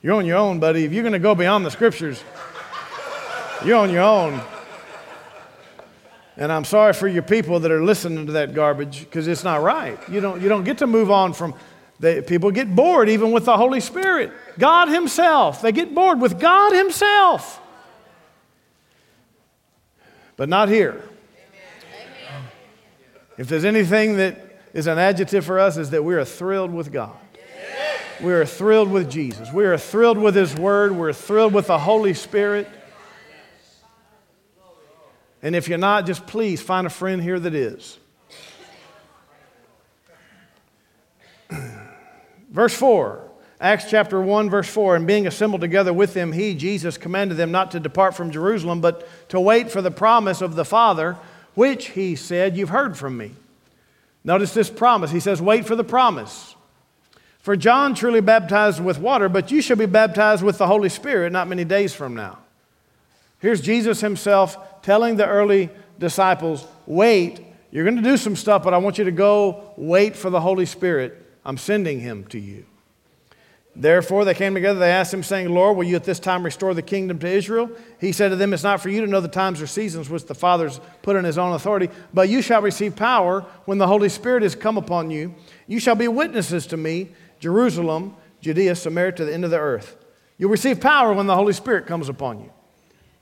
You're 0.02 0.14
on 0.14 0.24
your 0.24 0.36
own, 0.36 0.60
buddy. 0.60 0.84
If 0.84 0.92
you're 0.92 1.02
going 1.02 1.14
to 1.14 1.18
go 1.18 1.34
beyond 1.34 1.66
the 1.66 1.70
scriptures, 1.72 2.22
you're 3.64 3.78
on 3.78 3.90
your 3.90 4.02
own. 4.02 4.40
And 6.36 6.50
I'm 6.50 6.64
sorry 6.64 6.92
for 6.92 7.06
your 7.06 7.22
people 7.22 7.60
that 7.60 7.70
are 7.70 7.82
listening 7.82 8.26
to 8.26 8.32
that 8.32 8.54
garbage 8.54 9.00
because 9.00 9.28
it's 9.28 9.44
not 9.44 9.62
right. 9.62 9.98
You 10.08 10.20
don't, 10.20 10.42
you 10.42 10.48
don't 10.48 10.64
get 10.64 10.78
to 10.78 10.86
move 10.86 11.10
on 11.10 11.32
from, 11.32 11.54
they, 12.00 12.22
people 12.22 12.50
get 12.50 12.74
bored 12.74 13.08
even 13.08 13.30
with 13.30 13.44
the 13.44 13.56
Holy 13.56 13.80
Spirit. 13.80 14.32
God 14.58 14.88
Himself, 14.88 15.62
they 15.62 15.70
get 15.70 15.94
bored 15.94 16.20
with 16.20 16.40
God 16.40 16.72
Himself. 16.72 17.60
But 20.36 20.48
not 20.48 20.68
here. 20.68 21.08
If 23.38 23.48
there's 23.48 23.64
anything 23.64 24.16
that 24.16 24.38
is 24.72 24.86
an 24.88 24.98
adjective 24.98 25.44
for 25.44 25.58
us, 25.58 25.76
is 25.76 25.90
that 25.90 26.02
we 26.02 26.14
are 26.14 26.24
thrilled 26.24 26.72
with 26.72 26.92
God. 26.92 27.16
We 28.22 28.32
are 28.32 28.46
thrilled 28.46 28.90
with 28.90 29.10
Jesus. 29.10 29.52
We 29.52 29.64
are 29.64 29.76
thrilled 29.76 30.18
with 30.18 30.34
His 30.34 30.54
Word. 30.54 30.92
We're 30.92 31.12
thrilled 31.12 31.52
with 31.52 31.66
the 31.66 31.78
Holy 31.78 32.14
Spirit. 32.14 32.68
And 35.44 35.54
if 35.54 35.68
you're 35.68 35.78
not, 35.78 36.06
just 36.06 36.26
please 36.26 36.62
find 36.62 36.86
a 36.86 36.90
friend 36.90 37.22
here 37.22 37.38
that 37.38 37.54
is. 37.54 37.98
verse 42.50 42.74
4, 42.74 43.30
Acts 43.60 43.90
chapter 43.90 44.22
1, 44.22 44.48
verse 44.48 44.68
4 44.68 44.96
And 44.96 45.06
being 45.06 45.26
assembled 45.26 45.60
together 45.60 45.92
with 45.92 46.14
them, 46.14 46.32
he, 46.32 46.54
Jesus, 46.54 46.96
commanded 46.96 47.36
them 47.36 47.52
not 47.52 47.72
to 47.72 47.80
depart 47.80 48.16
from 48.16 48.30
Jerusalem, 48.30 48.80
but 48.80 49.06
to 49.28 49.38
wait 49.38 49.70
for 49.70 49.82
the 49.82 49.90
promise 49.90 50.40
of 50.40 50.54
the 50.56 50.64
Father, 50.64 51.18
which 51.54 51.88
he 51.88 52.16
said, 52.16 52.56
You've 52.56 52.70
heard 52.70 52.96
from 52.96 53.18
me. 53.18 53.32
Notice 54.24 54.54
this 54.54 54.70
promise. 54.70 55.10
He 55.10 55.20
says, 55.20 55.42
Wait 55.42 55.66
for 55.66 55.76
the 55.76 55.84
promise. 55.84 56.56
For 57.40 57.54
John 57.54 57.94
truly 57.94 58.22
baptized 58.22 58.82
with 58.82 58.98
water, 58.98 59.28
but 59.28 59.50
you 59.50 59.60
shall 59.60 59.76
be 59.76 59.84
baptized 59.84 60.42
with 60.42 60.56
the 60.56 60.66
Holy 60.66 60.88
Spirit 60.88 61.32
not 61.32 61.48
many 61.48 61.64
days 61.64 61.92
from 61.92 62.14
now. 62.14 62.38
Here's 63.40 63.60
Jesus 63.60 64.00
himself 64.00 64.56
telling 64.84 65.16
the 65.16 65.26
early 65.26 65.70
disciples, 65.98 66.66
Wait, 66.86 67.40
you're 67.70 67.84
going 67.84 67.96
to 67.96 68.02
do 68.02 68.16
some 68.16 68.36
stuff, 68.36 68.62
but 68.62 68.72
I 68.72 68.78
want 68.78 68.98
you 68.98 69.04
to 69.04 69.10
go 69.10 69.72
wait 69.76 70.14
for 70.14 70.30
the 70.30 70.40
Holy 70.40 70.66
Spirit. 70.66 71.20
I'm 71.44 71.58
sending 71.58 71.98
him 71.98 72.24
to 72.26 72.38
you. 72.38 72.66
Therefore, 73.76 74.24
they 74.24 74.34
came 74.34 74.54
together. 74.54 74.78
They 74.78 74.92
asked 74.92 75.12
him, 75.12 75.24
saying, 75.24 75.48
Lord, 75.48 75.76
will 75.76 75.84
you 75.84 75.96
at 75.96 76.04
this 76.04 76.20
time 76.20 76.44
restore 76.44 76.74
the 76.74 76.82
kingdom 76.82 77.18
to 77.18 77.26
Israel? 77.26 77.70
He 78.00 78.12
said 78.12 78.28
to 78.28 78.36
them, 78.36 78.52
It's 78.52 78.62
not 78.62 78.80
for 78.80 78.90
you 78.90 79.00
to 79.00 79.06
know 79.08 79.20
the 79.20 79.26
times 79.26 79.60
or 79.60 79.66
seasons 79.66 80.08
which 80.08 80.26
the 80.26 80.34
Father's 80.34 80.80
put 81.02 81.16
in 81.16 81.24
his 81.24 81.38
own 81.38 81.54
authority, 81.54 81.88
but 82.12 82.28
you 82.28 82.40
shall 82.40 82.62
receive 82.62 82.94
power 82.94 83.40
when 83.64 83.78
the 83.78 83.88
Holy 83.88 84.08
Spirit 84.08 84.44
has 84.44 84.54
come 84.54 84.76
upon 84.76 85.10
you. 85.10 85.34
You 85.66 85.80
shall 85.80 85.96
be 85.96 86.06
witnesses 86.06 86.68
to 86.68 86.76
me 86.76 87.10
Jerusalem, 87.40 88.14
Judea, 88.40 88.76
Samaria, 88.76 89.12
to 89.12 89.24
the 89.24 89.34
end 89.34 89.44
of 89.44 89.50
the 89.50 89.58
earth. 89.58 89.96
You'll 90.38 90.50
receive 90.50 90.80
power 90.80 91.12
when 91.12 91.26
the 91.26 91.34
Holy 91.34 91.52
Spirit 91.52 91.86
comes 91.86 92.08
upon 92.08 92.40
you. 92.40 92.52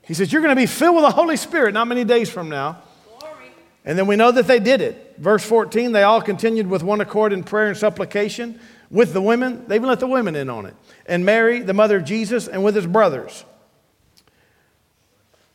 He 0.03 0.13
says, 0.13 0.31
You're 0.31 0.41
going 0.41 0.55
to 0.55 0.61
be 0.61 0.65
filled 0.65 0.95
with 0.95 1.05
the 1.05 1.11
Holy 1.11 1.37
Spirit 1.37 1.73
not 1.73 1.87
many 1.87 2.03
days 2.03 2.29
from 2.29 2.49
now. 2.49 2.81
Glory. 3.19 3.51
And 3.85 3.97
then 3.97 4.07
we 4.07 4.15
know 4.15 4.31
that 4.31 4.47
they 4.47 4.59
did 4.59 4.81
it. 4.81 5.15
Verse 5.17 5.43
14, 5.43 5.91
they 5.91 6.03
all 6.03 6.21
continued 6.21 6.67
with 6.67 6.83
one 6.83 7.01
accord 7.01 7.33
in 7.33 7.43
prayer 7.43 7.67
and 7.67 7.77
supplication 7.77 8.59
with 8.89 9.13
the 9.13 9.21
women. 9.21 9.65
They 9.67 9.75
even 9.75 9.89
let 9.89 9.99
the 9.99 10.07
women 10.07 10.35
in 10.35 10.49
on 10.49 10.65
it. 10.65 10.75
And 11.05 11.25
Mary, 11.25 11.61
the 11.61 11.73
mother 11.73 11.97
of 11.97 12.05
Jesus, 12.05 12.47
and 12.47 12.63
with 12.63 12.75
his 12.75 12.87
brothers. 12.87 13.45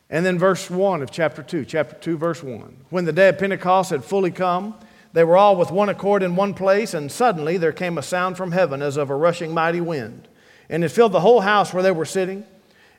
And 0.09 0.25
then 0.25 0.39
verse 0.39 0.69
1 0.69 1.03
of 1.03 1.11
chapter 1.11 1.43
2, 1.43 1.65
chapter 1.65 1.95
2, 1.95 2.17
verse 2.17 2.41
1. 2.41 2.77
When 2.89 3.05
the 3.05 3.13
day 3.13 3.29
of 3.29 3.37
Pentecost 3.37 3.91
had 3.91 4.03
fully 4.03 4.31
come, 4.31 4.73
they 5.13 5.23
were 5.23 5.37
all 5.37 5.55
with 5.55 5.71
one 5.71 5.89
accord 5.89 6.23
in 6.23 6.35
one 6.35 6.53
place, 6.53 6.93
and 6.93 7.11
suddenly 7.11 7.57
there 7.57 7.71
came 7.71 7.97
a 7.97 8.03
sound 8.03 8.37
from 8.37 8.51
heaven 8.51 8.81
as 8.81 8.97
of 8.97 9.09
a 9.09 9.15
rushing 9.15 9.53
mighty 9.53 9.81
wind, 9.81 10.27
and 10.67 10.83
it 10.83 10.89
filled 10.89 11.11
the 11.11 11.19
whole 11.19 11.41
house 11.41 11.73
where 11.73 11.83
they 11.83 11.91
were 11.91 12.05
sitting. 12.05 12.43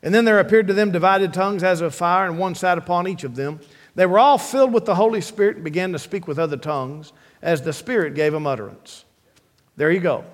And 0.02 0.14
then 0.14 0.24
there 0.24 0.38
appeared 0.38 0.68
to 0.68 0.74
them 0.74 0.90
divided 0.90 1.32
tongues 1.34 1.62
as 1.62 1.80
of 1.80 1.94
fire, 1.94 2.26
and 2.26 2.38
one 2.38 2.54
sat 2.54 2.78
upon 2.78 3.06
each 3.06 3.24
of 3.24 3.36
them. 3.36 3.60
They 3.94 4.06
were 4.06 4.18
all 4.18 4.38
filled 4.38 4.72
with 4.72 4.86
the 4.86 4.94
Holy 4.94 5.20
Spirit 5.20 5.56
and 5.56 5.64
began 5.64 5.92
to 5.92 5.98
speak 5.98 6.26
with 6.26 6.38
other 6.38 6.56
tongues 6.56 7.12
as 7.42 7.62
the 7.62 7.72
Spirit 7.72 8.14
gave 8.14 8.32
them 8.32 8.46
utterance. 8.46 9.04
There 9.76 9.90
you 9.90 10.00
go. 10.00 10.24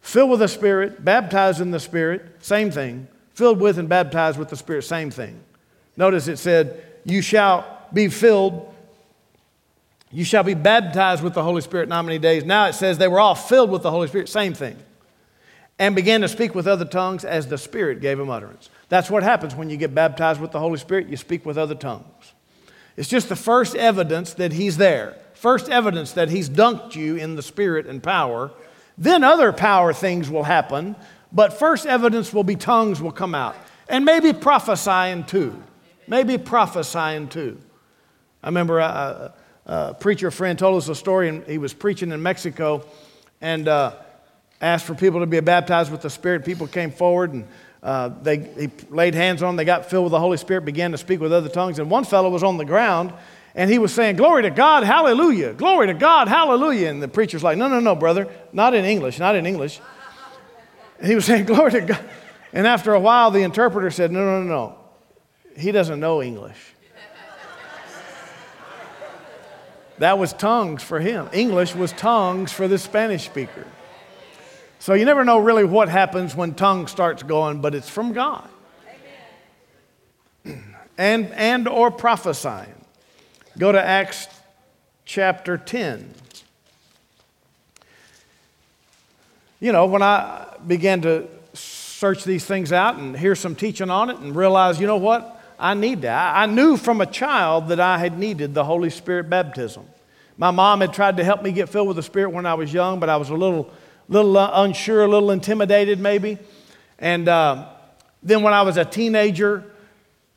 Filled 0.00 0.30
with 0.30 0.40
the 0.40 0.48
Spirit, 0.48 1.04
baptized 1.04 1.60
in 1.60 1.70
the 1.70 1.80
Spirit, 1.80 2.24
same 2.40 2.70
thing. 2.70 3.08
Filled 3.34 3.60
with 3.60 3.78
and 3.78 3.88
baptized 3.88 4.38
with 4.38 4.48
the 4.48 4.56
Spirit, 4.56 4.82
same 4.82 5.10
thing. 5.10 5.40
Notice 5.96 6.28
it 6.28 6.38
said, 6.38 6.84
You 7.04 7.22
shall 7.22 7.86
be 7.92 8.08
filled 8.08 8.74
you 10.16 10.24
shall 10.24 10.44
be 10.44 10.54
baptized 10.54 11.22
with 11.22 11.34
the 11.34 11.42
Holy 11.42 11.60
Spirit 11.60 11.88
not 11.88 12.04
many 12.04 12.18
days. 12.18 12.44
Now 12.44 12.66
it 12.66 12.74
says 12.74 12.98
they 12.98 13.08
were 13.08 13.20
all 13.20 13.34
filled 13.34 13.70
with 13.70 13.82
the 13.82 13.90
Holy 13.90 14.08
Spirit, 14.08 14.28
same 14.28 14.54
thing. 14.54 14.76
And 15.78 15.94
began 15.94 16.22
to 16.22 16.28
speak 16.28 16.54
with 16.54 16.66
other 16.66 16.84
tongues 16.84 17.24
as 17.24 17.48
the 17.48 17.58
Spirit 17.58 18.00
gave 18.00 18.16
them 18.16 18.30
utterance. 18.30 18.70
That's 18.88 19.10
what 19.10 19.22
happens 19.22 19.54
when 19.54 19.70
you 19.70 19.76
get 19.76 19.94
baptized 19.94 20.40
with 20.40 20.52
the 20.52 20.60
Holy 20.60 20.78
Spirit, 20.78 21.08
you 21.08 21.16
speak 21.16 21.44
with 21.44 21.58
other 21.58 21.74
tongues. 21.74 22.32
It's 22.96 23.08
just 23.08 23.28
the 23.28 23.36
first 23.36 23.74
evidence 23.74 24.34
that 24.34 24.52
He's 24.52 24.76
there, 24.76 25.16
first 25.34 25.68
evidence 25.68 26.12
that 26.12 26.28
He's 26.28 26.48
dunked 26.48 26.94
you 26.94 27.16
in 27.16 27.36
the 27.36 27.42
Spirit 27.42 27.86
and 27.86 28.02
power. 28.02 28.52
Then 28.96 29.24
other 29.24 29.52
power 29.52 29.92
things 29.92 30.30
will 30.30 30.44
happen, 30.44 30.96
but 31.32 31.52
first 31.52 31.84
evidence 31.86 32.32
will 32.32 32.44
be 32.44 32.56
tongues 32.56 33.02
will 33.02 33.12
come 33.12 33.34
out. 33.34 33.56
And 33.88 34.04
maybe 34.04 34.32
prophesying 34.32 35.24
too. 35.24 35.62
Maybe 36.08 36.38
prophesying 36.38 37.28
too. 37.28 37.60
I 38.42 38.48
remember. 38.48 38.78
a 38.78 39.34
uh, 39.66 39.92
preacher 39.94 40.30
friend 40.30 40.58
told 40.58 40.78
us 40.80 40.88
a 40.88 40.94
story, 40.94 41.28
and 41.28 41.44
he 41.44 41.58
was 41.58 41.74
preaching 41.74 42.12
in 42.12 42.22
Mexico 42.22 42.86
and 43.40 43.66
uh, 43.66 43.94
asked 44.60 44.86
for 44.86 44.94
people 44.94 45.20
to 45.20 45.26
be 45.26 45.40
baptized 45.40 45.90
with 45.90 46.02
the 46.02 46.10
Spirit. 46.10 46.44
People 46.44 46.66
came 46.66 46.90
forward 46.90 47.32
and 47.32 47.46
uh, 47.86 48.10
they, 48.20 48.38
he 48.38 48.70
laid 48.90 49.14
hands 49.14 49.44
on 49.44 49.50
them. 49.50 49.56
They 49.56 49.64
got 49.64 49.88
filled 49.88 50.06
with 50.06 50.10
the 50.10 50.18
Holy 50.18 50.38
Spirit, 50.38 50.64
began 50.64 50.90
to 50.90 50.98
speak 50.98 51.20
with 51.20 51.32
other 51.32 51.48
tongues. 51.48 51.78
And 51.78 51.88
one 51.88 52.02
fellow 52.02 52.28
was 52.28 52.42
on 52.42 52.56
the 52.56 52.64
ground 52.64 53.12
and 53.54 53.70
he 53.70 53.78
was 53.78 53.94
saying, 53.94 54.16
Glory 54.16 54.42
to 54.42 54.50
God, 54.50 54.82
hallelujah. 54.82 55.52
Glory 55.52 55.86
to 55.86 55.94
God, 55.94 56.26
hallelujah. 56.26 56.88
And 56.88 57.00
the 57.00 57.06
preacher's 57.06 57.44
like, 57.44 57.56
No, 57.56 57.68
no, 57.68 57.78
no, 57.78 57.94
brother. 57.94 58.28
Not 58.52 58.74
in 58.74 58.84
English, 58.84 59.20
not 59.20 59.36
in 59.36 59.46
English. 59.46 59.80
And 60.98 61.06
he 61.06 61.14
was 61.14 61.24
saying, 61.26 61.44
Glory 61.44 61.70
to 61.70 61.80
God. 61.82 62.04
And 62.52 62.66
after 62.66 62.92
a 62.92 62.98
while, 62.98 63.30
the 63.30 63.42
interpreter 63.42 63.92
said, 63.92 64.10
No, 64.10 64.18
no, 64.18 64.42
no, 64.42 64.48
no. 64.48 64.78
He 65.56 65.70
doesn't 65.70 66.00
know 66.00 66.20
English. 66.20 66.74
That 69.98 70.18
was 70.18 70.32
tongues 70.32 70.82
for 70.82 70.98
him. 70.98 71.28
English 71.32 71.76
was 71.76 71.92
tongues 71.92 72.52
for 72.52 72.66
the 72.66 72.78
Spanish 72.78 73.24
speaker. 73.24 73.64
So 74.78 74.94
you 74.94 75.04
never 75.04 75.24
know 75.24 75.38
really 75.38 75.64
what 75.64 75.88
happens 75.88 76.36
when 76.36 76.54
tongue 76.54 76.86
starts 76.86 77.22
going, 77.22 77.60
but 77.60 77.74
it's 77.74 77.88
from 77.88 78.12
God. 78.12 78.48
and 80.98 81.32
and 81.32 81.68
or 81.68 81.90
prophesying. 81.90 82.74
Go 83.58 83.72
to 83.72 83.82
Acts 83.82 84.28
chapter 85.04 85.56
10. 85.56 86.12
You 89.60 89.72
know, 89.72 89.86
when 89.86 90.02
I 90.02 90.46
began 90.66 91.00
to 91.02 91.26
search 91.54 92.24
these 92.24 92.44
things 92.44 92.72
out 92.72 92.96
and 92.96 93.16
hear 93.16 93.34
some 93.34 93.54
teaching 93.54 93.88
on 93.88 94.10
it 94.10 94.18
and 94.18 94.36
realize, 94.36 94.78
you 94.78 94.86
know 94.86 94.98
what? 94.98 95.42
I 95.58 95.72
need 95.72 96.02
that. 96.02 96.36
I 96.36 96.44
knew 96.44 96.76
from 96.76 97.00
a 97.00 97.06
child 97.06 97.68
that 97.68 97.80
I 97.80 97.96
had 97.96 98.18
needed 98.18 98.52
the 98.52 98.64
Holy 98.64 98.90
Spirit 98.90 99.30
baptism. 99.30 99.86
My 100.36 100.50
mom 100.50 100.82
had 100.82 100.92
tried 100.92 101.16
to 101.16 101.24
help 101.24 101.42
me 101.42 101.52
get 101.52 101.70
filled 101.70 101.88
with 101.88 101.96
the 101.96 102.02
Spirit 102.02 102.30
when 102.30 102.44
I 102.44 102.52
was 102.52 102.70
young, 102.70 103.00
but 103.00 103.08
I 103.08 103.16
was 103.16 103.30
a 103.30 103.34
little 103.34 103.70
little 104.08 104.36
uh, 104.36 104.50
unsure, 104.64 105.04
a 105.04 105.08
little 105.08 105.30
intimidated 105.30 105.98
maybe. 105.98 106.38
And 106.98 107.28
uh, 107.28 107.68
then 108.22 108.42
when 108.42 108.54
I 108.54 108.62
was 108.62 108.76
a 108.76 108.84
teenager, 108.84 109.64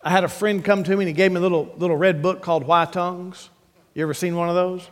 I 0.02 0.10
had 0.10 0.24
a 0.24 0.30
friend 0.30 0.64
come 0.64 0.84
to 0.84 0.92
me 0.92 1.04
and 1.04 1.08
he 1.08 1.14
gave 1.14 1.32
me 1.32 1.38
a 1.38 1.42
little, 1.42 1.74
little 1.78 1.98
red 1.98 2.22
book 2.22 2.42
called 2.42 2.66
Why 2.66 2.86
Tongues. 2.86 3.50
You 3.94 4.04
ever 4.04 4.14
seen 4.14 4.36
one 4.36 4.50
of 4.50 4.56
those? 4.56 4.88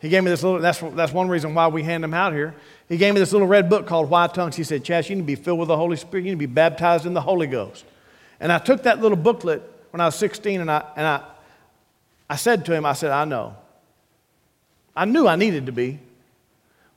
He 0.00 0.08
gave 0.08 0.22
me 0.22 0.30
this 0.30 0.42
little, 0.42 0.60
that's, 0.60 0.80
that's 0.80 1.12
one 1.12 1.28
reason 1.28 1.54
why 1.54 1.68
we 1.68 1.82
hand 1.82 2.04
them 2.04 2.12
out 2.12 2.34
here. 2.34 2.54
He 2.88 2.98
gave 2.98 3.14
me 3.14 3.20
this 3.20 3.32
little 3.32 3.48
red 3.48 3.70
book 3.70 3.86
called 3.86 4.10
Why 4.10 4.26
Tongues. 4.26 4.54
He 4.54 4.62
said, 4.62 4.84
Chas, 4.84 5.08
you 5.08 5.16
need 5.16 5.22
to 5.22 5.26
be 5.26 5.34
filled 5.34 5.58
with 5.58 5.68
the 5.68 5.76
Holy 5.76 5.96
Spirit. 5.96 6.24
You 6.24 6.32
need 6.32 6.42
to 6.42 6.46
be 6.46 6.52
baptized 6.52 7.06
in 7.06 7.14
the 7.14 7.22
Holy 7.22 7.46
Ghost. 7.46 7.84
And 8.38 8.52
I 8.52 8.58
took 8.58 8.82
that 8.82 9.00
little 9.00 9.16
booklet 9.16 9.62
when 9.90 10.00
I 10.00 10.06
was 10.06 10.14
16 10.16 10.60
and 10.60 10.70
I, 10.70 10.84
and 10.96 11.06
I, 11.06 11.24
I 12.28 12.36
said 12.36 12.66
to 12.66 12.74
him, 12.74 12.84
I 12.84 12.92
said, 12.92 13.10
I 13.10 13.24
know. 13.24 13.56
I 14.94 15.06
knew 15.06 15.26
I 15.26 15.36
needed 15.36 15.66
to 15.66 15.72
be, 15.72 15.98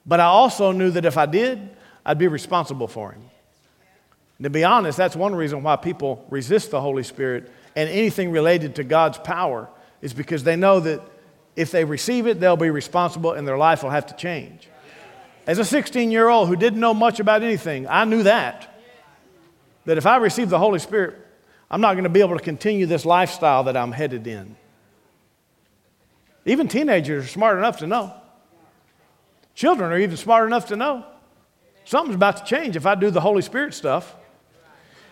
but 0.08 0.20
I 0.22 0.26
also 0.26 0.72
knew 0.72 0.90
that 0.92 1.06
if 1.06 1.18
I 1.18 1.26
did, 1.26 1.70
I'd 2.06 2.18
be 2.18 2.28
responsible 2.28 2.88
for 2.88 3.12
him. 3.12 3.22
And 4.38 4.46
to 4.46 4.50
be 4.50 4.64
honest, 4.64 4.98
that's 4.98 5.16
one 5.16 5.36
reason 5.36 5.62
why 5.64 5.76
people 5.76 6.26
resist 6.30 6.72
the 6.72 6.80
Holy 6.80 7.04
Spirit 7.04 7.52
and 7.76 7.90
anything 7.90 8.32
related 8.32 8.76
to 8.76 8.84
God's 8.84 9.18
power 9.18 9.68
is 10.02 10.14
because 10.14 10.44
they 10.44 10.56
know 10.56 10.80
that 10.80 11.02
if 11.56 11.72
they 11.72 11.84
receive 11.84 12.28
it, 12.28 12.40
they'll 12.40 12.56
be 12.56 12.70
responsible 12.70 13.34
and 13.34 13.48
their 13.48 13.58
life 13.58 13.84
will 13.84 13.90
have 13.90 14.06
to 14.08 14.16
change. 14.16 14.70
As 15.48 15.60
a 15.60 15.66
16 15.66 16.12
year 16.12 16.30
old 16.30 16.48
who 16.48 16.56
didn't 16.56 16.80
know 16.80 16.94
much 16.94 17.20
about 17.20 17.42
anything, 17.42 17.88
I 17.88 18.06
knew 18.06 18.24
that. 18.24 18.80
That 19.86 19.98
if 19.98 20.06
I 20.06 20.18
receive 20.18 20.50
the 20.50 20.60
Holy 20.60 20.80
Spirit, 20.80 21.16
I'm 21.72 21.82
not 21.82 21.94
going 21.94 22.04
to 22.04 22.10
be 22.10 22.20
able 22.20 22.38
to 22.38 22.44
continue 22.44 22.86
this 22.86 23.06
lifestyle 23.06 23.64
that 23.66 23.76
I'm 23.76 23.92
headed 23.92 24.28
in. 24.28 24.56
Even 26.46 26.68
teenagers 26.68 27.26
are 27.26 27.28
smart 27.28 27.58
enough 27.58 27.80
to 27.80 27.88
know. 27.88 28.14
Children 29.58 29.92
are 29.92 29.98
even 29.98 30.16
smart 30.18 30.46
enough 30.46 30.68
to 30.68 30.76
know. 30.76 31.04
Something's 31.84 32.14
about 32.14 32.38
to 32.38 32.44
change 32.44 32.76
if 32.76 32.86
I 32.86 32.94
do 32.94 33.10
the 33.10 33.20
Holy 33.20 33.42
Spirit 33.42 33.74
stuff. 33.74 34.16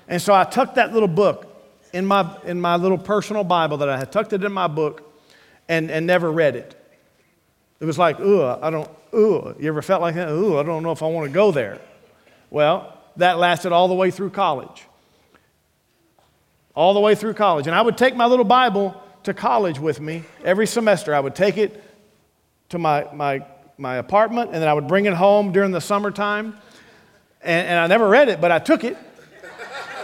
And 0.07 0.21
so 0.21 0.35
I 0.35 0.43
tucked 0.43 0.75
that 0.75 0.93
little 0.93 1.07
book 1.07 1.47
in 1.93 2.05
my, 2.05 2.37
in 2.45 2.61
my 2.61 2.75
little 2.75 2.99
personal 2.99 3.43
Bible 3.43 3.77
that 3.77 3.89
I 3.89 3.97
had, 3.97 4.11
tucked 4.11 4.33
it 4.33 4.43
in 4.43 4.53
my 4.53 4.67
book 4.67 5.19
and, 5.67 5.89
and 5.89 6.05
never 6.05 6.31
read 6.31 6.55
it. 6.55 6.79
It 7.79 7.85
was 7.85 7.97
like, 7.97 8.19
ooh, 8.19 8.43
I 8.43 8.69
don't, 8.69 8.87
ooh. 9.15 9.55
You 9.59 9.67
ever 9.67 9.81
felt 9.81 10.01
like 10.01 10.13
that? 10.13 10.29
Ooh, 10.29 10.59
I 10.59 10.63
don't 10.63 10.83
know 10.83 10.91
if 10.91 11.01
I 11.01 11.07
want 11.07 11.25
to 11.25 11.33
go 11.33 11.51
there. 11.51 11.81
Well, 12.51 12.95
that 13.15 13.39
lasted 13.39 13.71
all 13.71 13.87
the 13.87 13.95
way 13.95 14.11
through 14.11 14.29
college. 14.29 14.85
All 16.75 16.93
the 16.93 16.99
way 16.99 17.15
through 17.15 17.33
college. 17.33 17.65
And 17.65 17.75
I 17.75 17.81
would 17.81 17.97
take 17.97 18.15
my 18.15 18.27
little 18.27 18.45
Bible 18.45 19.01
to 19.23 19.33
college 19.33 19.79
with 19.79 19.99
me 19.99 20.21
every 20.43 20.67
semester. 20.67 21.15
I 21.15 21.19
would 21.19 21.33
take 21.33 21.57
it 21.57 21.83
to 22.69 22.77
my, 22.77 23.07
my, 23.11 23.43
my 23.77 23.95
apartment 23.97 24.51
and 24.53 24.61
then 24.61 24.69
I 24.69 24.73
would 24.73 24.87
bring 24.87 25.05
it 25.05 25.13
home 25.13 25.51
during 25.51 25.71
the 25.71 25.81
summertime. 25.81 26.57
And, 27.41 27.67
and 27.67 27.79
I 27.79 27.87
never 27.87 28.07
read 28.07 28.29
it, 28.29 28.41
but 28.41 28.51
I 28.51 28.59
took 28.59 28.83
it 28.83 28.97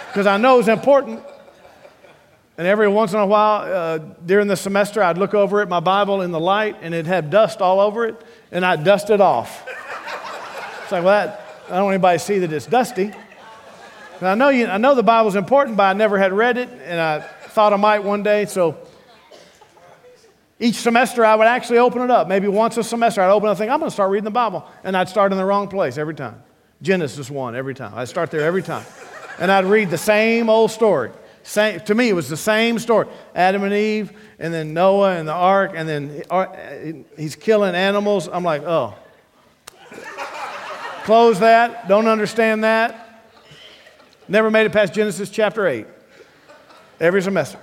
because 0.08 0.28
I 0.28 0.38
know 0.38 0.60
it's 0.60 0.68
important. 0.68 1.22
And 2.58 2.68
every 2.68 2.88
once 2.88 3.14
in 3.14 3.20
a 3.20 3.26
while 3.26 3.62
uh, 3.62 3.98
during 4.26 4.48
the 4.48 4.58
semester, 4.58 5.02
I'd 5.02 5.18
look 5.18 5.34
over 5.34 5.62
at 5.62 5.70
my 5.70 5.80
Bible 5.80 6.22
in 6.22 6.32
the 6.32 6.40
light 6.40 6.78
and 6.82 6.94
it 6.94 7.06
had 7.06 7.30
dust 7.30 7.62
all 7.62 7.80
over 7.80 8.06
it, 8.06 8.22
and 8.52 8.66
I'd 8.66 8.84
dust 8.84 9.10
it 9.10 9.22
off. 9.22 9.66
it's 10.84 10.92
like, 10.92 11.04
well, 11.04 11.26
that, 11.26 11.42
I 11.68 11.76
don't 11.76 11.86
want 11.86 11.94
anybody 11.96 12.20
to 12.20 12.24
see 12.24 12.40
that 12.40 12.52
it's 12.52 12.66
dusty. 12.66 13.14
I 14.22 14.36
know, 14.36 14.50
you, 14.50 14.68
I 14.68 14.78
know 14.78 14.94
the 14.94 15.02
Bible's 15.02 15.36
important, 15.36 15.78
but 15.78 15.84
I 15.84 15.94
never 15.94 16.20
had 16.20 16.32
read 16.32 16.58
it, 16.58 16.70
and 16.86 17.00
I 17.00 17.22
thought 17.22 17.74
I 17.74 17.78
might 17.78 18.04
one 18.04 18.22
day. 18.22 18.46
So 18.46 18.78
each 20.62 20.76
semester, 20.76 21.26
I 21.26 21.34
would 21.34 21.48
actually 21.48 21.80
open 21.80 22.04
it 22.04 22.12
up. 22.12 22.28
Maybe 22.28 22.48
once 22.48 22.78
a 22.78 22.84
semester, 22.84 23.20
I'd 23.20 23.32
open 23.32 23.48
it 23.48 23.52
and 23.52 23.58
think, 23.58 23.72
I'm 23.72 23.80
going 23.80 23.90
to 23.90 23.94
start 23.94 24.12
reading 24.12 24.26
the 24.26 24.30
Bible. 24.32 24.64
And 24.84 24.96
I'd 24.96 25.10
start 25.10 25.32
in 25.32 25.40
the 25.40 25.44
wrong 25.44 25.68
place 25.68 25.98
every 25.98 26.14
time. 26.14 26.44
Genesis 26.84 27.32
1 27.32 27.56
every 27.56 27.74
time. 27.74 27.94
I'd 27.96 28.08
start 28.08 28.30
there 28.30 28.42
every 28.42 28.62
time. 28.62 28.86
And 29.40 29.52
I'd 29.52 29.66
read 29.66 29.90
the 29.90 29.98
same 29.98 30.52
old 30.52 30.70
story. 30.70 31.10
Same, 31.42 31.80
to 31.82 31.96
me, 31.96 32.10
it 32.10 32.14
was 32.14 32.30
the 32.30 32.38
same 32.38 32.78
story 32.78 33.08
Adam 33.34 33.64
and 33.64 33.74
Eve, 33.74 34.16
and 34.38 34.54
then 34.54 34.76
Noah 34.76 35.16
and 35.16 35.28
the 35.28 35.34
ark, 35.34 35.72
and 35.74 35.90
then 35.90 36.22
uh, 36.30 36.46
he's 37.18 37.36
killing 37.36 37.74
animals. 37.74 38.30
I'm 38.32 38.44
like, 38.44 38.62
oh. 38.62 38.94
Close 41.06 41.40
that. 41.40 41.88
Don't 41.88 42.06
understand 42.06 42.64
that. 42.64 43.26
Never 44.28 44.52
made 44.52 44.68
it 44.68 44.72
past 44.72 44.94
Genesis 44.94 45.32
chapter 45.32 45.66
8. 45.66 45.88
Every 47.00 47.24
semester. 47.24 47.58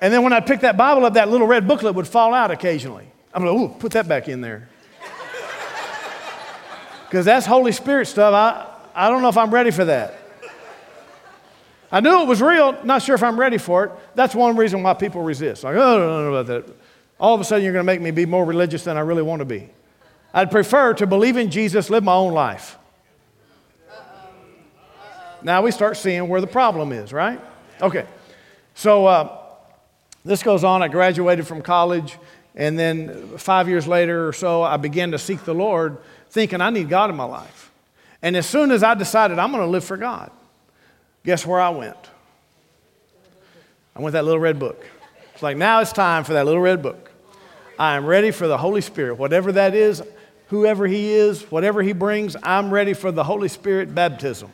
And 0.00 0.12
then 0.12 0.22
when 0.22 0.32
I'd 0.32 0.46
pick 0.46 0.60
that 0.60 0.76
Bible 0.76 1.04
up, 1.04 1.14
that 1.14 1.28
little 1.28 1.46
red 1.46 1.66
booklet 1.66 1.94
would 1.94 2.08
fall 2.08 2.34
out 2.34 2.50
occasionally. 2.50 3.06
I'm 3.32 3.44
like, 3.44 3.54
ooh, 3.54 3.68
put 3.68 3.92
that 3.92 4.08
back 4.08 4.28
in 4.28 4.40
there. 4.40 4.68
Because 7.04 7.26
that's 7.26 7.46
Holy 7.46 7.70
Spirit 7.70 8.06
stuff. 8.06 8.34
I, 8.34 9.06
I 9.06 9.08
don't 9.08 9.22
know 9.22 9.28
if 9.28 9.36
I'm 9.36 9.52
ready 9.54 9.70
for 9.70 9.84
that. 9.84 10.18
I 11.92 12.00
knew 12.00 12.22
it 12.22 12.26
was 12.26 12.42
real, 12.42 12.76
not 12.82 13.02
sure 13.02 13.14
if 13.14 13.22
I'm 13.22 13.38
ready 13.38 13.56
for 13.56 13.84
it. 13.84 13.92
That's 14.16 14.34
one 14.34 14.56
reason 14.56 14.82
why 14.82 14.94
people 14.94 15.22
resist. 15.22 15.62
Like, 15.62 15.76
oh, 15.76 15.94
I 15.94 15.98
don't 15.98 16.24
know 16.24 16.34
about 16.34 16.46
that. 16.48 16.74
All 17.20 17.36
of 17.36 17.40
a 17.40 17.44
sudden, 17.44 17.62
you're 17.62 17.72
going 17.72 17.84
to 17.84 17.92
make 17.92 18.00
me 18.00 18.10
be 18.10 18.26
more 18.26 18.44
religious 18.44 18.82
than 18.82 18.96
I 18.96 19.00
really 19.00 19.22
want 19.22 19.40
to 19.40 19.44
be. 19.44 19.70
I'd 20.32 20.50
prefer 20.50 20.94
to 20.94 21.06
believe 21.06 21.36
in 21.36 21.52
Jesus, 21.52 21.90
live 21.90 22.02
my 22.02 22.14
own 22.14 22.32
life. 22.32 22.76
Now 25.44 25.62
we 25.62 25.70
start 25.70 25.96
seeing 25.96 26.26
where 26.28 26.40
the 26.40 26.48
problem 26.48 26.90
is, 26.90 27.12
right? 27.12 27.40
Okay. 27.80 28.06
So 28.74 29.06
uh, 29.06 29.43
this 30.24 30.42
goes 30.42 30.64
on. 30.64 30.82
I 30.82 30.88
graduated 30.88 31.46
from 31.46 31.62
college, 31.62 32.18
and 32.54 32.78
then 32.78 33.36
five 33.38 33.68
years 33.68 33.86
later 33.86 34.28
or 34.28 34.32
so, 34.32 34.62
I 34.62 34.76
began 34.76 35.10
to 35.12 35.18
seek 35.18 35.44
the 35.44 35.54
Lord, 35.54 35.98
thinking 36.30 36.60
I 36.60 36.70
need 36.70 36.88
God 36.88 37.10
in 37.10 37.16
my 37.16 37.24
life. 37.24 37.70
And 38.22 38.36
as 38.36 38.46
soon 38.46 38.70
as 38.70 38.82
I 38.82 38.94
decided 38.94 39.38
I'm 39.38 39.50
going 39.50 39.62
to 39.62 39.70
live 39.70 39.84
for 39.84 39.96
God, 39.96 40.30
Guess 41.24 41.46
where 41.46 41.60
I 41.60 41.70
went? 41.70 41.96
I 43.96 44.02
went 44.02 44.12
that 44.12 44.24
little 44.24 44.40
red 44.40 44.58
book. 44.58 44.84
It's 45.32 45.42
like, 45.42 45.56
now 45.56 45.80
it's 45.80 45.92
time 45.92 46.22
for 46.24 46.34
that 46.34 46.44
little 46.44 46.60
red 46.60 46.82
book. 46.82 47.10
I 47.78 47.96
am 47.96 48.04
ready 48.04 48.30
for 48.30 48.46
the 48.46 48.58
Holy 48.58 48.82
Spirit. 48.82 49.14
Whatever 49.14 49.52
that 49.52 49.74
is, 49.74 50.02
whoever 50.48 50.86
He 50.86 51.12
is, 51.12 51.42
whatever 51.50 51.82
He 51.82 51.92
brings, 51.92 52.36
I'm 52.42 52.70
ready 52.70 52.92
for 52.92 53.10
the 53.10 53.24
Holy 53.24 53.48
Spirit 53.48 53.94
baptism. 53.94 54.50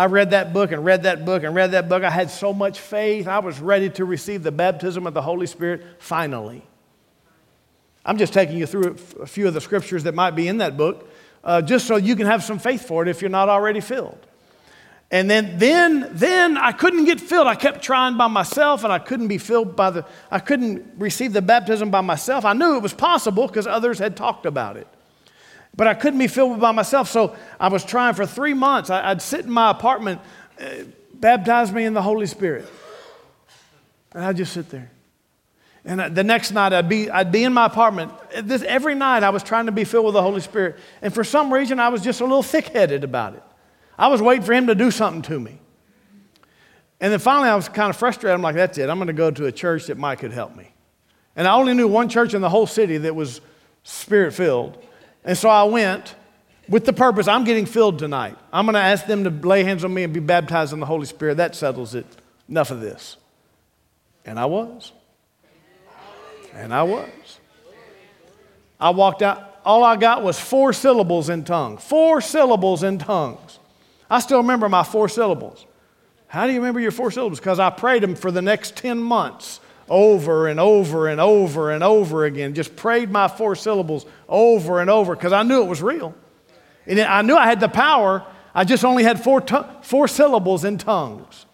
I 0.00 0.06
read 0.06 0.30
that 0.30 0.54
book 0.54 0.72
and 0.72 0.82
read 0.82 1.02
that 1.02 1.26
book 1.26 1.42
and 1.42 1.54
read 1.54 1.72
that 1.72 1.90
book. 1.90 2.04
I 2.04 2.08
had 2.08 2.30
so 2.30 2.54
much 2.54 2.80
faith. 2.80 3.28
I 3.28 3.40
was 3.40 3.60
ready 3.60 3.90
to 3.90 4.06
receive 4.06 4.42
the 4.42 4.50
baptism 4.50 5.06
of 5.06 5.12
the 5.12 5.20
Holy 5.20 5.46
Spirit 5.46 5.82
finally. 5.98 6.62
I'm 8.02 8.16
just 8.16 8.32
taking 8.32 8.56
you 8.56 8.64
through 8.64 8.96
a 9.20 9.26
few 9.26 9.46
of 9.46 9.52
the 9.52 9.60
scriptures 9.60 10.04
that 10.04 10.14
might 10.14 10.30
be 10.30 10.48
in 10.48 10.56
that 10.56 10.78
book, 10.78 11.06
uh, 11.44 11.60
just 11.60 11.86
so 11.86 11.96
you 11.96 12.16
can 12.16 12.24
have 12.24 12.42
some 12.42 12.58
faith 12.58 12.88
for 12.88 13.02
it 13.02 13.08
if 13.10 13.20
you're 13.20 13.28
not 13.28 13.50
already 13.50 13.80
filled. 13.80 14.26
And 15.10 15.28
then, 15.28 15.58
then, 15.58 16.08
then 16.12 16.56
I 16.56 16.72
couldn't 16.72 17.04
get 17.04 17.20
filled. 17.20 17.46
I 17.46 17.54
kept 17.54 17.82
trying 17.82 18.16
by 18.16 18.28
myself 18.28 18.84
and 18.84 18.92
I 18.94 19.00
couldn't 19.00 19.28
be 19.28 19.36
filled 19.36 19.76
by 19.76 19.90
the, 19.90 20.06
I 20.30 20.38
couldn't 20.38 20.94
receive 20.96 21.34
the 21.34 21.42
baptism 21.42 21.90
by 21.90 22.00
myself. 22.00 22.46
I 22.46 22.54
knew 22.54 22.74
it 22.74 22.82
was 22.82 22.94
possible 22.94 23.46
because 23.46 23.66
others 23.66 23.98
had 23.98 24.16
talked 24.16 24.46
about 24.46 24.78
it. 24.78 24.88
But 25.76 25.86
I 25.86 25.94
couldn't 25.94 26.18
be 26.18 26.26
filled 26.26 26.60
by 26.60 26.72
myself. 26.72 27.08
So 27.08 27.36
I 27.58 27.68
was 27.68 27.84
trying 27.84 28.14
for 28.14 28.26
three 28.26 28.54
months. 28.54 28.90
I, 28.90 29.12
would 29.12 29.22
sit 29.22 29.44
in 29.44 29.50
my 29.50 29.70
apartment, 29.70 30.20
uh, 30.60 30.84
baptize 31.14 31.72
me 31.72 31.84
in 31.84 31.94
the 31.94 32.02
Holy 32.02 32.26
Spirit. 32.26 32.68
And 34.12 34.24
I'd 34.24 34.36
just 34.36 34.52
sit 34.52 34.68
there. 34.70 34.90
And 35.84 36.14
the 36.14 36.24
next 36.24 36.52
night, 36.52 36.72
I'd 36.72 36.88
be, 36.88 37.10
I'd 37.10 37.32
be 37.32 37.44
in 37.44 37.54
my 37.54 37.66
apartment. 37.66 38.12
This, 38.42 38.62
every 38.62 38.94
night, 38.94 39.22
I 39.22 39.30
was 39.30 39.42
trying 39.42 39.66
to 39.66 39.72
be 39.72 39.84
filled 39.84 40.04
with 40.04 40.14
the 40.14 40.22
Holy 40.22 40.40
Spirit. 40.40 40.76
And 41.00 41.14
for 41.14 41.24
some 41.24 41.52
reason, 41.52 41.80
I 41.80 41.88
was 41.88 42.02
just 42.02 42.20
a 42.20 42.24
little 42.24 42.42
thick 42.42 42.66
headed 42.66 43.02
about 43.02 43.34
it. 43.34 43.42
I 43.98 44.08
was 44.08 44.20
waiting 44.20 44.44
for 44.44 44.52
him 44.52 44.66
to 44.66 44.74
do 44.74 44.90
something 44.90 45.22
to 45.22 45.40
me. 45.40 45.58
And 47.00 47.10
then 47.10 47.18
finally, 47.18 47.48
I 47.48 47.54
was 47.54 47.68
kind 47.68 47.88
of 47.88 47.96
frustrated. 47.96 48.34
I'm 48.34 48.42
like, 48.42 48.56
that's 48.56 48.76
it. 48.76 48.90
I'm 48.90 48.98
going 48.98 49.06
to 49.06 49.14
go 49.14 49.30
to 49.30 49.46
a 49.46 49.52
church 49.52 49.86
that 49.86 49.96
might 49.96 50.18
could 50.18 50.32
help 50.32 50.54
me. 50.54 50.70
And 51.34 51.48
I 51.48 51.54
only 51.54 51.72
knew 51.72 51.88
one 51.88 52.10
church 52.10 52.34
in 52.34 52.42
the 52.42 52.50
whole 52.50 52.66
city 52.66 52.98
that 52.98 53.14
was 53.14 53.40
spirit 53.82 54.34
filled. 54.34 54.76
And 55.24 55.36
so 55.36 55.48
I 55.48 55.64
went 55.64 56.14
with 56.68 56.84
the 56.84 56.92
purpose 56.92 57.28
I'm 57.28 57.44
getting 57.44 57.66
filled 57.66 57.98
tonight. 57.98 58.36
I'm 58.52 58.64
going 58.64 58.74
to 58.74 58.80
ask 58.80 59.06
them 59.06 59.24
to 59.24 59.30
lay 59.30 59.64
hands 59.64 59.84
on 59.84 59.92
me 59.92 60.04
and 60.04 60.12
be 60.12 60.20
baptized 60.20 60.72
in 60.72 60.80
the 60.80 60.86
Holy 60.86 61.06
Spirit. 61.06 61.36
That 61.36 61.54
settles 61.54 61.94
it. 61.94 62.06
Enough 62.48 62.70
of 62.70 62.80
this. 62.80 63.16
And 64.24 64.38
I 64.38 64.46
was. 64.46 64.92
And 66.54 66.72
I 66.72 66.82
was. 66.82 67.38
I 68.78 68.90
walked 68.90 69.22
out. 69.22 69.58
All 69.64 69.84
I 69.84 69.96
got 69.96 70.22
was 70.22 70.40
four 70.40 70.72
syllables 70.72 71.28
in 71.28 71.44
tongues. 71.44 71.82
Four 71.84 72.20
syllables 72.20 72.82
in 72.82 72.98
tongues. 72.98 73.58
I 74.08 74.20
still 74.20 74.38
remember 74.38 74.68
my 74.68 74.82
four 74.82 75.08
syllables. 75.08 75.66
How 76.28 76.46
do 76.46 76.52
you 76.52 76.60
remember 76.60 76.80
your 76.80 76.92
four 76.92 77.10
syllables? 77.10 77.40
Because 77.40 77.58
I 77.58 77.70
prayed 77.70 78.02
them 78.02 78.14
for 78.14 78.30
the 78.30 78.40
next 78.40 78.76
10 78.76 78.98
months 78.98 79.60
over 79.90 80.46
and 80.46 80.60
over 80.60 81.08
and 81.08 81.20
over 81.20 81.70
and 81.70 81.82
over 81.82 82.24
again. 82.24 82.54
Just 82.54 82.76
prayed 82.76 83.10
my 83.10 83.28
four 83.28 83.56
syllables 83.56 84.06
over 84.28 84.80
and 84.80 84.88
over 84.88 85.16
because 85.16 85.32
I 85.32 85.42
knew 85.42 85.62
it 85.62 85.66
was 85.66 85.82
real. 85.82 86.14
And 86.86 87.00
I 87.00 87.22
knew 87.22 87.36
I 87.36 87.46
had 87.46 87.60
the 87.60 87.68
power. 87.68 88.24
I 88.54 88.64
just 88.64 88.84
only 88.84 89.02
had 89.02 89.22
four, 89.22 89.44
four 89.82 90.08
syllables 90.08 90.64
in 90.64 90.78
tongues. 90.78 91.44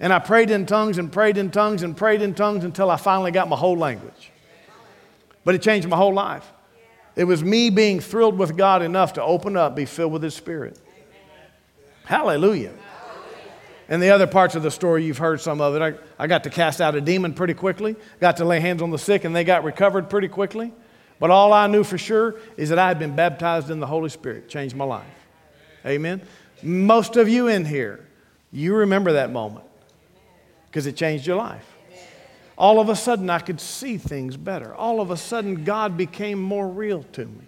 And 0.00 0.12
I 0.12 0.18
prayed 0.18 0.50
in 0.50 0.66
tongues 0.66 0.98
and 0.98 1.12
prayed 1.12 1.36
in 1.36 1.50
tongues 1.50 1.82
and 1.82 1.96
prayed 1.96 2.22
in 2.22 2.34
tongues 2.34 2.64
until 2.64 2.90
I 2.90 2.96
finally 2.96 3.30
got 3.30 3.48
my 3.48 3.56
whole 3.56 3.76
language. 3.76 4.32
But 5.44 5.54
it 5.54 5.62
changed 5.62 5.86
my 5.86 5.96
whole 5.96 6.14
life. 6.14 6.50
It 7.16 7.24
was 7.24 7.44
me 7.44 7.70
being 7.70 8.00
thrilled 8.00 8.38
with 8.38 8.56
God 8.56 8.82
enough 8.82 9.12
to 9.14 9.22
open 9.22 9.56
up, 9.56 9.76
be 9.76 9.84
filled 9.84 10.12
with 10.12 10.22
His 10.22 10.34
Spirit. 10.34 10.80
Hallelujah. 12.04 12.72
And 13.88 14.02
the 14.02 14.10
other 14.10 14.26
parts 14.26 14.54
of 14.54 14.62
the 14.62 14.70
story, 14.70 15.04
you've 15.04 15.18
heard 15.18 15.40
some 15.40 15.60
of 15.60 15.74
it. 15.76 15.82
I, 15.82 16.22
I 16.22 16.26
got 16.26 16.44
to 16.44 16.50
cast 16.50 16.80
out 16.80 16.94
a 16.94 17.00
demon 17.00 17.34
pretty 17.34 17.54
quickly, 17.54 17.96
got 18.20 18.38
to 18.38 18.44
lay 18.44 18.60
hands 18.60 18.80
on 18.80 18.90
the 18.90 18.98
sick, 18.98 19.24
and 19.24 19.36
they 19.36 19.44
got 19.44 19.62
recovered 19.62 20.08
pretty 20.08 20.28
quickly. 20.28 20.72
But 21.20 21.30
all 21.30 21.52
I 21.52 21.66
knew 21.66 21.84
for 21.84 21.98
sure 21.98 22.36
is 22.56 22.70
that 22.70 22.78
I 22.78 22.88
had 22.88 22.98
been 22.98 23.14
baptized 23.14 23.70
in 23.70 23.80
the 23.80 23.86
Holy 23.86 24.08
Spirit, 24.08 24.48
changed 24.48 24.74
my 24.74 24.84
life. 24.84 25.06
Amen. 25.86 26.22
Most 26.62 27.16
of 27.16 27.28
you 27.28 27.48
in 27.48 27.64
here, 27.64 28.06
you 28.52 28.74
remember 28.74 29.12
that 29.12 29.30
moment 29.30 29.66
because 30.66 30.86
it 30.86 30.96
changed 30.96 31.26
your 31.26 31.36
life. 31.36 31.66
All 32.56 32.80
of 32.80 32.88
a 32.88 32.96
sudden, 32.96 33.28
I 33.30 33.40
could 33.40 33.60
see 33.60 33.98
things 33.98 34.36
better. 34.36 34.74
All 34.74 35.00
of 35.00 35.10
a 35.10 35.16
sudden, 35.16 35.64
God 35.64 35.96
became 35.96 36.40
more 36.40 36.68
real 36.68 37.02
to 37.12 37.26
me. 37.26 37.46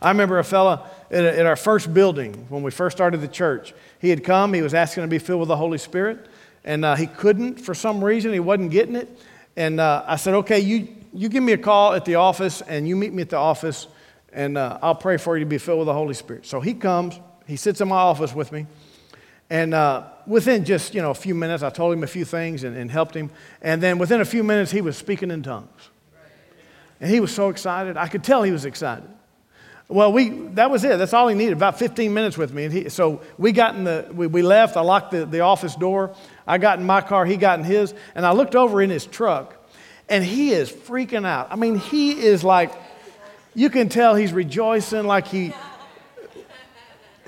I 0.00 0.10
remember 0.10 0.38
a 0.38 0.44
fella 0.44 0.88
at 1.10 1.44
our 1.44 1.56
first 1.56 1.92
building 1.92 2.46
when 2.48 2.62
we 2.62 2.70
first 2.70 2.96
started 2.96 3.20
the 3.20 3.28
church. 3.28 3.74
He 4.00 4.10
had 4.10 4.22
come, 4.22 4.52
he 4.52 4.62
was 4.62 4.74
asking 4.74 5.02
to 5.02 5.08
be 5.08 5.18
filled 5.18 5.40
with 5.40 5.48
the 5.48 5.56
Holy 5.56 5.78
Spirit, 5.78 6.26
and 6.64 6.84
uh, 6.84 6.94
he 6.94 7.06
couldn't 7.06 7.60
for 7.60 7.74
some 7.74 8.04
reason. 8.04 8.32
He 8.32 8.40
wasn't 8.40 8.70
getting 8.70 8.94
it. 8.94 9.08
And 9.56 9.80
uh, 9.80 10.04
I 10.06 10.16
said, 10.16 10.34
Okay, 10.34 10.60
you, 10.60 10.88
you 11.12 11.28
give 11.28 11.42
me 11.42 11.52
a 11.52 11.58
call 11.58 11.94
at 11.94 12.04
the 12.04 12.14
office, 12.14 12.60
and 12.62 12.88
you 12.88 12.94
meet 12.94 13.12
me 13.12 13.22
at 13.22 13.30
the 13.30 13.38
office, 13.38 13.88
and 14.32 14.56
uh, 14.56 14.78
I'll 14.82 14.94
pray 14.94 15.16
for 15.16 15.36
you 15.36 15.44
to 15.44 15.48
be 15.48 15.58
filled 15.58 15.80
with 15.80 15.86
the 15.86 15.94
Holy 15.94 16.14
Spirit. 16.14 16.46
So 16.46 16.60
he 16.60 16.74
comes, 16.74 17.18
he 17.46 17.56
sits 17.56 17.80
in 17.80 17.88
my 17.88 17.96
office 17.96 18.34
with 18.34 18.52
me. 18.52 18.66
And 19.50 19.74
uh, 19.74 20.04
within 20.26 20.64
just 20.64 20.94
you 20.94 21.02
know 21.02 21.10
a 21.10 21.14
few 21.14 21.34
minutes, 21.34 21.62
I 21.62 21.70
told 21.70 21.94
him 21.94 22.04
a 22.04 22.06
few 22.06 22.24
things 22.24 22.62
and, 22.64 22.76
and, 22.76 22.90
helped 22.90 23.16
him. 23.16 23.30
And 23.62 23.82
then 23.82 23.98
within 23.98 24.20
a 24.20 24.24
few 24.24 24.44
minutes, 24.44 24.70
he 24.70 24.82
was 24.82 24.96
speaking 24.96 25.30
in 25.30 25.42
tongues, 25.42 25.88
and 27.00 27.10
he 27.10 27.18
was 27.18 27.34
so 27.34 27.48
excited. 27.48 27.96
I 27.96 28.08
could 28.08 28.22
tell 28.22 28.42
he 28.42 28.52
was 28.52 28.66
excited. 28.66 29.08
Well, 29.88 30.12
we 30.12 30.28
that 30.28 30.70
was 30.70 30.84
it. 30.84 30.98
That's 30.98 31.14
all 31.14 31.28
he 31.28 31.34
needed. 31.34 31.54
About 31.54 31.78
15 31.78 32.12
minutes 32.12 32.36
with 32.36 32.52
me. 32.52 32.64
And 32.64 32.72
he, 32.72 32.88
so 32.90 33.22
we 33.38 33.52
got 33.52 33.74
in 33.74 33.84
the 33.84 34.06
we, 34.12 34.26
we 34.26 34.42
left. 34.42 34.76
I 34.76 34.82
locked 34.82 35.12
the, 35.12 35.24
the 35.24 35.40
office 35.40 35.74
door. 35.74 36.14
I 36.46 36.58
got 36.58 36.78
in 36.78 36.84
my 36.84 37.00
car. 37.00 37.24
He 37.24 37.38
got 37.38 37.58
in 37.58 37.64
his, 37.64 37.94
and 38.14 38.26
I 38.26 38.32
looked 38.32 38.54
over 38.54 38.82
in 38.82 38.90
his 38.90 39.06
truck, 39.06 39.56
and 40.08 40.22
he 40.22 40.50
is 40.50 40.70
freaking 40.70 41.26
out. 41.26 41.48
I 41.50 41.56
mean, 41.56 41.76
he 41.78 42.12
is 42.12 42.44
like, 42.44 42.70
you 43.54 43.70
can 43.70 43.88
tell 43.88 44.14
he's 44.14 44.32
rejoicing, 44.32 45.06
like 45.06 45.26
he 45.26 45.54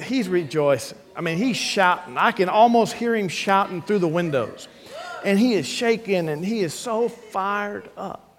he's 0.02 0.28
rejoicing. 0.28 0.98
I 1.16 1.22
mean, 1.22 1.38
he's 1.38 1.56
shouting. 1.56 2.16
I 2.16 2.32
can 2.32 2.48
almost 2.48 2.92
hear 2.92 3.14
him 3.14 3.28
shouting 3.28 3.82
through 3.82 3.98
the 4.00 4.08
windows. 4.08 4.68
And 5.24 5.38
he 5.38 5.54
is 5.54 5.66
shaking 5.66 6.28
and 6.28 6.44
he 6.44 6.60
is 6.60 6.72
so 6.72 7.08
fired 7.08 7.90
up. 7.96 8.29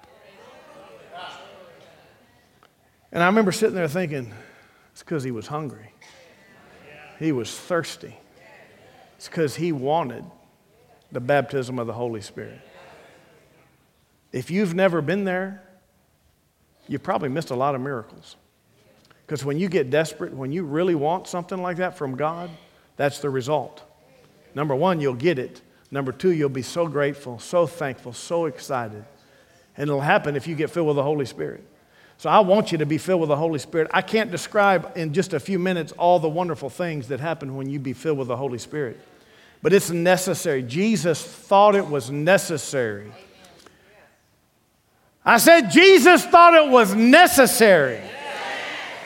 And 3.12 3.22
I 3.22 3.26
remember 3.26 3.52
sitting 3.52 3.76
there 3.76 3.88
thinking, 3.88 4.34
it's 4.92 5.04
because 5.04 5.24
he 5.24 5.32
was 5.32 5.48
hungry. 5.48 5.94
He 7.20 7.32
was 7.32 7.56
thirsty. 7.56 8.18
It's 9.18 9.28
because 9.28 9.56
he 9.56 9.72
wanted 9.72 10.24
the 11.12 11.20
baptism 11.20 11.78
of 11.78 11.88
the 11.88 11.94
Holy 11.94 12.22
Spirit. 12.22 12.60
If 14.32 14.50
you've 14.50 14.74
never 14.74 15.02
been 15.02 15.26
there, 15.26 15.62
you've 16.88 17.04
probably 17.04 17.30
missed 17.30 17.52
a 17.52 17.56
lot 17.56 17.76
of 17.76 17.82
miracles. 17.82 18.38
Because 19.26 19.46
when 19.46 19.60
you 19.60 19.70
get 19.70 19.90
desperate, 19.90 20.34
when 20.34 20.52
you 20.52 20.64
really 20.64 20.96
want 20.96 21.28
something 21.28 21.62
like 21.62 21.78
that 21.78 21.98
from 21.98 22.16
God, 22.16 22.50
that's 22.96 23.20
the 23.20 23.30
result. 23.30 23.84
Number 24.56 24.76
one, 24.76 25.00
you'll 25.00 25.14
get 25.14 25.38
it. 25.38 25.62
Number 25.92 26.12
two, 26.12 26.32
you'll 26.32 26.50
be 26.50 26.62
so 26.62 26.88
grateful, 26.88 27.40
so 27.40 27.68
thankful, 27.68 28.14
so 28.14 28.46
excited. 28.46 29.04
And 29.78 29.90
it'll 29.90 30.02
happen 30.02 30.36
if 30.36 30.48
you 30.48 30.56
get 30.56 30.70
filled 30.70 30.88
with 30.88 30.96
the 30.96 31.04
Holy 31.04 31.26
Spirit. 31.26 31.66
So 32.22 32.30
I 32.30 32.42
want 32.42 32.72
you 32.72 32.78
to 32.78 32.86
be 32.86 33.00
filled 33.00 33.20
with 33.22 33.30
the 33.30 33.36
Holy 33.36 33.58
Spirit. 33.58 33.90
I 33.92 34.04
can't 34.04 34.30
describe 34.30 34.92
in 34.96 35.12
just 35.12 35.34
a 35.34 35.40
few 35.40 35.58
minutes 35.58 35.92
all 35.94 36.20
the 36.20 36.30
wonderful 36.30 36.70
things 36.70 37.08
that 37.08 37.20
happen 37.20 37.56
when 37.56 37.68
you 37.68 37.80
be 37.80 37.94
filled 37.94 38.20
with 38.20 38.28
the 38.28 38.38
Holy 38.38 38.60
Spirit. 38.60 39.00
But 39.64 39.74
it's 39.74 39.90
necessary. 39.90 40.62
Jesus 40.62 41.24
thought 41.24 41.74
it 41.74 41.88
was 41.88 42.12
necessary. 42.12 43.12
I 45.26 45.40
said, 45.40 45.72
Jesus 45.72 46.24
thought 46.24 46.54
it 46.54 46.70
was 46.70 46.94
necessary 46.94 48.00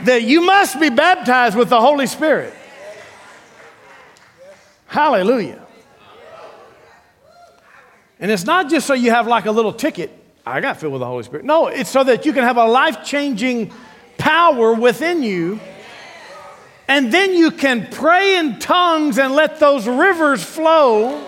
that 0.04 0.24
you 0.24 0.42
must 0.42 0.78
be 0.78 0.90
baptized 0.90 1.56
with 1.56 1.70
the 1.70 1.80
Holy 1.80 2.08
Spirit. 2.08 2.54
Hallelujah. 4.88 5.66
And 8.20 8.30
it's 8.30 8.44
not 8.44 8.70
just 8.70 8.86
so 8.86 8.94
you 8.94 9.12
have 9.12 9.26
like 9.26 9.46
a 9.46 9.52
little 9.52 9.72
ticket, 9.72 10.25
I 10.46 10.62
got 10.62 10.80
filled 10.80 10.94
with 10.94 11.00
the 11.00 11.08
Holy 11.08 11.24
Spirit. 11.24 11.46
No, 11.46 11.68
it's 11.68 11.90
so 11.90 12.04
that 12.04 12.26
you 12.26 12.34
can 12.34 12.44
have 12.44 12.58
a 12.58 12.66
life 12.66 13.04
changing 13.04 13.72
power 14.18 14.74
within 14.74 15.24
you. 15.24 15.60
And 16.88 17.12
then 17.12 17.34
you 17.34 17.50
can 17.50 17.88
pray 17.90 18.38
in 18.38 18.60
tongues 18.60 19.18
and 19.18 19.34
let 19.34 19.60
those 19.60 19.88
rivers 19.88 20.44
flow 20.44 21.28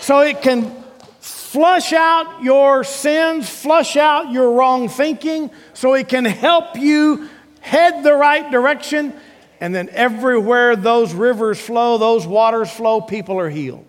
so 0.00 0.20
it 0.20 0.40
can 0.40 0.82
flush 1.20 1.92
out 1.92 2.42
your 2.42 2.82
sins, 2.82 3.48
flush 3.48 3.96
out 3.98 4.32
your 4.32 4.52
wrong 4.52 4.88
thinking, 4.88 5.50
so 5.74 5.92
it 5.92 6.08
can 6.08 6.24
help 6.24 6.78
you 6.78 7.28
head 7.60 8.02
the 8.02 8.14
right 8.14 8.50
direction, 8.50 9.12
and 9.60 9.74
then 9.74 9.88
everywhere 9.90 10.74
those 10.74 11.12
rivers 11.12 11.60
flow, 11.60 11.98
those 11.98 12.26
waters 12.26 12.70
flow, 12.70 13.02
people 13.02 13.38
are 13.38 13.50
healed. 13.50 13.84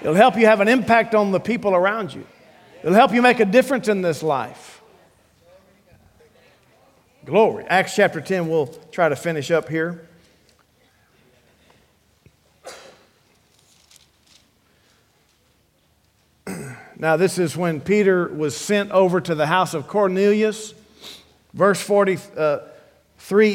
It'll 0.00 0.14
help 0.14 0.36
you 0.36 0.46
have 0.46 0.60
an 0.60 0.68
impact 0.68 1.14
on 1.14 1.30
the 1.30 1.38
people 1.38 1.74
around 1.74 2.12
you. 2.14 2.26
It'll 2.84 2.94
help 2.94 3.14
you 3.14 3.22
make 3.22 3.40
a 3.40 3.46
difference 3.46 3.88
in 3.88 4.02
this 4.02 4.22
life. 4.22 4.82
Glory. 7.24 7.64
Acts 7.64 7.96
chapter 7.96 8.20
10, 8.20 8.46
we'll 8.46 8.66
try 8.92 9.08
to 9.08 9.16
finish 9.16 9.50
up 9.50 9.70
here. 9.70 10.06
Now, 16.98 17.16
this 17.16 17.38
is 17.38 17.56
when 17.56 17.80
Peter 17.80 18.28
was 18.28 18.54
sent 18.54 18.90
over 18.90 19.18
to 19.20 19.34
the 19.34 19.46
house 19.46 19.72
of 19.72 19.88
Cornelius. 19.88 20.74
Verse 21.54 21.80
43 21.80 22.36
uh, 22.36 22.60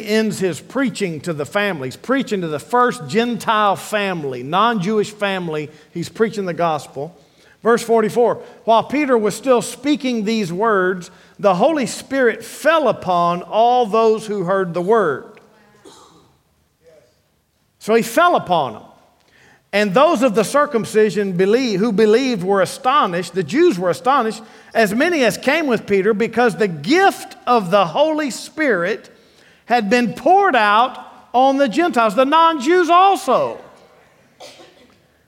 ends 0.05 0.39
his 0.39 0.59
preaching 0.59 1.21
to 1.21 1.33
the 1.33 1.45
families, 1.45 1.95
preaching 1.95 2.41
to 2.41 2.47
the 2.47 2.59
first 2.59 3.07
Gentile 3.07 3.75
family, 3.75 4.41
non 4.41 4.81
Jewish 4.81 5.11
family. 5.11 5.69
He's 5.93 6.09
preaching 6.09 6.45
the 6.45 6.53
gospel. 6.55 7.15
Verse 7.61 7.83
44 7.83 8.35
While 8.65 8.83
Peter 8.83 9.17
was 9.17 9.35
still 9.35 9.61
speaking 9.61 10.23
these 10.23 10.51
words, 10.51 11.11
the 11.37 11.55
Holy 11.55 11.85
Spirit 11.85 12.43
fell 12.43 12.87
upon 12.87 13.41
all 13.43 13.85
those 13.85 14.27
who 14.27 14.43
heard 14.43 14.73
the 14.73 14.81
word. 14.81 15.39
So 17.79 17.95
he 17.95 18.03
fell 18.03 18.35
upon 18.35 18.73
them. 18.73 18.83
And 19.71 19.93
those 19.93 20.23
of 20.23 20.33
the 20.33 20.43
circumcision 20.43 21.37
believe, 21.37 21.79
who 21.79 21.91
believed 21.91 22.43
were 22.43 22.61
astonished, 22.61 23.35
the 23.35 23.43
Jews 23.43 23.77
were 23.77 23.91
astonished, 23.91 24.41
as 24.73 24.95
many 24.95 25.23
as 25.23 25.37
came 25.37 25.67
with 25.67 25.85
Peter, 25.85 26.13
because 26.13 26.55
the 26.55 26.67
gift 26.67 27.37
of 27.45 27.69
the 27.69 27.85
Holy 27.85 28.31
Spirit 28.31 29.11
had 29.65 29.89
been 29.89 30.13
poured 30.13 30.55
out 30.55 31.29
on 31.33 31.57
the 31.57 31.69
Gentiles, 31.69 32.15
the 32.15 32.25
non 32.25 32.59
Jews 32.59 32.89
also. 32.89 33.61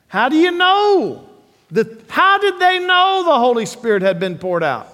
How 0.08 0.28
do 0.28 0.36
you 0.36 0.52
know? 0.52 1.31
The, 1.72 1.98
how 2.10 2.38
did 2.38 2.60
they 2.60 2.80
know 2.80 3.24
the 3.26 3.40
Holy 3.40 3.66
Spirit 3.66 4.02
had 4.02 4.20
been 4.20 4.38
poured 4.38 4.64
out? 4.64 4.88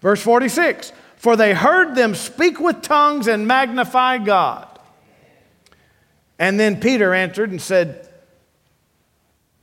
Verse 0.00 0.20
46 0.22 0.92
For 1.16 1.36
they 1.36 1.54
heard 1.54 1.94
them 1.94 2.14
speak 2.14 2.60
with 2.60 2.82
tongues 2.82 3.28
and 3.28 3.46
magnify 3.46 4.18
God. 4.18 4.66
And 6.38 6.58
then 6.58 6.80
Peter 6.80 7.14
answered 7.14 7.50
and 7.50 7.60
said, 7.60 8.10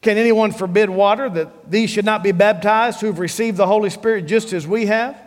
can 0.02 0.18
anyone 0.18 0.52
forbid 0.52 0.90
water 0.90 1.30
that 1.30 1.70
these 1.70 1.90
should 1.90 2.06
not 2.06 2.24
be 2.24 2.32
baptized 2.32 3.02
who've 3.02 3.20
received 3.20 3.58
the 3.58 3.68
Holy 3.68 3.90
Spirit 3.90 4.26
just 4.28 4.54
as 4.54 4.68
we 4.68 4.86
have? 4.86 5.18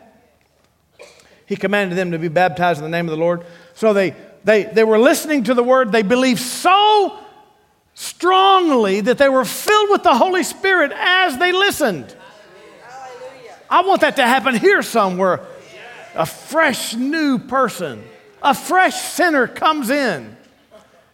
He 1.45 1.57
commanded 1.57 1.99
them 1.99 2.13
to 2.13 2.19
be 2.19 2.29
baptized 2.29 2.79
in 2.79 2.85
the 2.85 2.91
name 2.91 3.07
of 3.07 3.11
the 3.11 3.19
Lord. 3.23 3.45
So 3.75 3.93
they, 3.93 4.15
they, 4.45 4.65
they 4.65 4.85
were 4.85 4.99
listening 4.99 5.45
to 5.45 5.55
the 5.55 5.63
word. 5.63 5.91
They 5.91 6.03
believed 6.03 6.41
so 6.41 7.19
strongly 8.01 9.01
that 9.03 9.19
they 9.19 9.29
were 9.29 9.45
filled 9.45 9.91
with 9.91 10.03
the 10.03 10.15
Holy 10.15 10.43
Spirit 10.43 10.93
as 10.95 11.39
they 11.39 11.53
listened. 11.53 12.15
I 13.69 13.83
want 13.83 14.01
that 14.01 14.17
to 14.17 14.23
happen 14.23 14.57
here 14.57 14.83
somewhere. 14.83 15.47
A 16.15 16.27
fresh 16.27 16.95
new 16.95 17.39
person, 17.39 18.03
a 18.43 18.55
fresh 18.55 19.01
sinner 19.01 19.47
comes 19.47 19.91
in, 19.91 20.37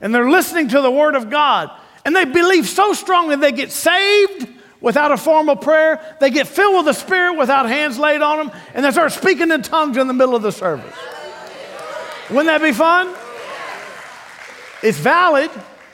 and 0.01 0.15
they're 0.15 0.31
listening 0.31 0.69
to 0.69 0.81
the 0.81 0.91
Word 0.91 1.15
of 1.15 1.29
God 1.29 1.71
and 2.07 2.15
they 2.15 2.25
believe 2.25 2.69
so 2.69 2.93
strongly 2.93 3.35
they 3.35 3.51
get 3.51 3.73
saved 3.73 4.47
without 4.81 5.11
a 5.11 5.17
formal 5.17 5.57
prayer. 5.57 6.17
They 6.21 6.31
get 6.31 6.47
filled 6.47 6.77
with 6.77 6.87
the 6.87 6.93
Spirit 6.93 7.37
without 7.37 7.69
hands 7.69 7.99
laid 7.99 8.23
on 8.23 8.47
them, 8.47 8.57
and 8.75 8.85
they 8.85 8.93
start 8.93 9.11
speaking 9.11 9.51
in 9.51 9.63
tongues 9.63 9.97
in 9.97 10.07
the 10.07 10.15
middle 10.15 10.37
of 10.37 10.43
the 10.43 10.53
service. 10.53 10.95
Wouldn't 12.31 12.47
that 12.47 12.63
be 12.63 12.71
fun? 12.71 13.13
It's 14.85 14.99
valid. 14.99 15.51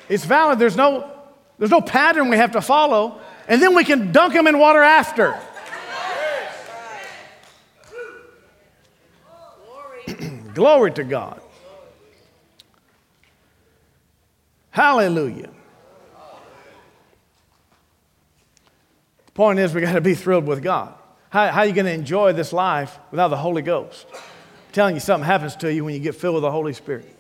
It's 0.09 0.25
valid. 0.25 0.59
There's 0.59 0.77
no, 0.77 1.11
there's 1.59 1.71
no 1.71 1.81
pattern 1.81 2.29
we 2.29 2.37
have 2.37 2.53
to 2.53 2.61
follow. 2.61 3.21
And 3.49 3.61
then 3.61 3.75
we 3.75 3.85
can 3.85 4.13
dunk 4.13 4.35
them 4.35 4.47
in 4.47 4.59
water 4.59 4.81
after. 4.81 5.39
Glory 10.55 10.93
to 10.93 11.05
God. 11.05 11.41
Hallelujah. 14.71 15.51
The 19.27 19.33
point 19.33 19.59
is, 19.59 19.75
we 19.75 19.81
got 19.83 19.93
to 19.93 20.01
be 20.01 20.15
thrilled 20.15 20.47
with 20.47 20.63
God. 20.63 20.95
How, 21.31 21.49
how 21.49 21.61
are 21.61 21.67
you 21.67 21.73
going 21.73 21.87
to 21.87 21.93
enjoy 21.93 22.33
this 22.33 22.53
life 22.53 22.99
without 23.11 23.29
the 23.29 23.37
Holy 23.37 23.63
Ghost? 23.63 24.07
I'm 24.13 24.21
telling 24.73 24.95
you, 24.95 25.01
something 25.01 25.27
happens 25.27 25.57
to 25.57 25.73
you 25.73 25.85
when 25.85 25.95
you 25.95 26.01
get 26.01 26.15
filled 26.15 26.35
with 26.35 26.43
the 26.43 26.51
Holy 26.51 26.73
Spirit. 26.73 27.12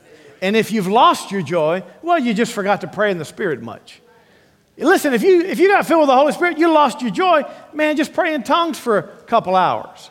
And 0.42 0.56
if 0.56 0.72
you've 0.72 0.88
lost 0.88 1.30
your 1.30 1.40
joy, 1.40 1.84
well, 2.02 2.18
you 2.18 2.34
just 2.34 2.52
forgot 2.52 2.80
to 2.80 2.88
pray 2.88 3.12
in 3.12 3.18
the 3.18 3.24
Spirit 3.24 3.62
much. 3.62 4.00
Listen, 4.76 5.14
if 5.14 5.22
you, 5.22 5.42
if 5.42 5.60
you 5.60 5.68
got 5.68 5.86
filled 5.86 6.00
with 6.00 6.08
the 6.08 6.16
Holy 6.16 6.32
Spirit, 6.32 6.58
you 6.58 6.72
lost 6.72 7.00
your 7.00 7.12
joy, 7.12 7.44
man, 7.72 7.96
just 7.96 8.12
pray 8.12 8.34
in 8.34 8.42
tongues 8.42 8.78
for 8.78 8.98
a 8.98 9.02
couple 9.22 9.54
hours. 9.54 10.10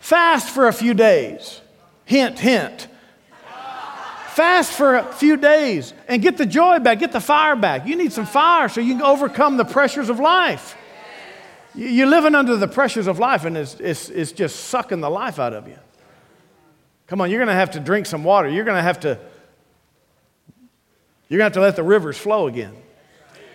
Fast 0.00 0.50
for 0.50 0.66
a 0.66 0.72
few 0.72 0.92
days. 0.92 1.60
Hint, 2.04 2.38
hint. 2.38 2.88
Fast 4.30 4.72
for 4.72 4.96
a 4.96 5.12
few 5.12 5.36
days 5.36 5.92
and 6.08 6.22
get 6.22 6.36
the 6.36 6.46
joy 6.46 6.78
back, 6.78 6.98
get 6.98 7.12
the 7.12 7.20
fire 7.20 7.54
back. 7.54 7.86
You 7.86 7.96
need 7.96 8.12
some 8.12 8.26
fire 8.26 8.68
so 8.68 8.80
you 8.80 8.94
can 8.94 9.02
overcome 9.02 9.56
the 9.56 9.64
pressures 9.64 10.08
of 10.08 10.18
life. 10.18 10.76
You're 11.74 12.08
living 12.08 12.34
under 12.34 12.56
the 12.56 12.66
pressures 12.66 13.06
of 13.06 13.18
life 13.18 13.44
and 13.44 13.56
it's, 13.56 13.74
it's, 13.74 14.08
it's 14.08 14.32
just 14.32 14.56
sucking 14.56 15.00
the 15.00 15.10
life 15.10 15.38
out 15.38 15.52
of 15.52 15.68
you. 15.68 15.78
Come 17.06 17.20
on, 17.20 17.30
you're 17.30 17.38
going 17.38 17.48
to 17.48 17.54
have 17.54 17.72
to 17.72 17.80
drink 17.80 18.06
some 18.06 18.24
water. 18.24 18.48
You're 18.48 18.64
going 18.64 18.76
to 18.76 18.82
have 18.82 19.00
to 19.00 19.18
you're 21.30 21.38
going 21.38 21.50
to 21.52 21.60
have 21.60 21.62
to 21.62 21.66
let 21.66 21.76
the 21.76 21.84
rivers 21.84 22.18
flow 22.18 22.48
again. 22.48 22.74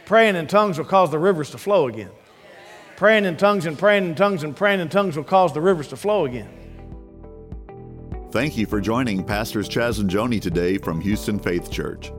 Praying 0.06 0.38
in 0.38 0.48
tongues 0.48 0.78
will 0.78 0.86
cause 0.86 1.12
the 1.12 1.20
rivers 1.20 1.52
to 1.52 1.58
flow 1.58 1.90
again. 1.90 2.10
Praying 2.96 3.26
in 3.26 3.36
tongues 3.36 3.66
and 3.66 3.78
praying 3.78 4.06
in 4.06 4.16
tongues 4.16 4.44
and 4.44 4.56
praying 4.56 4.80
in 4.80 4.88
tongues 4.88 5.18
will 5.18 5.26
cause 5.26 5.54
the 5.54 5.60
rivers 5.60 5.90
to 5.90 5.98
flow 5.98 6.24
again. 6.24 6.50
Thank 8.32 8.56
you 8.56 8.66
for 8.66 8.80
joining 8.80 9.26
Pastors 9.26 9.68
Chas 9.68 10.00
and 10.00 10.10
Joni 10.10 10.42
today 10.42 10.78
from 10.78 11.02
Houston 11.02 11.38
Faith 11.38 11.70
Church. 11.70 12.14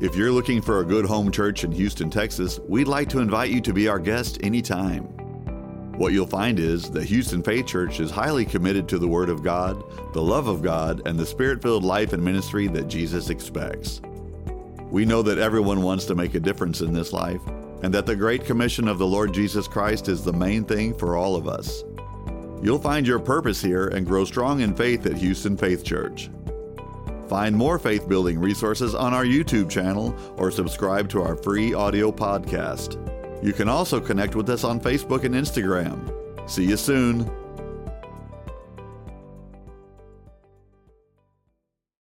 If 0.00 0.16
you're 0.16 0.32
looking 0.32 0.60
for 0.60 0.80
a 0.80 0.84
good 0.84 1.04
home 1.04 1.30
church 1.30 1.62
in 1.62 1.70
Houston, 1.70 2.10
Texas, 2.10 2.58
we'd 2.66 2.88
like 2.88 3.08
to 3.10 3.20
invite 3.20 3.50
you 3.50 3.60
to 3.60 3.72
be 3.72 3.86
our 3.86 4.00
guest 4.00 4.38
anytime. 4.42 5.04
What 5.98 6.12
you'll 6.12 6.26
find 6.26 6.58
is 6.58 6.90
that 6.90 7.04
Houston 7.04 7.44
Faith 7.44 7.66
Church 7.66 8.00
is 8.00 8.10
highly 8.10 8.44
committed 8.44 8.88
to 8.88 8.98
the 8.98 9.06
Word 9.06 9.28
of 9.28 9.44
God, 9.44 9.84
the 10.14 10.22
love 10.22 10.48
of 10.48 10.62
God, 10.62 11.06
and 11.06 11.16
the 11.16 11.26
spirit 11.26 11.62
filled 11.62 11.84
life 11.84 12.12
and 12.12 12.24
ministry 12.24 12.66
that 12.68 12.88
Jesus 12.88 13.30
expects. 13.30 14.00
We 14.90 15.04
know 15.04 15.22
that 15.22 15.38
everyone 15.38 15.82
wants 15.82 16.04
to 16.06 16.14
make 16.14 16.34
a 16.34 16.40
difference 16.40 16.80
in 16.80 16.92
this 16.92 17.12
life, 17.12 17.40
and 17.82 17.94
that 17.94 18.06
the 18.06 18.16
Great 18.16 18.44
Commission 18.44 18.88
of 18.88 18.98
the 18.98 19.06
Lord 19.06 19.32
Jesus 19.32 19.68
Christ 19.68 20.08
is 20.08 20.24
the 20.24 20.32
main 20.32 20.64
thing 20.64 20.94
for 20.94 21.16
all 21.16 21.36
of 21.36 21.46
us. 21.46 21.84
You'll 22.62 22.80
find 22.80 23.06
your 23.06 23.20
purpose 23.20 23.62
here 23.62 23.88
and 23.88 24.06
grow 24.06 24.24
strong 24.24 24.60
in 24.60 24.74
faith 24.74 25.06
at 25.06 25.16
Houston 25.16 25.56
Faith 25.56 25.84
Church. 25.84 26.28
Find 27.28 27.56
more 27.56 27.78
faith 27.78 28.08
building 28.08 28.40
resources 28.40 28.94
on 28.94 29.14
our 29.14 29.24
YouTube 29.24 29.70
channel 29.70 30.16
or 30.36 30.50
subscribe 30.50 31.08
to 31.10 31.22
our 31.22 31.36
free 31.36 31.72
audio 31.72 32.10
podcast. 32.10 32.98
You 33.44 33.52
can 33.52 33.68
also 33.68 34.00
connect 34.00 34.34
with 34.34 34.50
us 34.50 34.64
on 34.64 34.80
Facebook 34.80 35.22
and 35.22 35.34
Instagram. 35.34 36.50
See 36.50 36.64
you 36.64 36.76
soon. 36.76 37.30